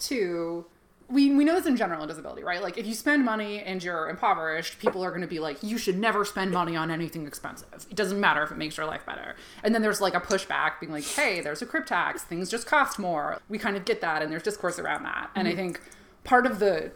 [0.00, 0.64] to
[1.08, 2.60] we, we know this in general in disability, right?
[2.60, 5.78] Like, if you spend money and you're impoverished, people are going to be like, you
[5.78, 7.86] should never spend money on anything expensive.
[7.90, 9.36] It doesn't matter if it makes your life better.
[9.62, 12.66] And then there's like a pushback being like, hey, there's a crip tax, things just
[12.66, 13.40] cost more.
[13.48, 15.30] We kind of get that, and there's discourse around that.
[15.34, 15.60] And I mm-hmm.
[15.60, 15.80] think
[16.24, 16.90] part of the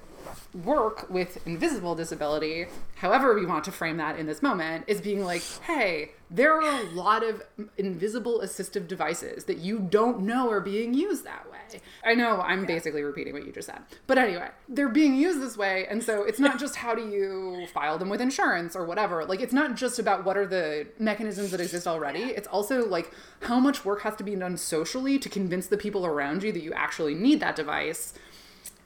[0.55, 5.25] work with invisible disability, however we want to frame that in this moment, is being
[5.25, 7.43] like, hey, there are a lot of
[7.77, 11.81] invisible assistive devices that you don't know are being used that way.
[12.05, 13.81] I know I'm basically repeating what you just said.
[14.07, 15.87] But anyway, they're being used this way.
[15.89, 19.25] And so it's not just how do you file them with insurance or whatever.
[19.25, 22.23] Like, it's not just about what are the mechanisms that exist already.
[22.23, 26.07] It's also like how much work has to be done socially to convince the people
[26.07, 28.15] around you that you actually need that device,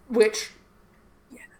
[0.08, 0.50] which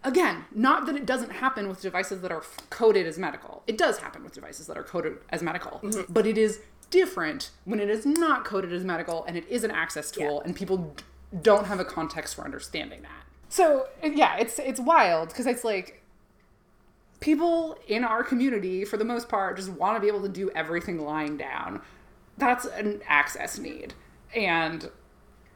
[0.05, 3.63] again, not that it doesn't happen with devices that are coded as medical.
[3.67, 6.13] It does happen with devices that are coded as medical, Mm-hmm.
[6.13, 6.61] but it is
[6.91, 10.55] different when it is not coded as medical and it is an access tool and
[10.55, 10.95] people
[11.43, 13.25] don't have a context for understanding that.
[13.49, 16.03] So, yeah, it's it's wild because it's like
[17.21, 20.51] people in our community for the most part just want to be able to do
[20.51, 21.81] everything lying down.
[22.37, 23.95] That's an access need.
[24.35, 24.91] And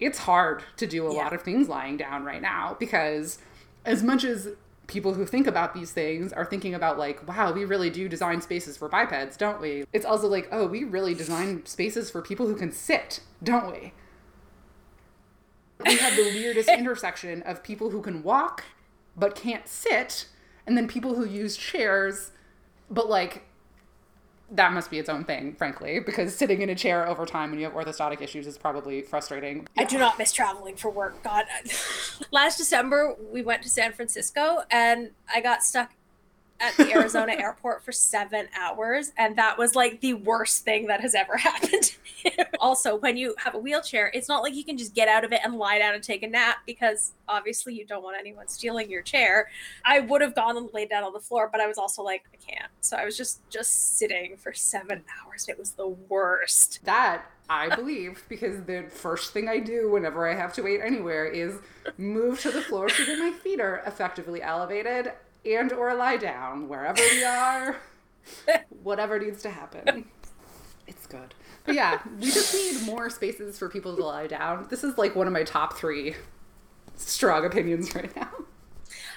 [0.00, 3.38] it's hard to do a lot of things lying down right now because
[3.84, 4.48] as much as
[4.86, 8.40] people who think about these things are thinking about like wow we really do design
[8.40, 9.84] spaces for bipeds don't we?
[9.92, 13.92] It's also like oh we really design spaces for people who can sit don't we?
[15.84, 18.64] We have the weirdest intersection of people who can walk
[19.16, 20.28] but can't sit
[20.66, 22.32] and then people who use chairs
[22.90, 23.47] but like
[24.50, 27.58] that must be its own thing frankly because sitting in a chair over time when
[27.58, 31.22] you have orthostatic issues is probably frustrating I do not miss traveling for work.
[31.22, 31.44] God.
[32.30, 35.92] Last December, we went to San Francisco and I got stuck
[36.60, 39.12] at the Arizona airport for seven hours.
[39.16, 41.96] And that was like the worst thing that has ever happened.
[42.60, 45.32] also, when you have a wheelchair, it's not like you can just get out of
[45.32, 48.90] it and lie down and take a nap because obviously you don't want anyone stealing
[48.90, 49.48] your chair.
[49.84, 52.24] I would have gone and laid down on the floor, but I was also like,
[52.32, 52.70] I can't.
[52.80, 55.46] So I was just just sitting for seven hours.
[55.48, 56.80] It was the worst.
[56.84, 61.24] That I believe because the first thing I do whenever I have to wait anywhere
[61.24, 61.54] is
[61.96, 65.12] move to the floor so that my feet are effectively elevated
[65.44, 67.76] and or lie down wherever we are.
[68.82, 70.04] Whatever needs to happen.
[70.86, 71.34] It's good.
[71.66, 74.68] But yeah, we just need more spaces for people to lie down.
[74.70, 76.14] This is like one of my top three
[76.96, 78.30] strong opinions right now.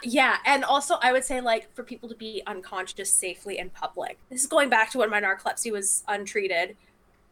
[0.04, 4.18] Yeah, and also I would say like for people to be unconscious safely in public.
[4.30, 6.76] This is going back to when my narcolepsy was untreated.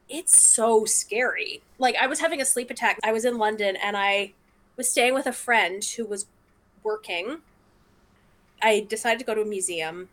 [0.08, 1.62] It's so scary.
[1.78, 3.00] Like I was having a sleep attack.
[3.04, 4.34] I was in London and I
[4.78, 6.28] was staying with a friend who was
[6.84, 7.40] working.
[8.62, 10.10] I decided to go to a museum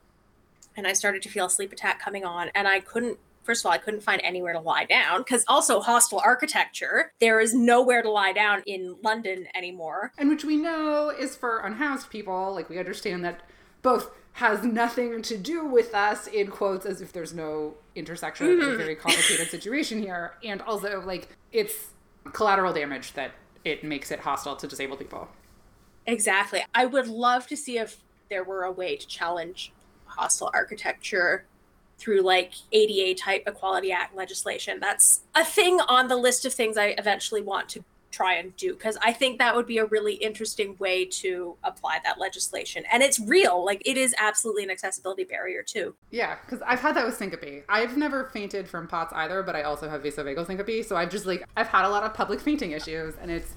[0.76, 3.66] and I started to feel a sleep attack coming on and I couldn't first of
[3.66, 7.12] all I couldn't find anywhere to lie down cuz also hostile architecture.
[7.20, 10.12] There is nowhere to lie down in London anymore.
[10.18, 12.52] And which we know is for unhoused people.
[12.52, 13.42] Like we understand that
[13.83, 18.50] both has nothing to do with us in quotes as if there's no intersection a
[18.50, 18.76] mm-hmm.
[18.76, 21.92] very complicated situation here and also like it's
[22.34, 23.31] collateral damage that
[23.65, 25.26] it makes it hostile to disabled people
[26.07, 26.65] Exactly.
[26.75, 29.73] I would love to see if there were a way to challenge
[30.07, 31.45] hostile architecture
[31.99, 34.79] through like ADA type Equality Act legislation.
[34.81, 38.73] That's a thing on the list of things I eventually want to try and do
[38.73, 42.85] because I think that would be a really interesting way to apply that legislation.
[42.91, 43.65] And it's real.
[43.65, 45.95] Like it is absolutely an accessibility barrier too.
[46.11, 49.63] yeah because i've had that with syncope i've never fainted from POTS either but i
[49.63, 52.71] also have vasovagal syncope so i've just like i've had a lot of public fainting
[52.73, 53.55] issues and it's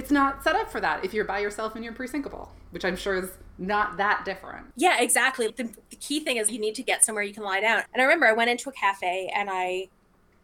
[0.00, 2.96] it's not set up for that if you're by yourself and you're pre-syncopal which i'm
[2.96, 3.30] sure is
[3.60, 5.48] not that different Yeah, exactly.
[5.48, 7.82] The, the key thing is you need to get somewhere you can lie down.
[7.92, 9.88] And I remember I went into a cafe and I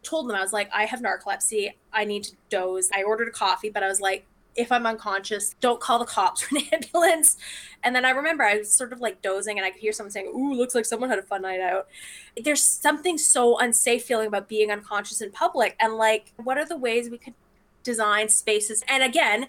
[0.03, 1.73] told them, I was like, I have narcolepsy.
[1.91, 2.89] I need to doze.
[2.93, 6.43] I ordered a coffee, but I was like, if I'm unconscious, don't call the cops
[6.43, 7.37] or an ambulance.
[7.83, 10.11] And then I remember I was sort of like dozing and I could hear someone
[10.11, 11.87] saying, Ooh, looks like someone had a fun night out.
[12.43, 15.75] There's something so unsafe feeling about being unconscious in public.
[15.79, 17.33] And like, what are the ways we could
[17.87, 18.83] design spaces?
[18.87, 19.47] And again,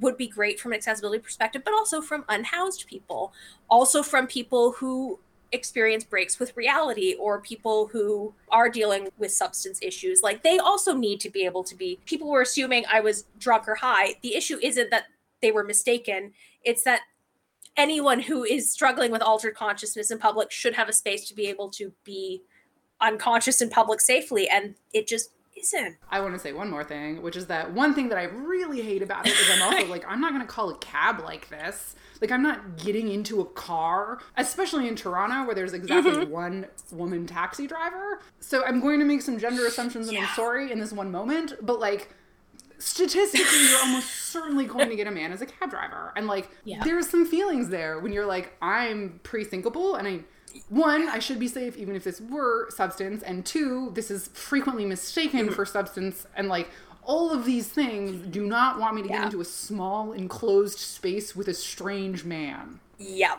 [0.00, 3.32] would be great from an accessibility perspective, but also from unhoused people,
[3.68, 5.18] also from people who
[5.50, 10.22] experience breaks with reality or people who are dealing with substance issues.
[10.22, 13.66] Like they also need to be able to be, people were assuming I was drunk
[13.66, 14.14] or high.
[14.22, 15.06] The issue isn't that
[15.42, 17.00] they were mistaken, it's that
[17.76, 21.46] anyone who is struggling with altered consciousness in public should have a space to be
[21.46, 22.42] able to be
[23.00, 24.48] unconscious in public safely.
[24.48, 25.30] And it just
[25.60, 25.96] isn't.
[26.10, 28.80] I want to say one more thing, which is that one thing that I really
[28.80, 31.48] hate about it is I'm also like, I'm not going to call a cab like
[31.48, 31.94] this.
[32.20, 36.30] Like, I'm not getting into a car, especially in Toronto where there's exactly mm-hmm.
[36.30, 38.20] one woman taxi driver.
[38.40, 41.54] So I'm going to make some gender assumptions and I'm sorry in this one moment,
[41.62, 42.12] but like,
[42.78, 46.48] statistically you're almost certainly going to get a man as a cab driver and like
[46.64, 46.82] Yeah.
[46.84, 50.20] there's some feelings there when you're like i'm pre-syncopal and i
[50.68, 54.84] one i should be safe even if this were substance and two this is frequently
[54.84, 56.68] mistaken for substance and like
[57.02, 61.34] all of these things do not want me to get into a small enclosed space
[61.34, 63.38] with a strange man Yep.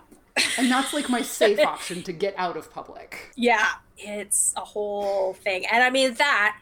[0.57, 5.33] and that's like my safe option to get out of public Yeah, it's a whole
[5.33, 5.65] thing.
[5.71, 6.57] And I mean that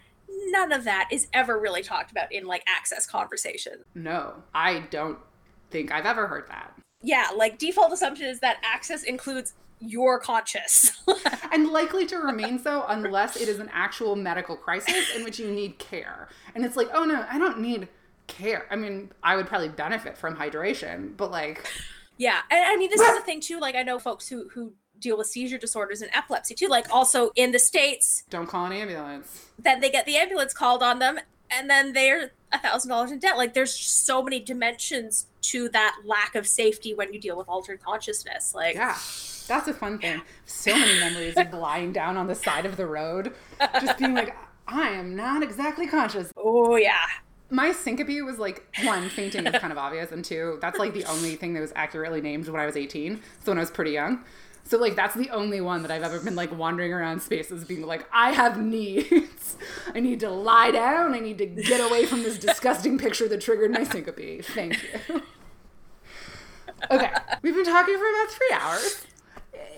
[0.50, 3.84] none of that is ever really talked about in like access conversation.
[3.95, 5.17] no i don't
[5.72, 10.92] think i've ever heard that Yeah, like default assumption is that access includes your conscious.
[11.52, 15.52] and likely to remain so unless it is an actual medical crisis in which you
[15.52, 16.30] need care.
[16.56, 17.88] And it's like, oh no, I don't need
[18.28, 18.66] care.
[18.70, 21.66] I mean, I would probably benefit from hydration, but like,
[22.18, 23.60] yeah, and I mean this is the thing too.
[23.60, 26.68] Like I know folks who who deal with seizure disorders and epilepsy too.
[26.68, 29.48] Like also in the states, don't call an ambulance.
[29.60, 33.19] then they get the ambulance called on them, and then they're a thousand dollars in
[33.19, 33.38] debt.
[33.38, 37.82] Like there's so many dimensions to that lack of safety when you deal with altered
[37.82, 38.53] consciousness.
[38.56, 38.98] Like Yeah.
[39.48, 40.22] That's a fun thing.
[40.45, 43.34] So many memories of lying down on the side of the road,
[43.80, 44.35] just being like,
[44.67, 46.34] I am not exactly conscious.
[46.35, 46.98] oh yeah,
[47.50, 51.06] My syncope was like one, fainting is kind of obvious, and two, that's like the
[51.06, 53.22] only thing that was accurately named when I was 18.
[53.45, 54.26] So when I was pretty young.
[54.68, 57.86] So like that's the only one that I've ever been like wandering around spaces being
[57.86, 59.56] like, I have needs.
[59.96, 61.14] I need to lie down.
[61.14, 64.44] I need to get away from this disgusting picture that triggered my syncope.
[64.44, 65.22] Thank you.
[66.92, 69.06] Okay, we've been talking for about three hours.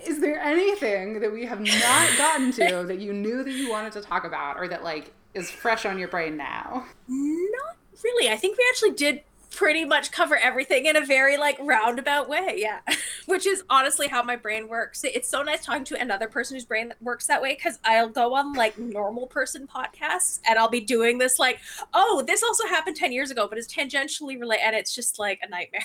[0.06, 3.92] Is there anything that we have not gotten to that you knew that you wanted
[3.92, 6.84] to talk about or that like is fresh on your brain now?
[7.08, 8.28] Not really.
[8.30, 12.54] I think we actually did pretty much cover everything in a very like roundabout way.
[12.56, 12.80] Yeah.
[13.26, 15.04] Which is honestly how my brain works.
[15.04, 18.34] It's so nice talking to another person whose brain works that way because I'll go
[18.34, 21.58] on like normal person podcasts and I'll be doing this like,
[21.94, 24.62] oh, this also happened 10 years ago, but it's tangentially related.
[24.62, 25.82] And it's just like a nightmare.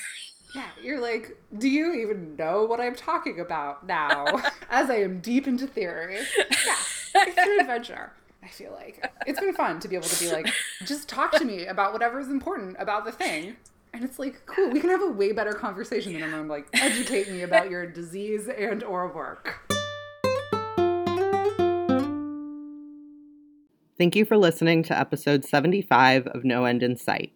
[0.54, 4.26] Yeah, you're like, do you even know what I'm talking about now?
[4.70, 6.20] As I am deep into theory.
[6.38, 6.76] Yeah,
[7.16, 8.14] it's an adventure.
[8.46, 10.48] I feel like it's been fun to be able to be like,
[10.84, 13.56] just talk to me about whatever is important about the thing.
[13.92, 17.32] And it's like, cool, we can have a way better conversation than I'm like, educate
[17.32, 19.72] me about your disease and or work.
[23.98, 27.32] Thank you for listening to episode 75 of No End in Sight.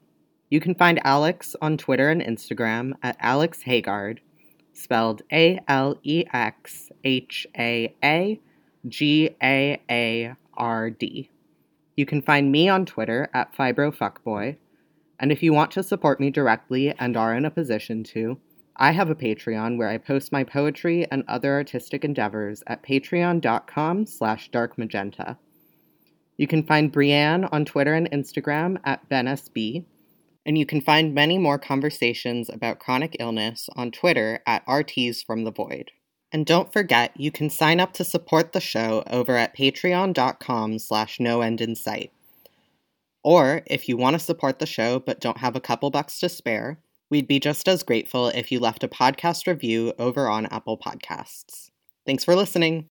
[0.52, 4.20] You can find Alex on Twitter and Instagram at Alex Haagaard,
[4.74, 8.40] spelled A L E X H A A
[8.88, 11.32] G A A R D.
[11.96, 14.58] You can find me on Twitter at FibroFuckboy.
[15.20, 18.40] And if you want to support me directly and are in a position to,
[18.76, 24.06] I have a Patreon where I post my poetry and other artistic endeavors at patreon.com
[24.06, 25.38] slash darkmagenta.
[26.38, 29.84] You can find Brianne on Twitter and Instagram at bennessb.
[30.46, 35.44] And you can find many more conversations about chronic illness on Twitter at RTs from
[35.44, 35.92] the Void.
[36.32, 41.20] And don't forget, you can sign up to support the show over at patreon.com slash
[41.20, 42.12] no end in sight.
[43.24, 46.30] Or if you want to support the show but don't have a couple bucks to
[46.30, 50.78] spare, we'd be just as grateful if you left a podcast review over on Apple
[50.78, 51.72] Podcasts.
[52.06, 52.88] Thanks for listening.